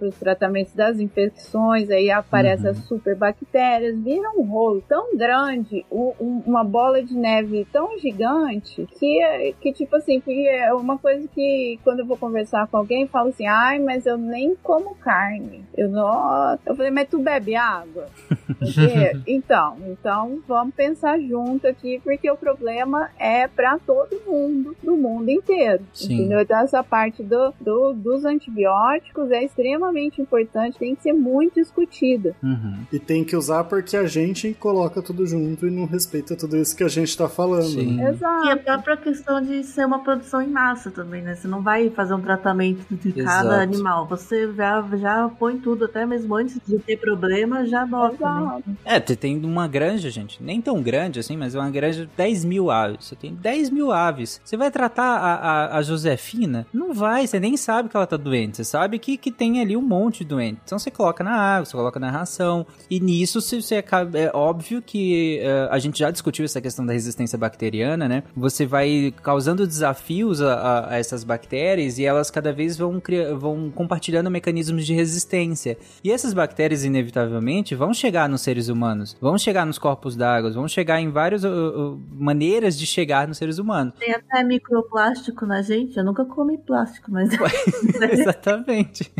[0.00, 2.72] os tratamentos das infecções, aí aparecem uhum.
[2.72, 9.49] as superbactérias, vira um rolo tão grande, um, uma bola de neve tão gigante que
[9.52, 13.08] que, tipo assim, que é uma coisa que quando eu vou conversar com alguém, eu
[13.08, 15.64] falo assim, ai, mas eu nem como carne.
[15.76, 16.58] Eu não.
[16.66, 18.06] Eu falei, mas tu bebe água?
[19.26, 25.30] então, então vamos pensar junto aqui, porque o problema é para todo mundo, do mundo
[25.30, 25.84] inteiro.
[25.92, 26.14] Sim.
[26.14, 26.40] Entendeu?
[26.40, 32.34] Então, essa parte do, do, dos antibióticos é extremamente importante, tem que ser muito discutida.
[32.42, 32.80] Uhum.
[32.92, 36.76] E tem que usar porque a gente coloca tudo junto e não respeita tudo isso
[36.76, 37.64] que a gente tá falando.
[37.64, 37.96] Sim.
[37.96, 38.10] Né?
[38.10, 38.46] Exato.
[38.46, 41.34] E a própria questão de de ser uma produção em massa também, né?
[41.34, 43.60] Você não vai fazer um tratamento de cada Exato.
[43.60, 44.06] animal.
[44.06, 48.60] Você já, já põe tudo, até mesmo antes de ter problema, já bota.
[48.66, 48.76] Né?
[48.84, 52.12] É, você tem uma granja, gente, nem tão grande assim, mas é uma granja de
[52.16, 53.06] 10 mil aves.
[53.06, 54.40] Você tem 10 mil aves.
[54.44, 56.66] Você vai tratar a, a, a, Josefina?
[56.72, 58.58] Não vai, você nem sabe que ela tá doente.
[58.58, 60.60] Você sabe que, que tem ali um monte de doente.
[60.64, 62.66] Então você coloca na água, você coloca na ração.
[62.88, 66.92] E nisso você, você é óbvio que uh, a gente já discutiu essa questão da
[66.92, 68.22] resistência bacteriana, né?
[68.36, 73.00] Você vai causando desafios a, a, a essas bactérias e elas cada vez vão,
[73.38, 75.78] vão compartilhando mecanismos de resistência.
[76.02, 80.66] E essas bactérias, inevitavelmente, vão chegar nos seres humanos, vão chegar nos corpos d'água, vão
[80.66, 83.94] chegar em várias uh, uh, maneiras de chegar nos seres humanos.
[84.00, 85.96] Tem até microplástico na gente.
[85.96, 87.30] Eu nunca comi plástico, mas.
[88.10, 89.12] Exatamente.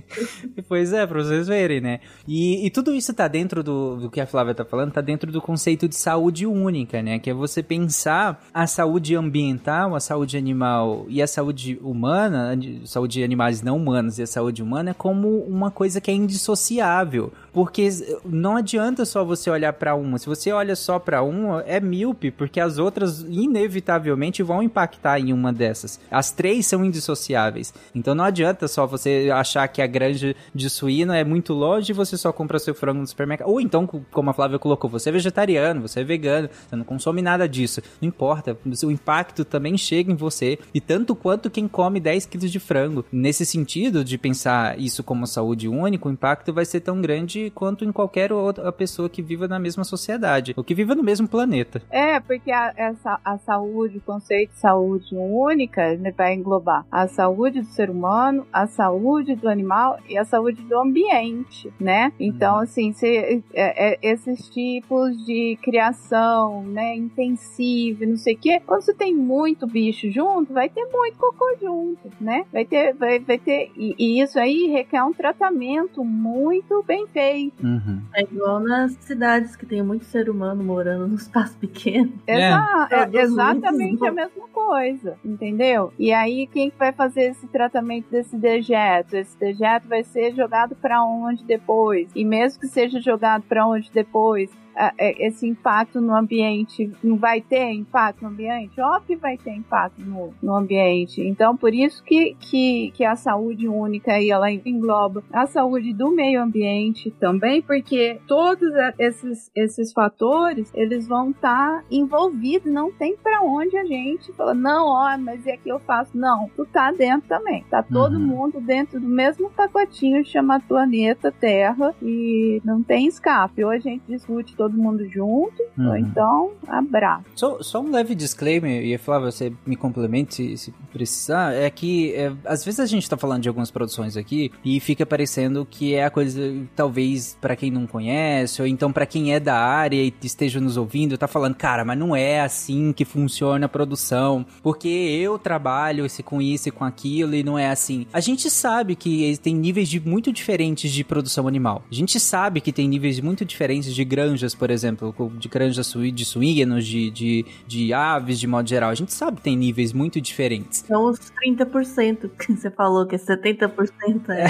[0.67, 2.01] pois é, pra vocês verem, né?
[2.27, 5.31] E, e tudo isso tá dentro do, do que a Flávia tá falando, tá dentro
[5.31, 7.21] do conceito de saúde única, né?
[7.21, 13.15] Que é você pensar a saúde ambiental, a saúde animal e a saúde humana, saúde
[13.15, 17.33] de animais não humanos e a saúde humana, como uma coisa que é indissociável.
[17.53, 17.89] Porque
[18.25, 20.19] não adianta só você olhar para uma.
[20.19, 25.33] Se você olha só para uma, é míope, porque as outras inevitavelmente vão impactar em
[25.33, 25.99] uma dessas.
[26.11, 27.75] As três são indissociáveis.
[27.95, 31.95] Então não adianta só você achar que a granja de suíno é muito longe e
[31.95, 33.49] você só compra seu frango no supermercado.
[33.49, 37.21] Ou então, como a Flávia colocou, você é vegetariano, você é vegano, você não consome
[37.21, 37.83] nada disso.
[38.01, 40.59] Não importa, o impacto também chega em você.
[40.75, 43.05] E tanto quanto quem come 10 quilos de frango.
[43.13, 47.85] Nesse sentido de pensar isso como saúde única, o impacto vai ser tão grande quanto
[47.85, 51.83] em qualquer outra pessoa que viva na mesma sociedade, ou que viva no mesmo planeta.
[51.91, 57.07] É, porque a, essa, a saúde, o conceito de saúde única, né, vai englobar a
[57.09, 62.13] saúde do ser humano, a saúde do animal e a saúde do ambiente, né?
[62.19, 62.61] Então, uhum.
[62.61, 68.83] assim, se, é, é, esses tipos de criação, né, intensiva, não sei o quê, quando
[68.83, 69.80] você tem muito bicho
[70.11, 72.45] junto, vai ter muito cocô junto, né?
[72.53, 77.61] Vai ter, vai, vai ter, e, e isso aí requer um tratamento muito bem feito
[77.63, 78.03] Uhum.
[78.15, 82.13] É igual nas cidades que tem muito ser humano morando num espaço pequeno.
[82.27, 85.93] Exa é, é exatamente a mesma coisa, entendeu?
[85.99, 89.17] E aí, quem vai fazer esse tratamento desse dejeto?
[89.17, 92.11] Esse dejeto vai ser jogado para onde depois?
[92.15, 94.51] E mesmo que seja jogado para onde depois,
[94.99, 98.81] esse impacto no ambiente não vai ter impacto no ambiente?
[98.81, 101.21] Óbvio que vai ter impacto no, no ambiente.
[101.21, 106.11] Então, por isso que, que, que a saúde única aí, ela engloba a saúde do
[106.11, 113.17] meio ambiente também, porque todos esses, esses fatores, eles vão estar tá envolvidos, não tem
[113.17, 116.17] para onde a gente fala, não, ó, mas é que eu faço.
[116.17, 117.65] Não, tu tá dentro também.
[117.69, 118.21] Tá todo uhum.
[118.21, 123.65] mundo dentro do mesmo pacotinho chamado planeta Terra e não tem escape.
[123.65, 125.89] Ou a gente discute todo mundo junto, uhum.
[125.89, 127.25] ou então abraço.
[127.35, 132.13] Só, só um leve disclaimer, e Flávia, você me complemente se, se precisar, é que
[132.15, 135.95] é, às vezes a gente tá falando de algumas produções aqui e fica parecendo que
[135.95, 136.43] é a coisa,
[136.77, 140.77] talvez para quem não conhece, ou então para quem é da área e esteja nos
[140.77, 146.05] ouvindo, tá falando, cara, mas não é assim que funciona a produção, porque eu trabalho
[146.05, 148.07] esse, com isso e com aquilo e não é assim.
[148.13, 151.83] A gente sabe que tem níveis de, muito diferentes de produção animal.
[151.91, 155.95] A gente sabe que tem níveis muito diferentes de granjas granjas, por exemplo, de granjas
[156.15, 158.91] de suínos, de, de, de aves, de modo geral.
[158.91, 160.85] A gente sabe que tem níveis muito diferentes.
[160.87, 164.29] São os 30% que você falou, que é 70%.
[164.29, 164.43] É.
[164.43, 164.49] é.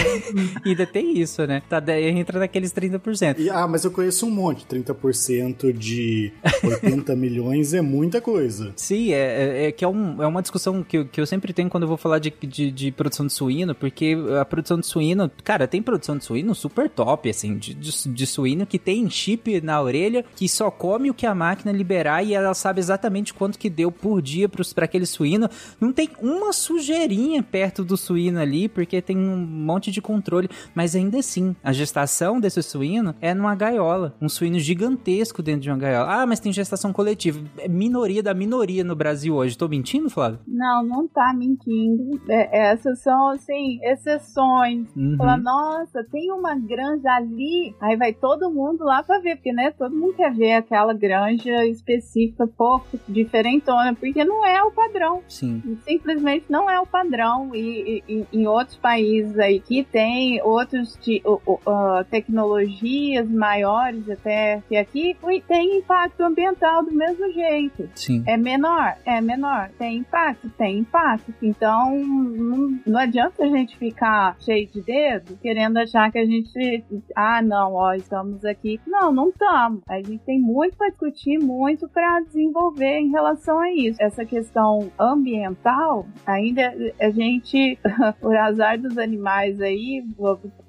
[0.64, 1.62] Ainda tem isso, né?
[1.68, 3.38] Tá, daí entra naqueles 30%.
[3.38, 4.64] E, ah, mas eu conheço um monte.
[4.66, 6.32] 30% de
[6.62, 8.72] 80 milhões é muita coisa.
[8.76, 11.52] Sim, é, é, é, que é, um, é uma discussão que eu, que eu sempre
[11.52, 14.86] tenho quando eu vou falar de, de, de, produção de suíno, porque a produção de
[14.86, 19.08] suíno, cara, tem produção de suíno super top, assim, de, de, de suíno que tem
[19.08, 23.34] chip na orelha, que só come o que a máquina liberar e ela sabe exatamente
[23.34, 25.48] quanto que deu por dia para aquele suíno.
[25.80, 30.94] Não tem uma sujeirinha perto do suíno ali, porque tem um monte de controle, mas
[30.94, 35.78] ainda assim, a gestação desse suíno é numa gaiola, um suíno gigantesco dentro de uma
[35.78, 36.22] gaiola.
[36.22, 37.40] Ah, mas tem gestação coletiva.
[37.58, 39.58] É minoria da minoria no Brasil hoje.
[39.58, 40.38] Tô mentindo, Flávio?
[40.46, 42.20] Não, não tá mentindo.
[42.28, 44.88] É, essas são, assim, exceções.
[44.96, 45.16] Uhum.
[45.16, 47.74] Fala, nossa, tem uma granja ali.
[47.80, 51.64] Aí vai todo mundo lá pra ver, porque, né, todo mundo quer ver aquela granja
[51.64, 55.22] específica, pouco diferentona, porque não é o padrão.
[55.26, 55.78] Sim.
[55.84, 57.54] Simplesmente não é o padrão.
[57.54, 64.76] E, e, em outros países aí que tem outros uh, uh, tecnologias maiores até que
[64.76, 65.16] aqui,
[65.48, 67.88] tem impacto ambiental do mesmo jeito.
[67.94, 68.22] Sim.
[68.26, 68.96] É menor?
[69.06, 69.70] É menor.
[69.78, 70.50] Tem impacto?
[70.58, 71.32] Tem impacto.
[71.40, 76.84] Então, não, não adianta a gente ficar cheio de dedo querendo achar que a gente.
[77.16, 78.78] Ah, não, ó, estamos aqui.
[78.86, 83.70] Não, não estamos a gente tem muito para discutir, muito para desenvolver em relação a
[83.72, 84.00] isso.
[84.00, 87.78] Essa questão ambiental, ainda a gente,
[88.20, 90.04] por azar dos animais aí,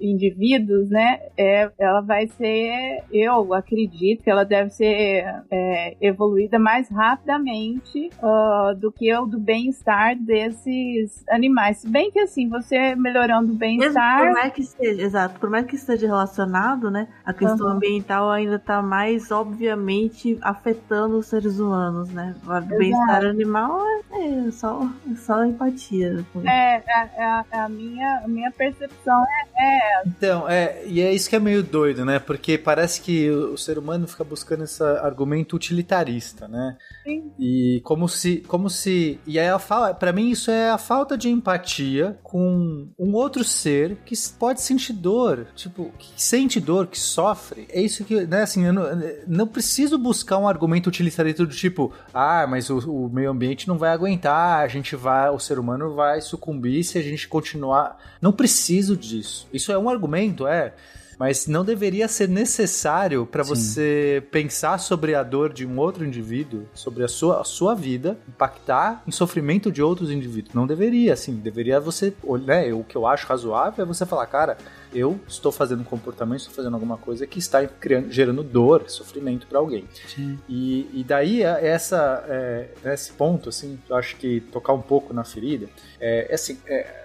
[0.00, 6.88] indivíduos, né, é, ela vai ser, eu acredito que ela deve ser é, evoluída mais
[6.88, 11.78] rapidamente uh, do que o do bem-estar desses animais.
[11.78, 14.18] Se bem que assim, você melhorando o bem-estar.
[14.18, 17.74] Por mais que esteja, exato, por mais que esteja relacionado, né, a questão uhum.
[17.74, 22.36] ambiental ainda está mais obviamente afetando os seres humanos, né?
[22.44, 26.22] O bem-estar animal é, é só, é só empatia.
[26.44, 26.82] É, é,
[27.16, 30.08] é, a, é a minha, a minha percepção é, é essa.
[30.08, 32.18] Então, é, e é isso que é meio doido, né?
[32.18, 36.76] Porque parece que o, o ser humano fica buscando esse argumento utilitarista, né?
[37.02, 37.32] Sim.
[37.38, 39.48] E como se, como se, e aí
[39.98, 44.92] para mim isso é a falta de empatia com um outro ser que pode sentir
[44.92, 47.66] dor, tipo, que sente dor, que sofre.
[47.70, 48.81] É isso que, né, assim, eu
[49.26, 53.78] não preciso buscar um argumento utilitarista do tipo, ah, mas o, o meio ambiente não
[53.78, 57.98] vai aguentar, a gente vai, o ser humano vai sucumbir se a gente continuar.
[58.20, 59.46] Não preciso disso.
[59.52, 60.72] Isso é um argumento, é
[61.22, 66.66] mas não deveria ser necessário para você pensar sobre a dor de um outro indivíduo,
[66.74, 70.52] sobre a sua, a sua vida, impactar em sofrimento de outros indivíduos.
[70.52, 72.12] Não deveria, assim, deveria você,
[72.44, 74.58] né, o que eu acho razoável é você falar, cara,
[74.94, 79.46] eu estou fazendo um comportamento, estou fazendo alguma coisa que está criando, gerando dor, sofrimento
[79.46, 79.84] para alguém.
[80.48, 85.12] E, e, daí é, essa, é, esse ponto, assim, eu acho que tocar um pouco
[85.12, 85.68] na ferida,
[86.00, 87.01] é, é assim, é,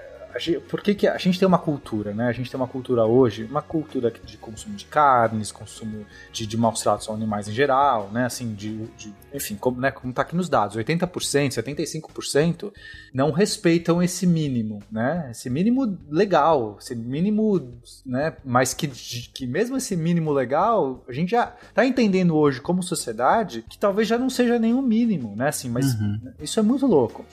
[0.69, 2.27] por que, que a gente tem uma cultura, né?
[2.27, 6.57] A gente tem uma cultura hoje, uma cultura de consumo de carnes, consumo de, de
[6.57, 8.25] maus tratos aos animais em geral, né?
[8.25, 12.71] Assim, de, de enfim, como, né, como tá aqui nos dados, 80%, 75%
[13.13, 15.27] não respeitam esse mínimo, né?
[15.31, 18.35] Esse mínimo legal, esse mínimo, né?
[18.43, 23.65] Mas que, que mesmo esse mínimo legal, a gente já tá entendendo hoje como sociedade
[23.69, 25.49] que talvez já não seja nenhum mínimo, né?
[25.49, 26.19] Assim, mas uhum.
[26.39, 27.25] isso é muito louco.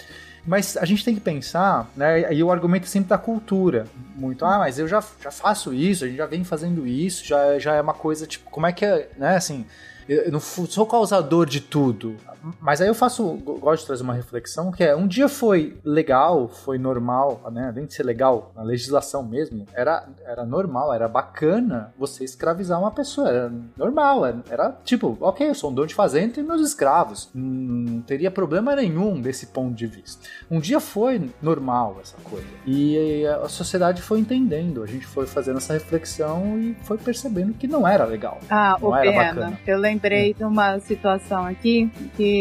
[0.46, 2.32] Mas a gente tem que pensar, né?
[2.32, 3.86] E o argumento é sempre da cultura.
[4.14, 7.58] Muito, ah, mas eu já, já faço isso, a gente já vem fazendo isso, já,
[7.58, 9.36] já é uma coisa, tipo, como é que é, né?
[9.36, 9.64] Assim,
[10.08, 12.16] eu não sou causador de tudo.
[12.60, 16.48] Mas aí eu faço, gosto de trazer uma reflexão que é, um dia foi legal,
[16.48, 17.68] foi normal, né?
[17.68, 22.90] Além de ser legal, na legislação mesmo, era, era normal, era bacana você escravizar uma
[22.90, 26.60] pessoa, era normal, era, era tipo, ok, eu sou um dono de fazenda e meus
[26.60, 27.30] escravos.
[27.34, 30.26] Não teria problema nenhum desse ponto de vista.
[30.50, 32.46] Um dia foi normal essa coisa.
[32.66, 37.66] E a sociedade foi entendendo, a gente foi fazendo essa reflexão e foi percebendo que
[37.66, 38.38] não era legal.
[38.50, 39.24] Ah, não o era pena.
[39.24, 39.58] bacana.
[39.66, 40.34] Eu lembrei é.
[40.34, 42.33] de uma situação aqui que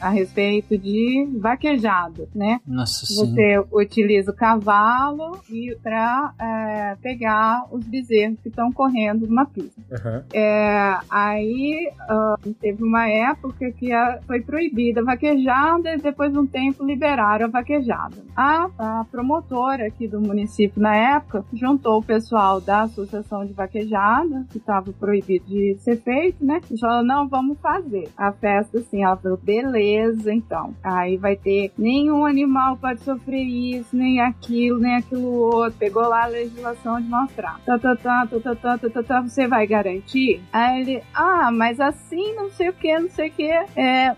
[0.00, 2.60] a respeito de vaquejado, né?
[2.66, 5.38] Nossa Você utiliza o cavalo
[5.82, 9.80] para é, pegar os bezerros que estão correndo numa pista.
[9.90, 10.22] Uhum.
[10.32, 16.38] É, aí uh, teve uma época que a, foi proibida a vaquejada e depois de
[16.38, 18.16] um tempo liberaram a vaquejada.
[18.36, 24.46] A, a promotora aqui do município na época juntou o pessoal da associação de vaquejada,
[24.50, 26.60] que estava proibido de ser feito, né?
[26.70, 28.08] E falou, não, vamos fazer.
[28.16, 30.74] A festa, assim, ela falei, beleza, então.
[30.82, 35.78] Aí vai ter nenhum animal pode sofrer isso, nem aquilo, nem aquilo outro.
[35.78, 37.60] Pegou lá a legislação de mostrar.
[37.64, 40.42] Tá, tá, tá, tá, tá, tá, tá, tá, tá você vai garantir?
[40.52, 43.50] Aí ele, ah, mas assim, não sei o que, não sei o que.
[43.50, 44.16] É,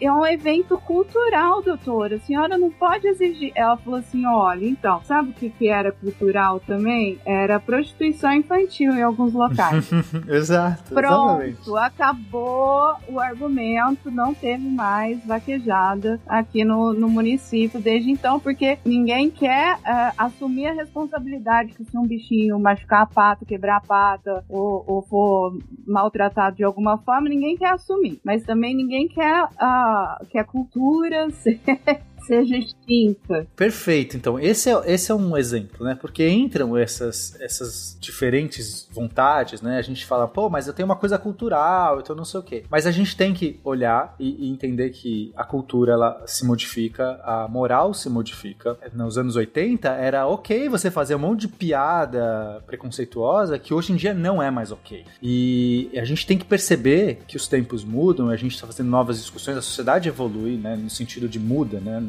[0.00, 2.16] é um evento cultural, doutora.
[2.16, 3.52] A senhora não pode exigir.
[3.54, 7.18] Ela falou assim: olha, então, sabe o que, que era cultural também?
[7.24, 9.90] Era prostituição infantil em alguns locais.
[10.28, 10.94] Exato.
[10.94, 11.76] Pronto, exatamente.
[11.76, 19.30] acabou o argumento, não teve mais vaquejada aqui no, no município desde então, porque ninguém
[19.30, 24.44] quer uh, assumir a responsabilidade que se um bichinho machucar a pata, quebrar a pata
[24.48, 25.56] ou, ou for
[25.86, 28.20] maltratado de alguma forma, ninguém quer assumir.
[28.24, 33.46] Mas também ninguém quer uh, que a cultura seja extinta.
[33.56, 34.16] Perfeito.
[34.16, 35.94] Então, esse é, esse é um exemplo, né?
[35.94, 39.78] Porque entram essas, essas diferentes vontades, né?
[39.78, 42.64] A gente fala, pô, mas eu tenho uma coisa cultural, então não sei o quê.
[42.70, 47.20] Mas a gente tem que olhar e, e entender que a cultura, ela se modifica,
[47.24, 48.76] a moral se modifica.
[48.92, 53.96] Nos anos 80, era ok você fazer um monte de piada preconceituosa que hoje em
[53.96, 55.04] dia não é mais ok.
[55.22, 59.18] E a gente tem que perceber que os tempos mudam, a gente está fazendo novas
[59.18, 60.76] discussões, a sociedade evolui, né?
[60.76, 62.00] No sentido de muda, né?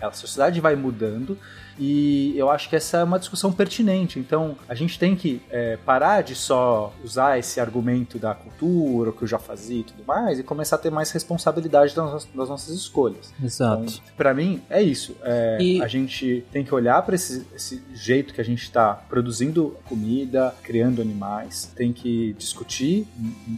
[0.00, 1.36] A sociedade vai mudando
[1.78, 4.18] e eu acho que essa é uma discussão pertinente.
[4.18, 9.12] Então, a gente tem que é, parar de só usar esse argumento da cultura, o
[9.12, 12.48] que eu já fazia e tudo mais, e começar a ter mais responsabilidade das, das
[12.48, 13.32] nossas escolhas.
[13.42, 13.84] Exato.
[13.84, 15.16] Então, para mim, é isso.
[15.22, 15.80] É, e...
[15.80, 20.54] A gente tem que olhar para esse, esse, jeito que a gente está produzindo comida,
[20.62, 23.06] criando animais, tem que discutir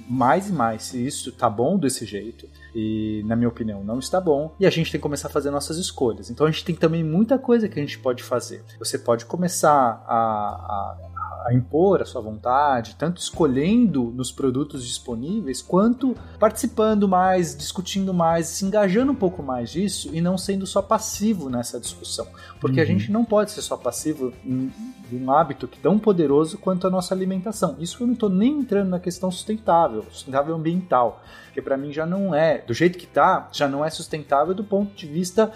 [0.09, 4.21] mais e mais se isso tá bom desse jeito e, na minha opinião, não está
[4.21, 4.55] bom.
[4.59, 6.31] E a gente tem que começar a fazer nossas escolhas.
[6.31, 8.65] Então a gente tem também muita coisa que a gente pode fazer.
[8.79, 11.10] Você pode começar a, a
[11.45, 18.47] a impor a sua vontade, tanto escolhendo nos produtos disponíveis, quanto participando mais, discutindo mais,
[18.47, 22.27] se engajando um pouco mais disso e não sendo só passivo nessa discussão.
[22.61, 22.83] Porque uhum.
[22.83, 24.71] a gente não pode ser só passivo em,
[25.11, 27.77] em um hábito que tão poderoso quanto a nossa alimentação.
[27.79, 32.07] Isso eu não estou nem entrando na questão sustentável, sustentável ambiental, que para mim já
[32.07, 35.53] não é, do jeito que está, já não é sustentável do ponto de vista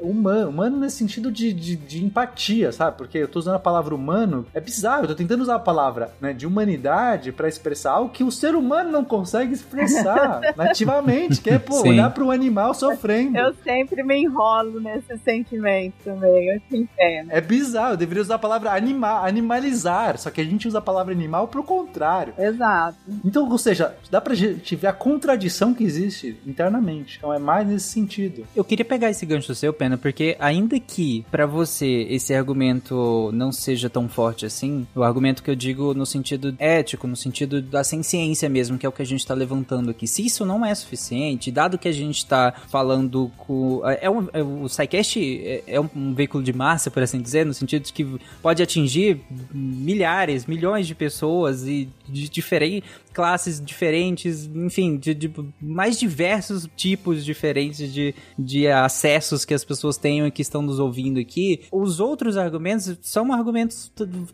[0.00, 2.96] humano, humano nesse sentido de, de, de, empatia, sabe?
[2.96, 6.10] Porque eu tô usando a palavra humano, é bizarro, eu tô tentando usar a palavra
[6.20, 11.50] né, de humanidade para expressar algo que o ser humano não consegue expressar nativamente, que
[11.50, 11.90] é, pô, Sim.
[11.90, 13.36] olhar pro animal sofrendo.
[13.36, 17.30] Eu sempre me enrolo nesse sentimento também, eu te entendo.
[17.30, 20.82] É bizarro, eu deveria usar a palavra animar, animalizar, só que a gente usa a
[20.82, 22.34] palavra animal pro contrário.
[22.38, 22.98] Exato.
[23.24, 27.18] Então, ou seja, dá pra gente ver a contradição que existe internamente.
[27.18, 28.46] Então é mais nesse sentido.
[28.54, 33.88] Eu queria pegar esse gancho seu, Porque ainda que para você esse argumento não seja
[33.88, 38.48] tão forte assim, o argumento que eu digo no sentido ético, no sentido da ciência
[38.48, 41.50] mesmo, que é o que a gente tá levantando aqui, se isso não é suficiente,
[41.50, 43.80] dado que a gente tá falando com.
[44.00, 47.54] É, um, é o SciCast é, é um veículo de massa, por assim dizer, no
[47.54, 49.20] sentido de que pode atingir
[49.52, 55.28] milhares, milhões de pessoas e de diferentes classes diferentes, enfim, de, de,
[55.60, 60.78] mais diversos tipos diferentes de, de acessos que as pessoas tenham e que estão nos
[60.78, 61.62] ouvindo aqui.
[61.72, 63.90] Os outros argumentos são argumentos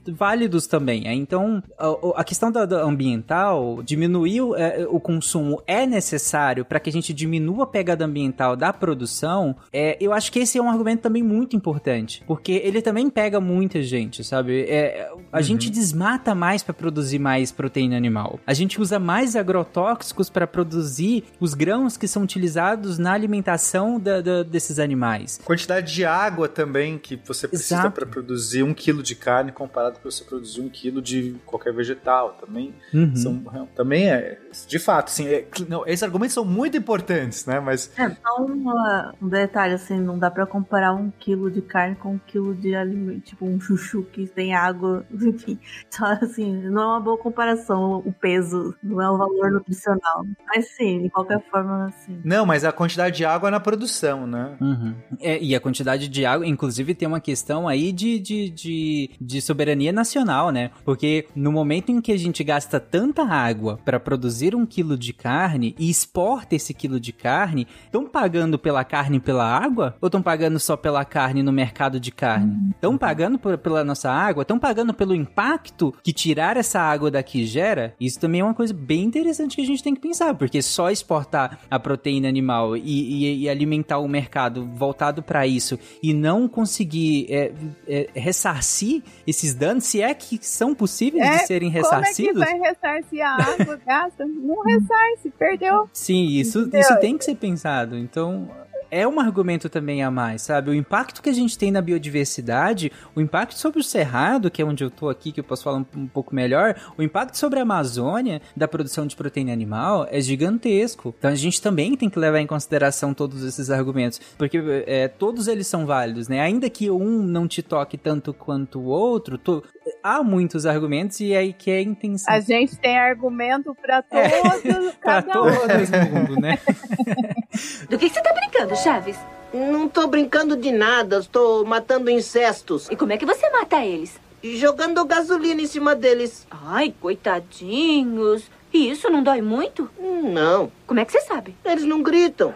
[0.07, 1.09] válidos também.
[1.09, 1.15] É?
[1.15, 6.79] Então, a, a questão da, da, ambiental, diminuir o, é, o consumo é necessário para
[6.79, 9.57] que a gente diminua a pegada ambiental da produção.
[9.73, 13.41] É, eu acho que esse é um argumento também muito importante, porque ele também pega
[13.41, 14.67] muita gente, sabe?
[14.69, 15.43] É, a uhum.
[15.43, 18.39] gente desmata mais para produzir mais proteína animal.
[18.47, 24.01] A gente gente usa mais agrotóxicos para produzir os grãos que são utilizados na alimentação
[24.01, 25.41] da, da, desses animais.
[25.45, 30.11] Quantidade de água também que você precisa para produzir um quilo de carne comparado para
[30.11, 33.15] você produzir um quilo de qualquer vegetal também uhum.
[33.15, 33.45] são
[33.75, 38.09] também é de fato assim é, não, esses argumentos são muito importantes né mas é
[38.11, 42.19] só uma, um detalhe assim não dá para comparar um quilo de carne com um
[42.19, 45.59] quilo de alimento tipo um chuchu que tem água enfim
[45.91, 50.25] só assim não é uma boa comparação o peso não é o valor nutricional.
[50.47, 52.21] Mas sim, de qualquer forma, assim.
[52.25, 54.57] Não, mas a quantidade de água é na produção, né?
[54.61, 54.95] Uhum.
[55.21, 59.41] É, e a quantidade de água, inclusive, tem uma questão aí de, de, de, de
[59.41, 60.71] soberania nacional, né?
[60.85, 65.13] Porque no momento em que a gente gasta tanta água para produzir um quilo de
[65.13, 69.97] carne e exporta esse quilo de carne, estão pagando pela carne e pela água?
[70.01, 72.73] Ou estão pagando só pela carne no mercado de carne?
[72.75, 72.99] Estão uhum.
[72.99, 74.43] pagando por, pela nossa água?
[74.43, 77.95] Estão pagando pelo impacto que tirar essa água daqui gera?
[77.99, 80.91] Isso também é uma coisa bem interessante que a gente tem que pensar, porque só
[80.91, 86.49] exportar a proteína animal e, e, e alimentar o mercado voltado para isso e não
[86.49, 87.53] conseguir é,
[87.87, 92.33] é, ressarcir esses danos, se é que são possíveis é, de serem ressarcidos.
[92.33, 94.27] Como é que vai ressarcir a água gasta?
[94.27, 95.89] Não ressarce, perdeu.
[95.93, 97.97] Sim, isso, isso tem que ser pensado.
[97.97, 98.49] Então,
[98.91, 100.71] é um argumento também a mais, sabe?
[100.71, 104.65] O impacto que a gente tem na biodiversidade, o impacto sobre o Cerrado, que é
[104.65, 107.59] onde eu tô aqui, que eu posso falar um, um pouco melhor, o impacto sobre
[107.59, 111.15] a Amazônia, da produção de proteína animal, é gigantesco.
[111.19, 115.49] Então a gente também tem que levar em consideração todos esses argumentos, porque é, todos
[115.49, 116.41] eles são válidos, né?
[116.41, 119.63] Ainda que um não te toque tanto quanto o outro, to...
[120.03, 122.33] há muitos argumentos e aí que é a intenção.
[122.33, 124.29] A gente tem argumento para é.
[124.29, 126.15] todos, é, para todos um.
[126.15, 126.59] mundo, né?
[127.89, 129.17] Do que você tá brincando, Chaves?
[129.53, 132.89] Não tô brincando de nada, estou matando incestos.
[132.91, 134.19] E como é que você mata eles?
[134.43, 136.47] Jogando gasolina em cima deles.
[136.51, 138.51] Ai, coitadinhos.
[138.75, 139.89] E isso não dói muito?
[140.01, 140.71] Não.
[140.85, 141.55] Como é que você sabe?
[141.65, 142.53] Eles não gritam.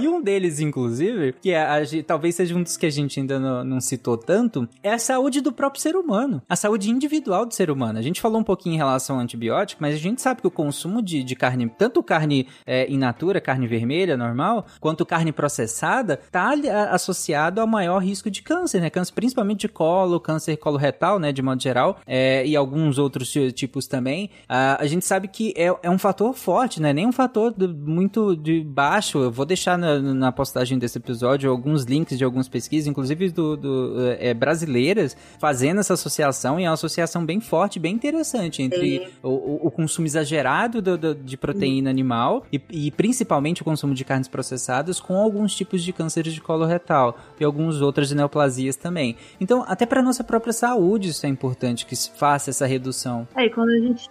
[0.00, 3.38] E um deles, inclusive, que é, a, talvez seja um dos que a gente ainda
[3.38, 6.40] não, não, citou tanto, é a saúde do próprio ser humano.
[6.48, 7.98] A saúde individual do ser humano.
[7.98, 10.50] A gente falou um pouquinho em relação ao antibiótico, mas a gente sabe que o
[10.50, 16.18] consumo de, de carne, tanto carne é, in natura, carne vermelha, normal, quanto carne processada,
[16.24, 16.54] está
[16.90, 18.88] associado ao maior risco de câncer, né?
[18.88, 21.30] Câncer principalmente de colo, câncer coloretal, né?
[21.30, 24.30] De modo geral, é, e alguns outros tipos também.
[24.48, 26.92] a gente sabe que é, é um fator forte, né?
[26.92, 29.18] Nem um fator muito de baixo.
[29.18, 33.56] Eu vou deixar na na, postagem desse episódio alguns links de algumas pesquisas, inclusive do,
[33.56, 39.10] do é, brasileiras, fazendo essa associação, e é uma associação bem forte, bem interessante entre
[39.22, 41.94] o, o, consumo exagerado do, do, de proteína Sim.
[41.94, 46.40] animal e, e, principalmente o consumo de carnes processadas com alguns tipos de cânceres de
[46.40, 49.16] colo retal e algumas outras neoplasias também.
[49.40, 53.26] Então, até para nossa própria saúde, isso é importante que se faça essa redução.
[53.34, 54.08] É, e quando a gente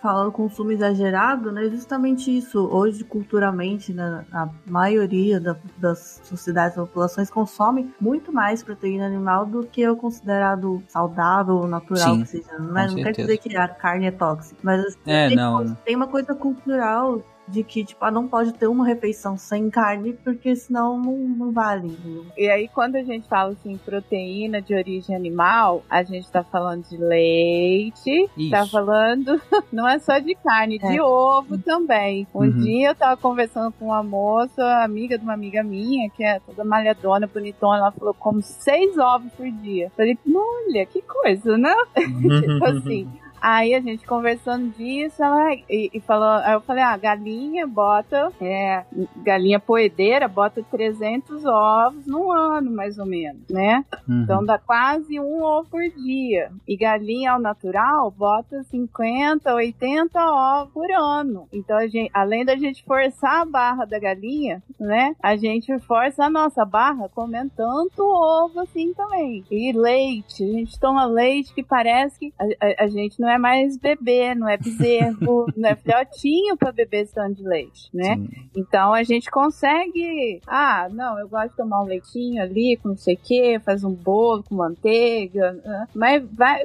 [0.00, 0.30] fala
[0.62, 2.58] consumo exagerado, né, justamente isso.
[2.70, 9.44] Hoje, culturalmente, né, a maioria da, das sociedades, das populações consome muito mais proteína animal
[9.44, 12.58] do que o considerado saudável, natural, Sim, que seja.
[12.58, 13.28] Não, é- com não quer certeza.
[13.28, 15.74] dizer que a carne é tóxica, mas assim, É, tem, não.
[15.84, 17.22] tem uma coisa cultural
[17.52, 21.52] de que, tipo, ah, não pode ter uma refeição sem carne, porque senão não, não
[21.52, 21.96] vale.
[22.36, 26.82] E aí, quando a gente fala assim, proteína de origem animal, a gente tá falando
[26.88, 28.50] de leite, Isso.
[28.50, 29.40] tá falando,
[29.72, 31.02] não é só de carne, de É.
[31.02, 32.26] ovo também.
[32.34, 32.58] Um Uhum.
[32.60, 36.64] dia eu tava conversando com uma moça, amiga de uma amiga minha, que é toda
[36.64, 39.92] malhadona, bonitona, ela falou, como seis ovos por dia.
[39.96, 41.74] Falei, olha, que coisa, né?
[41.96, 43.08] tipo assim.
[43.44, 48.32] Aí a gente conversando disso, ela e, e falou, aí eu falei, ah, galinha bota,
[48.40, 48.84] é,
[49.16, 53.84] galinha poedeira bota 300 ovos no ano, mais ou menos, né?
[54.08, 54.22] Uhum.
[54.22, 56.52] Então dá quase um ovo por dia.
[56.68, 61.48] E galinha ao natural bota 50, 80 ovos por ano.
[61.52, 65.16] Então, a gente, além da gente forçar a barra da galinha, né?
[65.20, 69.44] A gente força a nossa barra comendo tanto ovo assim também.
[69.50, 70.44] E leite.
[70.44, 74.34] A gente toma leite que parece que a, a- a gente não é mais bebê,
[74.34, 78.16] não é bezerro, não é filhotinho para beber tanto de leite, né?
[78.16, 78.28] Sim.
[78.56, 80.40] Então a gente consegue.
[80.46, 83.82] Ah, não, eu gosto de tomar um leitinho ali com não sei o que, faz
[83.84, 85.52] um bolo com manteiga.
[85.64, 85.86] né?
[85.94, 86.64] Mas vai,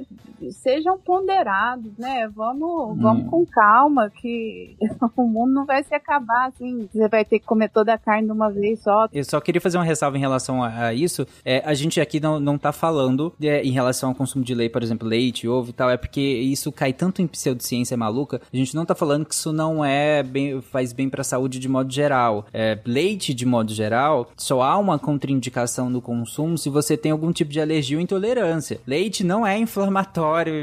[0.52, 2.27] sejam ponderados, né?
[2.35, 3.30] Vamos, vamos Hum.
[3.30, 4.76] com calma, que
[5.15, 6.88] o mundo não vai se acabar assim.
[6.91, 9.07] Você vai ter que comer toda a carne de uma vez só.
[9.14, 11.26] Eu só queria fazer uma ressalva em relação a, a isso.
[11.44, 14.72] É, a gente aqui não, não tá falando é, em relação ao consumo de leite,
[14.72, 16.22] por exemplo, leite, ovo e tal, é porque
[16.57, 18.41] isso cai tanto em pseudociência maluca.
[18.51, 21.67] A gente não tá falando que isso não é bem, faz bem pra saúde de
[21.69, 22.45] modo geral.
[22.53, 27.31] É, leite, de modo geral, só há uma contraindicação no consumo se você tem algum
[27.31, 28.79] tipo de alergia ou intolerância.
[28.85, 30.53] Leite não é inflamatório,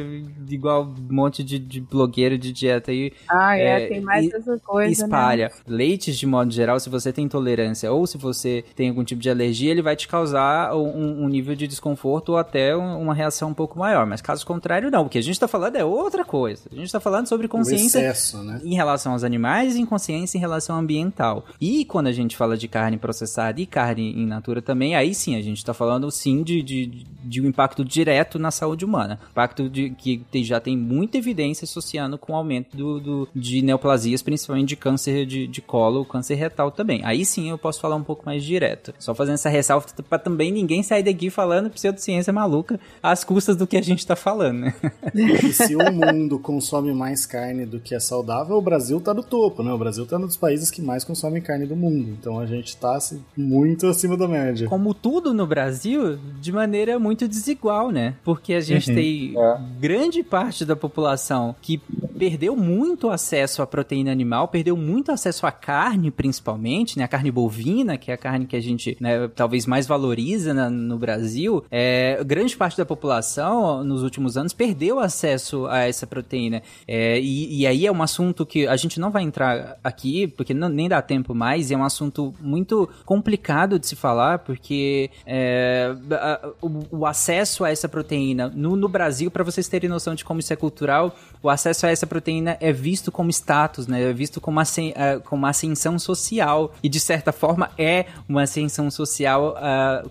[0.48, 4.30] igual um monte de, de blogueiro de dieta aí Ah, é, É, tem mais e-
[4.32, 4.88] né?
[4.90, 5.52] espalha.
[5.66, 9.30] Leites, de modo geral, se você tem intolerância ou se você tem algum tipo de
[9.30, 13.50] alergia, ele vai te causar um, um nível de desconforto ou até um- uma reação
[13.50, 14.06] um pouco maior.
[14.06, 15.06] Mas caso contrário, não.
[15.06, 16.62] O que a gente tá falando é outra coisa.
[16.72, 18.60] A gente tá falando sobre consciência excesso, né?
[18.64, 21.44] em relação aos animais e inconsciência em relação ao ambiental.
[21.60, 25.36] E quando a gente fala de carne processada e carne in natura também, aí sim
[25.36, 29.18] a gente está falando sim de, de, de um impacto direto na saúde humana.
[29.30, 34.22] Impacto de, que já tem muita evidência associando com o aumento do, do- de neoplasias,
[34.22, 37.00] principalmente de câncer de, de colo, câncer retal também.
[37.04, 38.92] Aí sim eu posso falar um pouco mais direto.
[38.98, 43.66] Só fazendo essa ressalva para também ninguém sair daqui falando pseudociência maluca às custas do
[43.66, 44.74] que a gente tá falando, né?
[45.14, 49.22] E se o mundo consome mais carne do que é saudável, o Brasil tá no
[49.22, 49.72] topo, né?
[49.72, 52.10] O Brasil tá um dos países que mais consomem carne do mundo.
[52.18, 54.68] Então a gente tá assim, muito acima da média.
[54.68, 58.14] como tudo no Brasil, de maneira muito desigual, né?
[58.24, 58.94] Porque a gente Uhum.
[58.96, 59.58] tem É.
[59.80, 61.80] grande parte da população que
[62.18, 67.04] perdeu muito acesso à proteína animal, perdeu muito acesso à carne, principalmente, né?
[67.04, 70.70] A carne bovina, que é a carne que a gente né, talvez mais valoriza na-
[70.70, 71.64] no Brasil.
[71.70, 76.62] É, grande parte da população, nos últimos anos, perdeu acesso a essa proteína.
[76.86, 80.52] É, e, e aí é um assunto que a gente não vai entrar aqui, porque
[80.52, 85.10] não- nem dá tempo mais, e é um assunto muito complicado de se falar, porque
[85.26, 90.14] é, a- o, o acesso a essa proteína no, no Brasil, para vocês terem noção
[90.14, 94.02] de como isso é cultural, o acesso a essa proteína é visto como status, né?
[94.10, 96.72] É visto como, ascen, eh, como ascensão social.
[96.82, 99.54] E de certa forma é uma ascensão social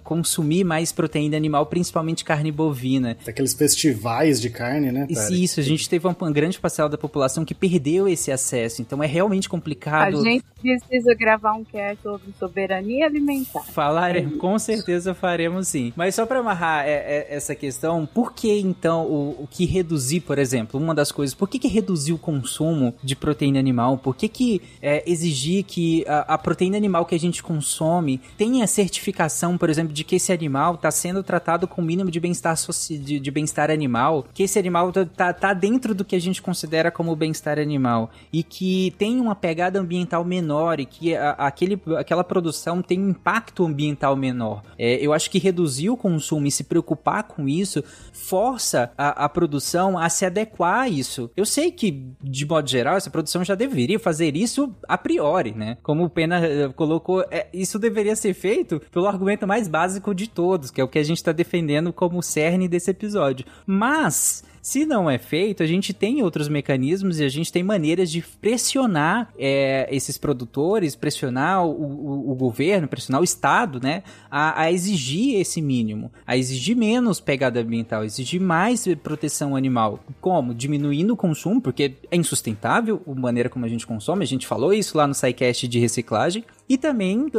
[0.04, 3.18] consumir mais proteína animal, principalmente carne bovina.
[3.28, 5.08] Aqueles festivais de carne, né?
[5.10, 8.82] Isso, Isso, a gente teve uma, grande parcela da população que perdeu esse acesso.
[8.82, 10.24] Então é realmente A complicado.
[10.24, 13.64] gente precisa gravar um cast sobre soberania alimentar.
[13.64, 15.94] Falaremos, com certeza faremos sim.
[15.96, 20.22] Mas só para amarrar é, é, essa questão, por que então o, o que reduzir,
[20.22, 23.98] por exemplo, uma das coisas, por que, que reduzir o consumo de proteína animal?
[23.98, 28.66] Por que, que é, exigir que a, a proteína animal que a gente consome tenha
[28.68, 32.56] certificação, por exemplo, de que esse animal está sendo tratado com o mínimo de bem-estar
[32.90, 36.42] de, de bem-estar animal, que esse animal tá, tá, tá dentro do que a gente
[36.42, 41.80] considera como bem-estar animal e que tem uma pegada ambiental menor e que a- aquele,
[41.98, 44.64] aquela produção tem um impacto ambiental menor.
[44.78, 49.30] É, eu acho que reduzir o consumo e se preocupar com isso força a, a
[49.30, 51.30] produção a se adequar a isso.
[51.36, 55.78] Eu sei que, de modo geral, essa produção já deveria fazer isso a priori, né?
[55.84, 60.28] Como o Pena eh, colocou, é, isso deveria ser feito pelo argumento mais básico de
[60.28, 63.46] todos, que é o que a gente está defendendo como cerne desse episódio.
[63.66, 68.10] Mas se não é feito, a gente tem outros mecanismos e a gente tem maneiras
[68.10, 74.62] de pressionar é, esses produtores, pressionar o, o- o governo, pressionar o Estado, né, a,
[74.64, 80.00] a exigir esse mínimo, a exigir menos pegada ambiental, exigir mais proteção animal.
[80.22, 80.54] Como?
[80.54, 84.74] Diminuindo o consumo, porque é insustentável a maneira como a gente consome, a gente falou
[84.74, 87.32] isso lá no SciCast de reciclagem, e também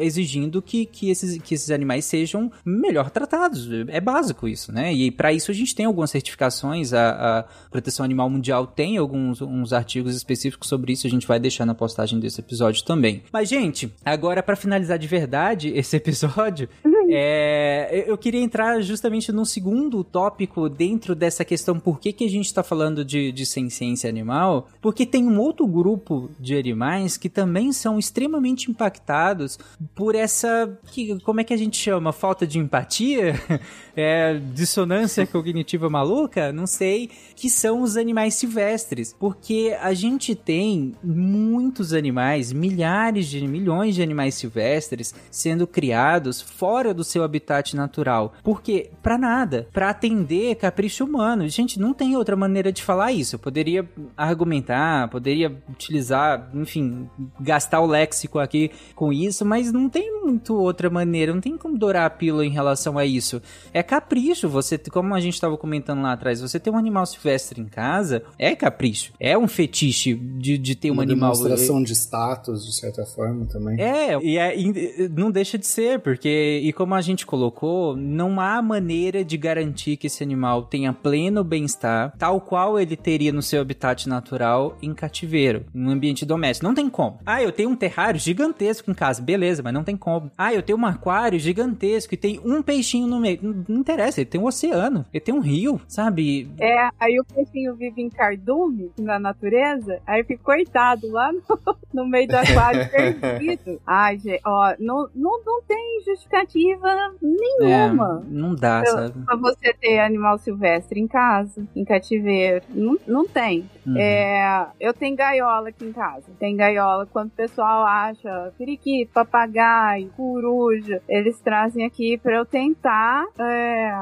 [0.00, 3.66] exigindo que, que, esses, que esses animais sejam melhor tratados.
[3.88, 4.92] É básico isso, né?
[4.92, 9.40] E para isso a gente tem algumas certificações, a, a Proteção Animal Mundial tem alguns
[9.40, 13.22] uns artigos específicos sobre isso, a gente vai deixar na postagem desse episódio também.
[13.32, 16.68] Mas, gente, agora para finalizar de verdade esse episódio,
[17.08, 22.28] é, eu queria entrar justamente num segundo tópico dentro dessa questão por que, que a
[22.28, 27.30] gente está falando de, de ciência animal, porque tem um outro grupo de animais que
[27.30, 29.58] também são extremamente impactados
[29.94, 32.12] por essa, que, como é que a gente chama?
[32.12, 33.34] Falta de empatia?
[33.94, 36.50] É, dissonância cognitiva maluca?
[36.50, 37.10] Não sei.
[37.36, 39.14] Que são os animais silvestres.
[39.18, 46.94] Porque a gente tem muitos animais, milhares de milhões de animais silvestres sendo criados fora
[46.94, 48.32] do seu habitat natural.
[48.42, 51.46] Porque, para nada, para atender capricho humano.
[51.50, 53.34] Gente, não tem outra maneira de falar isso.
[53.34, 53.86] Eu poderia
[54.16, 58.61] argumentar, poderia utilizar, enfim, gastar o léxico aqui
[58.94, 62.50] com isso, mas não tem muito outra maneira, não tem como dourar a pílula em
[62.50, 63.40] relação a isso.
[63.72, 67.60] É capricho, você, como a gente estava comentando lá atrás, você ter um animal silvestre
[67.60, 71.32] em casa é capricho, é um fetiche de, de ter um Uma animal.
[71.32, 73.80] demonstração de status, de certa forma, também.
[73.80, 78.40] É, e é, e não deixa de ser, porque, e como a gente colocou, não
[78.40, 83.42] há maneira de garantir que esse animal tenha pleno bem-estar, tal qual ele teria no
[83.42, 86.66] seu habitat natural em cativeiro, em um ambiente doméstico.
[86.66, 87.18] Não tem como.
[87.24, 88.20] Ah, eu tenho um terrário
[88.52, 90.30] gigantesco em casa, beleza, mas não tem como.
[90.36, 93.38] Ah, eu tenho um aquário gigantesco e tem um peixinho no meio.
[93.42, 96.50] Não, não interessa, ele tem um oceano, ele tem um rio, sabe?
[96.60, 101.42] É, aí o peixinho vive em cardume, na natureza, aí fica coitado lá no,
[101.92, 103.80] no meio do aquário perdido.
[103.86, 108.22] Ai, gente, ó, não, não, não tem justificativa nenhuma.
[108.24, 109.24] É, não dá, pra, sabe?
[109.24, 112.64] pra você ter animal silvestre em casa, em cativeiro.
[112.68, 113.68] Não, não tem.
[113.86, 113.96] Uhum.
[113.96, 116.26] É, eu tenho gaiola aqui em casa.
[116.38, 117.06] Tem gaiola.
[117.06, 123.92] Quando o pessoal acha periquito, papagaio, coruja, eles trazem aqui pra eu tentar é,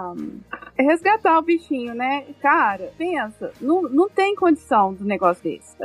[0.78, 2.24] resgatar o bichinho, né?
[2.40, 5.76] Cara, pensa, não, não tem condição do negócio desse.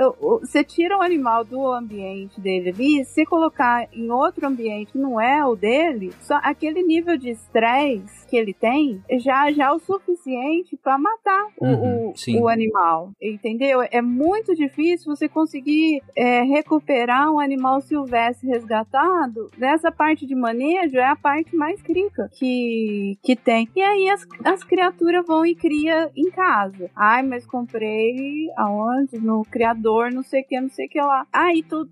[0.41, 5.19] Você tira o animal do ambiente dele ali, se colocar em outro ambiente que não
[5.19, 9.79] é o dele, só aquele nível de estresse que ele tem já já é o
[9.79, 13.81] suficiente pra matar o, Uhum, o- o animal, entendeu?
[13.91, 19.49] É muito difícil você conseguir é, recuperar um animal silvestre resgatado.
[19.57, 23.69] Nessa parte de manejo é a parte mais crítica que, que tem.
[23.75, 26.89] E aí as, as criaturas vão e cria em casa.
[26.95, 29.17] Ai, mas comprei aonde?
[29.17, 31.25] No criador, não sei o que, não sei o que lá.
[31.31, 31.87] Aí tu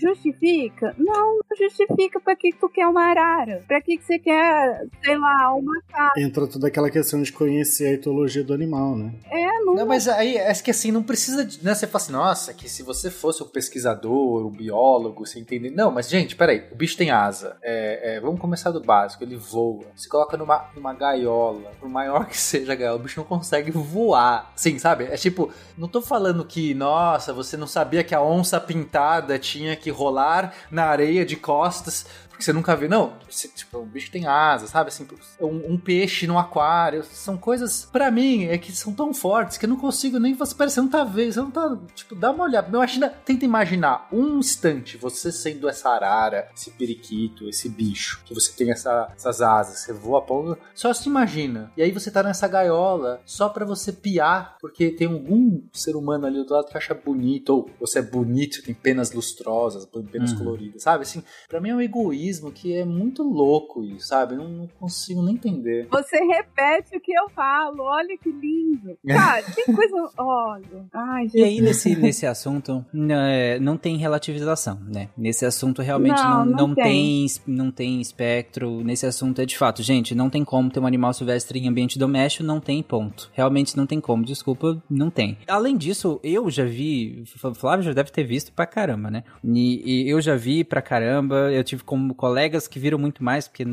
[0.00, 0.94] justifica?
[0.98, 3.62] Não, não justifica pra que tu quer uma arara.
[3.66, 6.12] Pra que que você quer, sei lá, uma casa.
[6.16, 9.12] Entra toda aquela questão de conhecer a etologia do animal, né?
[9.30, 11.62] É, não, Não, mas aí, é que assim, não precisa de.
[11.64, 15.70] Né, você fala assim, nossa, que se você fosse o pesquisador, o biólogo, você entende.
[15.70, 17.56] Não, mas gente, peraí, o bicho tem asa.
[17.60, 19.84] É, é, vamos começar do básico, ele voa.
[19.96, 23.72] Se coloca numa, numa gaiola, por maior que seja a gaiola, o bicho não consegue
[23.72, 24.52] voar.
[24.54, 25.06] Sim, sabe?
[25.06, 29.74] É tipo, não tô falando que, nossa, você não sabia que a onça pintada tinha
[29.74, 32.06] que rolar na areia de costas
[32.38, 32.86] porque você nunca vê.
[32.86, 33.14] Não,
[33.56, 34.88] tipo, um bicho tem asa, sabe?
[34.88, 35.06] Assim,
[35.40, 37.02] um, um peixe no aquário.
[37.02, 40.34] São coisas, pra mim, é que são tão fortes que eu não consigo nem.
[40.34, 41.76] Você parece, você não tá vendo, você não tá.
[41.96, 42.68] Tipo, dá uma olhada.
[42.68, 48.52] Imagina, tenta imaginar um instante você sendo essa arara, esse periquito, esse bicho, que você
[48.52, 50.56] tem essa- essas asas, você voa a ponta.
[50.76, 51.72] Só se imagina.
[51.76, 56.24] E aí você tá nessa gaiola só pra você piar, porque tem algum ser humano
[56.26, 60.30] ali do outro lado que acha bonito, ou você é bonito, tem penas lustrosas, penas
[60.30, 60.38] Uhum.
[60.38, 61.02] coloridas, sabe?
[61.02, 64.36] Assim, Pra mim é um egoísmo que é muito louco sabe?
[64.36, 65.86] Não, não consigo nem entender.
[65.90, 67.82] Você repete o que eu falo.
[67.82, 68.96] Olha que lindo.
[69.06, 70.10] Cara, tem coisa.
[70.18, 70.86] Olha.
[70.92, 71.38] Ai, gente.
[71.38, 75.08] E aí, nesse, nesse assunto, é, não tem relativização, né?
[75.16, 77.26] Nesse assunto, realmente não, Não, não, não tem.
[77.26, 77.26] tem.
[77.46, 78.82] não tem espectro.
[78.82, 81.98] Nesse assunto, é de fato, gente, não tem como ter um animal silvestre em ambiente
[81.98, 83.30] doméstico, não tem ponto.
[83.32, 85.38] Realmente não tem como, desculpa, não tem.
[85.46, 87.24] Além disso, eu já vi,
[87.54, 89.24] Flávio já deve ter visto pra caramba, né?
[89.44, 93.48] E, e eu já vi pra caramba, eu tive como colegas que viram muito mais,
[93.48, 93.64] porque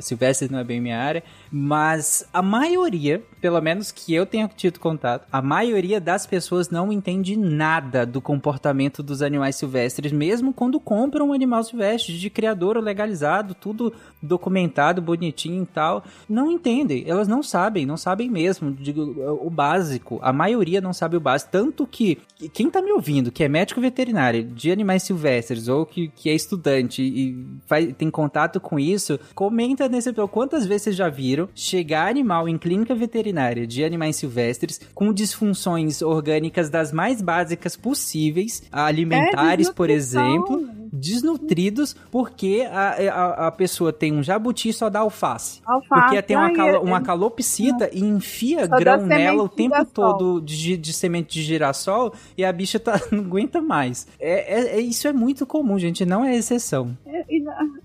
[0.00, 4.78] silvestre não é bem minha área, mas a maioria, pelo menos que eu tenha tido
[4.78, 10.78] contato, a maioria das pessoas não entende nada do comportamento dos animais silvestres, mesmo quando
[10.78, 16.04] compram um animal silvestre de criador legalizado, tudo documentado, bonitinho e tal.
[16.28, 19.02] Não entendem, elas não sabem, não sabem mesmo digo,
[19.40, 20.18] o básico.
[20.22, 21.50] A maioria não sabe o básico.
[21.50, 22.18] Tanto que
[22.48, 26.34] quem tá me ouvindo, que é médico veterinário de animais silvestres ou que, que é
[26.34, 31.48] estudante e faz, tem contato com isso, comenta nesse episódio quantas vezes vocês já viram
[31.54, 38.62] chegar animal em clínica veterinária de animais silvestres com disfunções orgânicas das mais básicas possíveis,
[38.70, 44.88] alimentares, É, por exemplo, desnutridos porque a, a, a pessoa tem um jabuti e só
[44.90, 45.60] dá alface.
[45.66, 45.88] Alface.
[45.88, 50.40] Porque tem uma, calo- é- uma calopsita e enfia Só grão nela o tempo todo
[50.40, 54.06] de, de semente de girassol e a bicha tá, não aguenta mais.
[54.18, 56.96] É, é- é- isso é muito comum, gente, não é exceção.
[57.06, 57.24] é-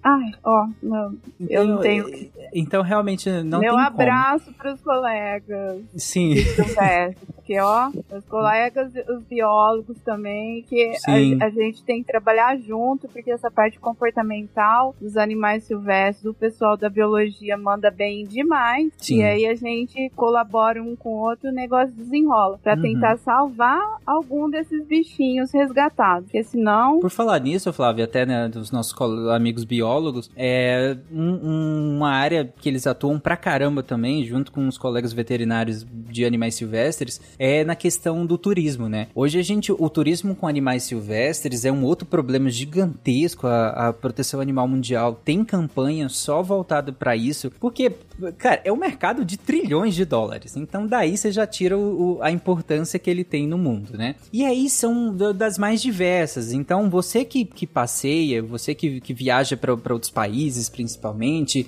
[0.04, 1.16] Ai, ó, não,
[1.50, 2.06] eu não tenho.
[2.54, 5.82] Então, realmente, não Meu tem abraço para os colegas.
[5.96, 6.36] Sim.
[7.36, 13.08] porque ó, os colegas, os biólogos também, que a, a gente tem que trabalhar junto,
[13.08, 19.20] porque essa parte comportamental dos animais silvestres, o pessoal da biologia manda bem demais, Sim.
[19.20, 22.82] e aí a gente colabora um com o outro, o negócio desenrola, para Uhum.
[22.82, 23.82] tentar salvar
[24.30, 28.94] algum desses bichinhos resgatados, porque senão Por falar nisso, Flávio, até né, dos nossos
[29.30, 34.68] amigos biólogos, é um- um- uma área que eles atuam pra caramba também, junto com
[34.68, 39.08] os colegas veterinários de animais silvestres, é na questão do turismo, né?
[39.16, 43.48] Hoje a gente, o turismo com animais silvestres é um outro problema gigantesco.
[43.48, 47.92] A, a proteção animal mundial tem campanha só voltada pra isso, porque,
[48.38, 50.56] cara, é um mercado de trilhões de dólares.
[50.56, 54.16] Então daí você já tira o- o- a importância que ele tem no mundo, né?
[54.32, 56.52] E aí são da- das mais diversas.
[56.54, 61.68] Então você que, que passeia, você que, que viaja para outros países, principalmente.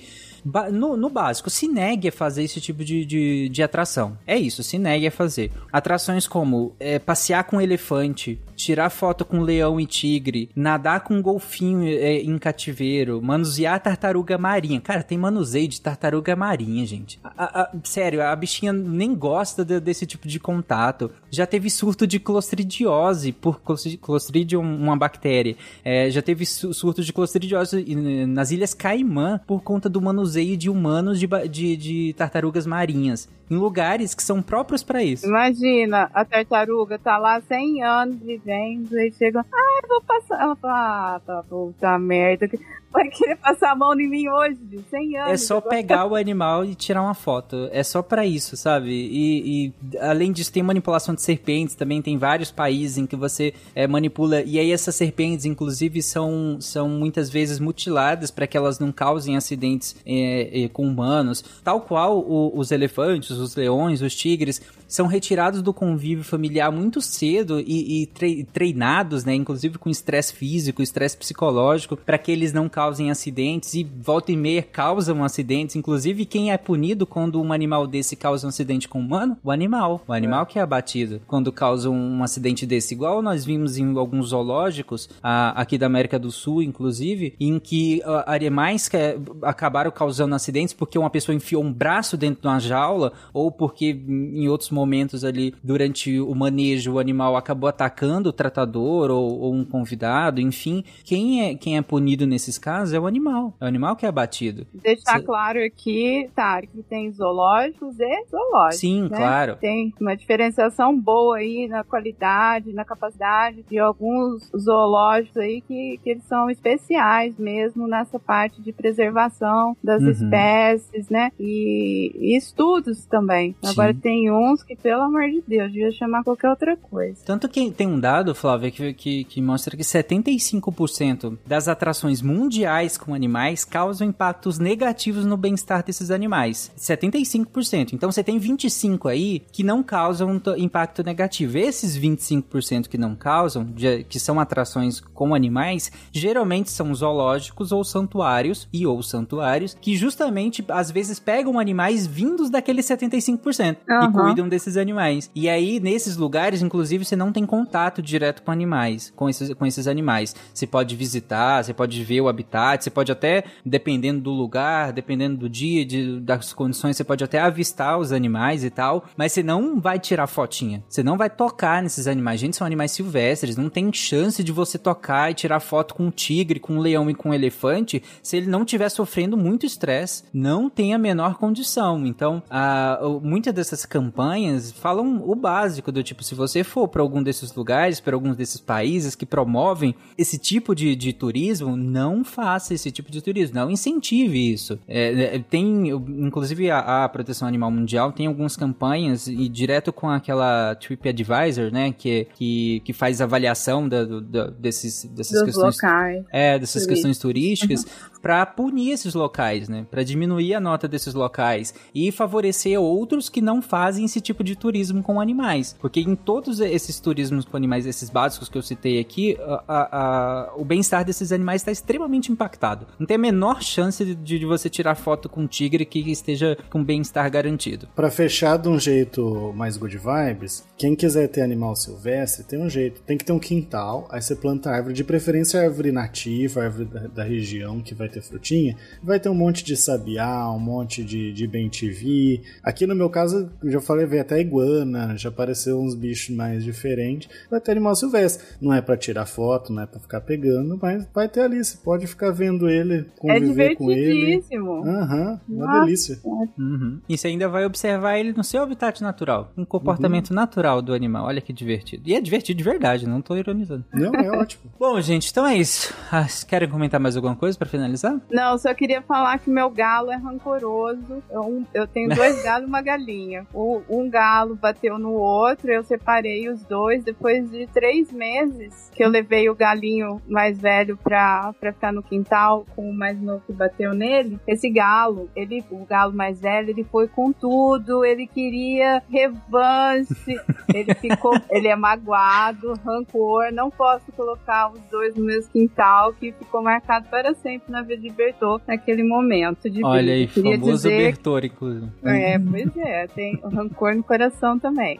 [0.72, 4.18] No, no básico, se negue a fazer esse tipo de, de, de atração.
[4.26, 5.52] É isso, se negue a fazer.
[5.72, 11.84] Atrações como é, passear com elefante, tirar foto com leão e tigre, nadar com golfinho
[11.86, 14.80] é, em cativeiro, manusear tartaruga marinha.
[14.80, 17.18] Cara, tem manuseio de tartaruga marinha, gente.
[17.24, 21.10] A- a- sério, a bichinha nem gosta de- desse tipo de contato.
[21.30, 25.56] Já teve surto de clostridiose por clostri- clostridium, uma bactéria.
[25.84, 27.84] É, já teve su- surto de clostridiose
[28.26, 33.28] nas Ilhas Caimã por conta do manuseio de humanos de, de- de tartarugas marinhas.
[33.50, 35.26] Em lugares que são próprios para isso.
[35.26, 40.40] Imagina, a tartaruga tá lá 100 anos vivendo e chega, ah, vou passar.
[40.42, 42.48] Ela fala, ah, tá, puta merda.
[42.92, 44.58] Vai querer passar a mão em mim hoje,
[44.90, 45.32] 100 anos.
[45.32, 47.70] É só pegar o animal e tirar uma foto.
[47.72, 48.90] É só pra isso, sabe?
[48.90, 52.02] E, e, além disso, tem manipulação de serpentes também.
[52.02, 54.42] Tem vários países em que você é, manipula.
[54.42, 59.38] E aí, essas serpentes, inclusive, são, são muitas vezes mutiladas para que elas não causem
[59.38, 61.42] acidentes é, é, com humanos.
[61.64, 67.00] Tal qual o- os elefantes, os leões, os tigres são retirados do convívio familiar muito
[67.00, 68.06] cedo e, e
[68.52, 69.34] treinados, né?
[69.34, 74.36] Inclusive com estresse físico, estresse psicológico, para que eles não causem acidentes e volta e
[74.36, 75.76] meia causam acidentes.
[75.76, 79.36] Inclusive, quem é punido quando um animal desse causa um acidente com um humano?
[79.42, 80.02] O animal.
[80.06, 82.94] O animal que é abatido quando causa um acidente desse.
[82.94, 88.00] Igual nós vimos em alguns zoológicos, a- aqui da América do Sul, inclusive, em que
[88.04, 92.46] ah, animais que eh, acabaram causando acidentes porque uma pessoa enfiou um braço dentro de
[92.48, 98.21] uma jaula ou porque em outros momentos ali, durante o manejo, o animal acabou atacando
[98.28, 100.84] o tratador ou, ou um convidado, enfim.
[101.04, 103.54] Quem é, quem é punido nesses casos é o animal.
[103.60, 104.66] É o animal que é abatido.
[104.74, 108.76] Deixar Cê- claro aqui, tá, que tem zoológicos e zoológicos.
[108.78, 109.08] Sim, né?
[109.16, 109.56] claro.
[109.60, 116.10] Tem uma diferenciação boa aí na qualidade, na capacidade de alguns zoológicos aí que, que
[116.10, 120.10] eles são especiais mesmo nessa parte de preservação das Uhum.
[120.10, 121.30] espécies, né?
[121.38, 123.54] E, e estudos também.
[123.62, 123.70] Sim.
[123.70, 127.22] Agora tem uns que, pelo amor de Deus, devia chamar qualquer outra coisa.
[127.24, 132.98] Tanto que tem um dado, Flávia, que, que, que mostra que 75% das atrações mundiais
[132.98, 136.70] com animais causam impactos negativos no bem-estar desses animais.
[136.76, 137.92] 75%.
[137.92, 141.58] Então você tem 25% aí que não causam impacto negativo.
[141.58, 143.66] Esses 25% que não causam,
[144.08, 150.64] que são atrações com animais, geralmente são zoológicos ou santuários e ou santuários que justamente
[150.68, 154.12] às vezes pegam animais vindos daqueles 75% e Aham.
[154.12, 155.30] cuidam desses animais.
[155.34, 159.64] E aí, nesses lugares, inclusive, você não tem contato direto com animais, com esses, com
[159.66, 160.34] esses animais.
[160.52, 165.36] Você pode visitar, você pode ver o habitat, você pode até, dependendo do lugar, dependendo
[165.36, 169.42] do dia, de- das condições, você pode até avistar os animais e tal, mas você
[169.42, 170.82] não vai tirar fotinha.
[170.88, 172.40] Você não vai tocar nesses animais.
[172.40, 176.10] Gente, são animais silvestres, não tem chance de você tocar e tirar foto com um
[176.10, 180.24] tigre, com um leão e com um elefante, se ele não estiver sofrendo muito estresse
[180.32, 182.06] não tem a menor condição.
[182.06, 187.22] Então, a, muitas dessas campanhas falam o básico do tipo, se você for para algum
[187.22, 192.74] desses lugares, para alguns desses países que promovem esse tipo de, de turismo, não faça
[192.74, 194.78] esse tipo de turismo, não incentive isso.
[194.88, 200.08] É, é, tem, inclusive, a, a Proteção Animal Mundial tem algumas campanhas e direto com
[200.10, 206.24] aquela TripAdvisor, né, que, que, que faz avaliação da, da- desses, dessas Dos questões locais.
[206.32, 206.94] é, dessas Turísticos.
[206.94, 207.86] questões turísticas
[208.20, 209.84] pra punir esses locais, né?
[209.90, 214.54] Pra diminuir a nota desses locais e favorecer outros que não fazem esse tipo de
[214.54, 215.76] turismo com animais.
[215.80, 219.88] Porque em todos esses turismos com animais, esses básicos que eu citei aqui, a- a-
[219.92, 222.86] a- o bem-estar desses animais está extremamente impactado.
[222.98, 226.56] Não tem a menor chance de, de você tirar foto com um tigre que esteja
[226.70, 227.88] com bem-estar garantido.
[227.94, 232.68] Pra fechar de um jeito mais good vibes, quem quiser ter animal silvestre, tem um
[232.68, 233.00] jeito.
[233.02, 237.00] Tem que ter um quintal, aí você planta árvore, de preferência árvore nativa, árvore da,
[237.08, 238.76] da região que vai ter frutinha.
[239.02, 242.42] Vai ter um monte de sabiá, um monte de, de bem-TV.
[242.62, 247.28] Aqui no meu caso, já falei, veio até iguana, já apareceu uns bichos mais diferentes.
[247.50, 248.44] Vai ter animal silvestre.
[248.60, 251.62] Não é pra tirar foto, não é pra ficar pegando, mas vai ter ali.
[251.64, 254.12] Você pode ficar vendo ele, É conviver com ele.
[254.14, 254.84] divertidíssimo.
[254.86, 255.80] Aham, uma Nossa.
[255.84, 256.20] delícia.
[256.58, 257.00] Uhum.
[257.08, 261.26] E você ainda vai observar ele no seu habitat natural, um comportamento natural do animal.
[261.26, 262.02] Olha que divertido.
[262.06, 263.84] E é divertido de verdade, não tô ironizando.
[263.92, 264.70] Não, é ótimo.
[264.78, 265.92] Bom, gente, então é isso.
[266.10, 268.20] Ah, vocês querem comentar mais alguma coisa pra finalizar?
[268.30, 271.22] Não, só queria falar que meu galo é rancoroso.
[271.30, 273.46] Eu, eu tenho dois galos e uma galinha.
[273.52, 277.02] O, um galo bateu no outro, eu separei os dois.
[277.04, 282.02] Depois de três meses que eu levei o galinho mais velho pra, pra ficar no
[282.02, 286.70] quintal com o mais novo que bateu nele, esse galo, ele, o galo mais velho,
[286.70, 290.36] ele foi com tudo, ele queria revanche,
[290.74, 296.32] ele ficou, ele é magoado, rancor, não posso colocar os dois no mesmo quintal, que
[296.32, 300.12] ficou marcado para sempre na vida de Bertô naquele momento de Olha vida.
[300.12, 301.90] aí, Queria famoso dizer, Bertor, inclusive.
[302.04, 304.98] é, pois é, tem o rancor no coração também.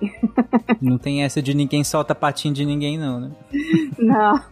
[0.81, 3.31] Não tem essa de ninguém solta patinho de ninguém, não, né?
[3.99, 4.43] Não.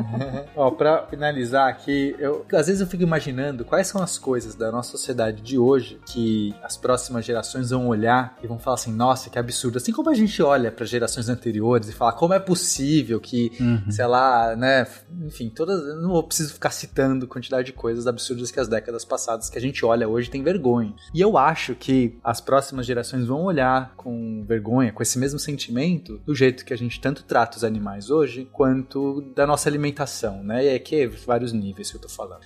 [0.54, 4.70] Ó, pra finalizar aqui, eu às vezes eu fico imaginando quais são as coisas da
[4.70, 9.28] nossa sociedade de hoje que as próximas gerações vão olhar e vão falar assim, nossa,
[9.30, 9.78] que absurdo.
[9.78, 13.90] Assim como a gente olha para gerações anteriores e fala como é possível que, Uhum.
[13.90, 14.86] sei lá, né,
[15.26, 19.58] enfim, todas, não preciso ficar citando quantidade de coisas absurdas que as décadas passadas que
[19.58, 20.94] a gente olha hoje tem vergonha.
[21.14, 26.20] E eu acho que as próximas gerações vão olhar com vergonha, com esse mesmo sentimento,
[26.24, 30.64] do jeito que a gente tanto trata os animais hoje, quanto da nossa alimentação, né?
[30.64, 32.40] E é que é vários níveis que eu tô falando.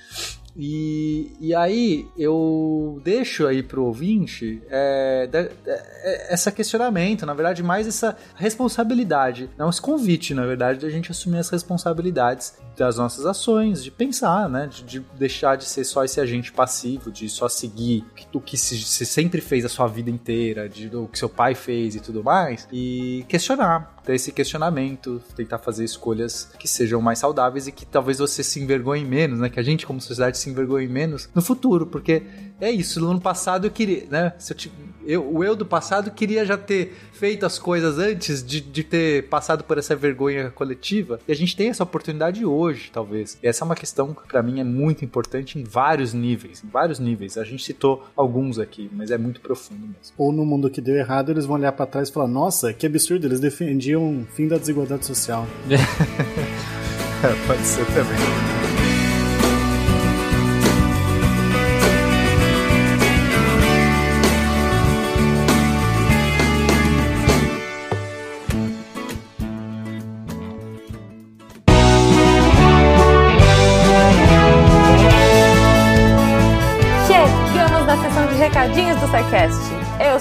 [0.56, 7.60] E, e aí eu deixo aí pro ouvinte é, da- é, essa questionamento, na verdade,
[7.60, 13.26] mais essa responsabilidade, não esse convite, na verdade, da gente assumir as responsabilidades das nossas
[13.26, 14.68] ações, de pensar, né?
[14.68, 18.78] De, de deixar de ser só esse agente passivo, de só seguir o que se,
[18.78, 22.22] se sempre fez a sua vida inteira, de o que seu pai fez e tudo
[22.22, 27.86] mais, e questionar, ter esse questionamento, tentar fazer escolhas que sejam mais saudáveis e que
[27.86, 29.48] talvez você se envergonhe menos, né?
[29.48, 32.22] Que a gente, como sociedade, se envergonhe menos no futuro, porque
[32.66, 33.00] é isso.
[33.00, 34.32] No ano passado eu queria, né?
[34.48, 34.72] Eu, ti-
[35.06, 39.28] eu- o eu do passado queria já ter feito as coisas antes de, de ter
[39.28, 41.20] passado por essa vergonha coletiva.
[41.28, 43.38] E a gente tem essa oportunidade hoje, talvez.
[43.42, 46.62] E essa é uma questão que pra mim é muito importante em vários níveis.
[46.64, 47.36] Em vários níveis.
[47.38, 50.14] A gente citou alguns aqui, mas é muito profundo mesmo.
[50.18, 52.86] Ou no mundo que deu errado, eles vão olhar pra trás e falar: Nossa, que
[52.86, 55.46] absurdo, eles defendiam o fim da desigualdade social.
[57.46, 58.63] Pode ser também.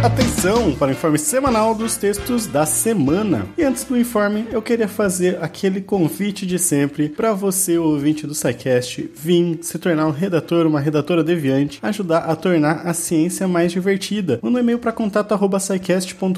[0.00, 3.48] Atenção para o informe semanal dos textos da semana.
[3.58, 8.32] E antes do informe, eu queria fazer aquele convite de sempre para você, ouvinte do
[8.32, 13.72] SciCast, vir se tornar um redator, uma redatora deviante, ajudar a tornar a ciência mais
[13.72, 14.38] divertida.
[14.40, 16.36] Manda um e-mail para contato@scicast.com.br,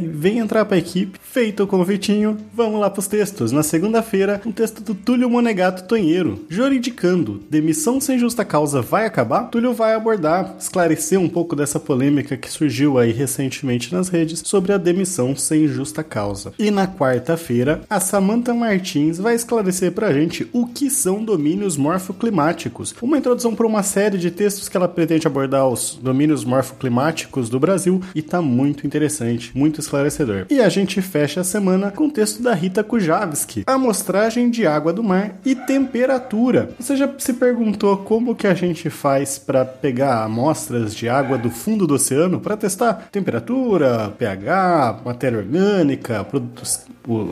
[0.00, 1.20] vem entrar para a equipe.
[1.22, 3.52] Feito o convitinho, vamos lá para os textos.
[3.52, 9.44] Na segunda-feira, um texto do Túlio Monegato Tonheiro, juridicando, demissão sem justa causa vai acabar?
[9.44, 14.42] Túlio vai abordar, esclarecer um pouco dessa polêmica que surgiu surgiu aí recentemente nas redes
[14.46, 16.54] sobre a demissão sem justa causa.
[16.58, 22.94] E na quarta-feira, a Samantha Martins vai esclarecer pra gente o que são domínios morfoclimáticos,
[23.02, 27.60] uma introdução para uma série de textos que ela pretende abordar os domínios morfoclimáticos do
[27.60, 30.46] Brasil e tá muito interessante, muito esclarecedor.
[30.48, 34.94] E a gente fecha a semana com o texto da Rita Kujavski, amostragem de água
[34.94, 36.70] do mar e temperatura.
[36.80, 41.50] Você já se perguntou como que a gente faz para pegar amostras de água do
[41.50, 46.84] fundo do oceano para testar temperatura, pH, matéria orgânica, produtos,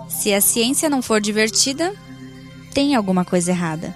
[0.08, 1.94] Se a ciência não for divertida,
[2.74, 3.94] tem alguma coisa errada.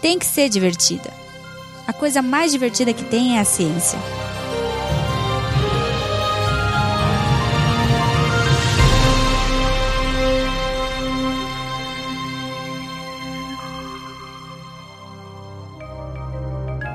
[0.00, 1.10] Tem que ser divertida.
[1.86, 3.98] A coisa mais divertida que tem é a ciência.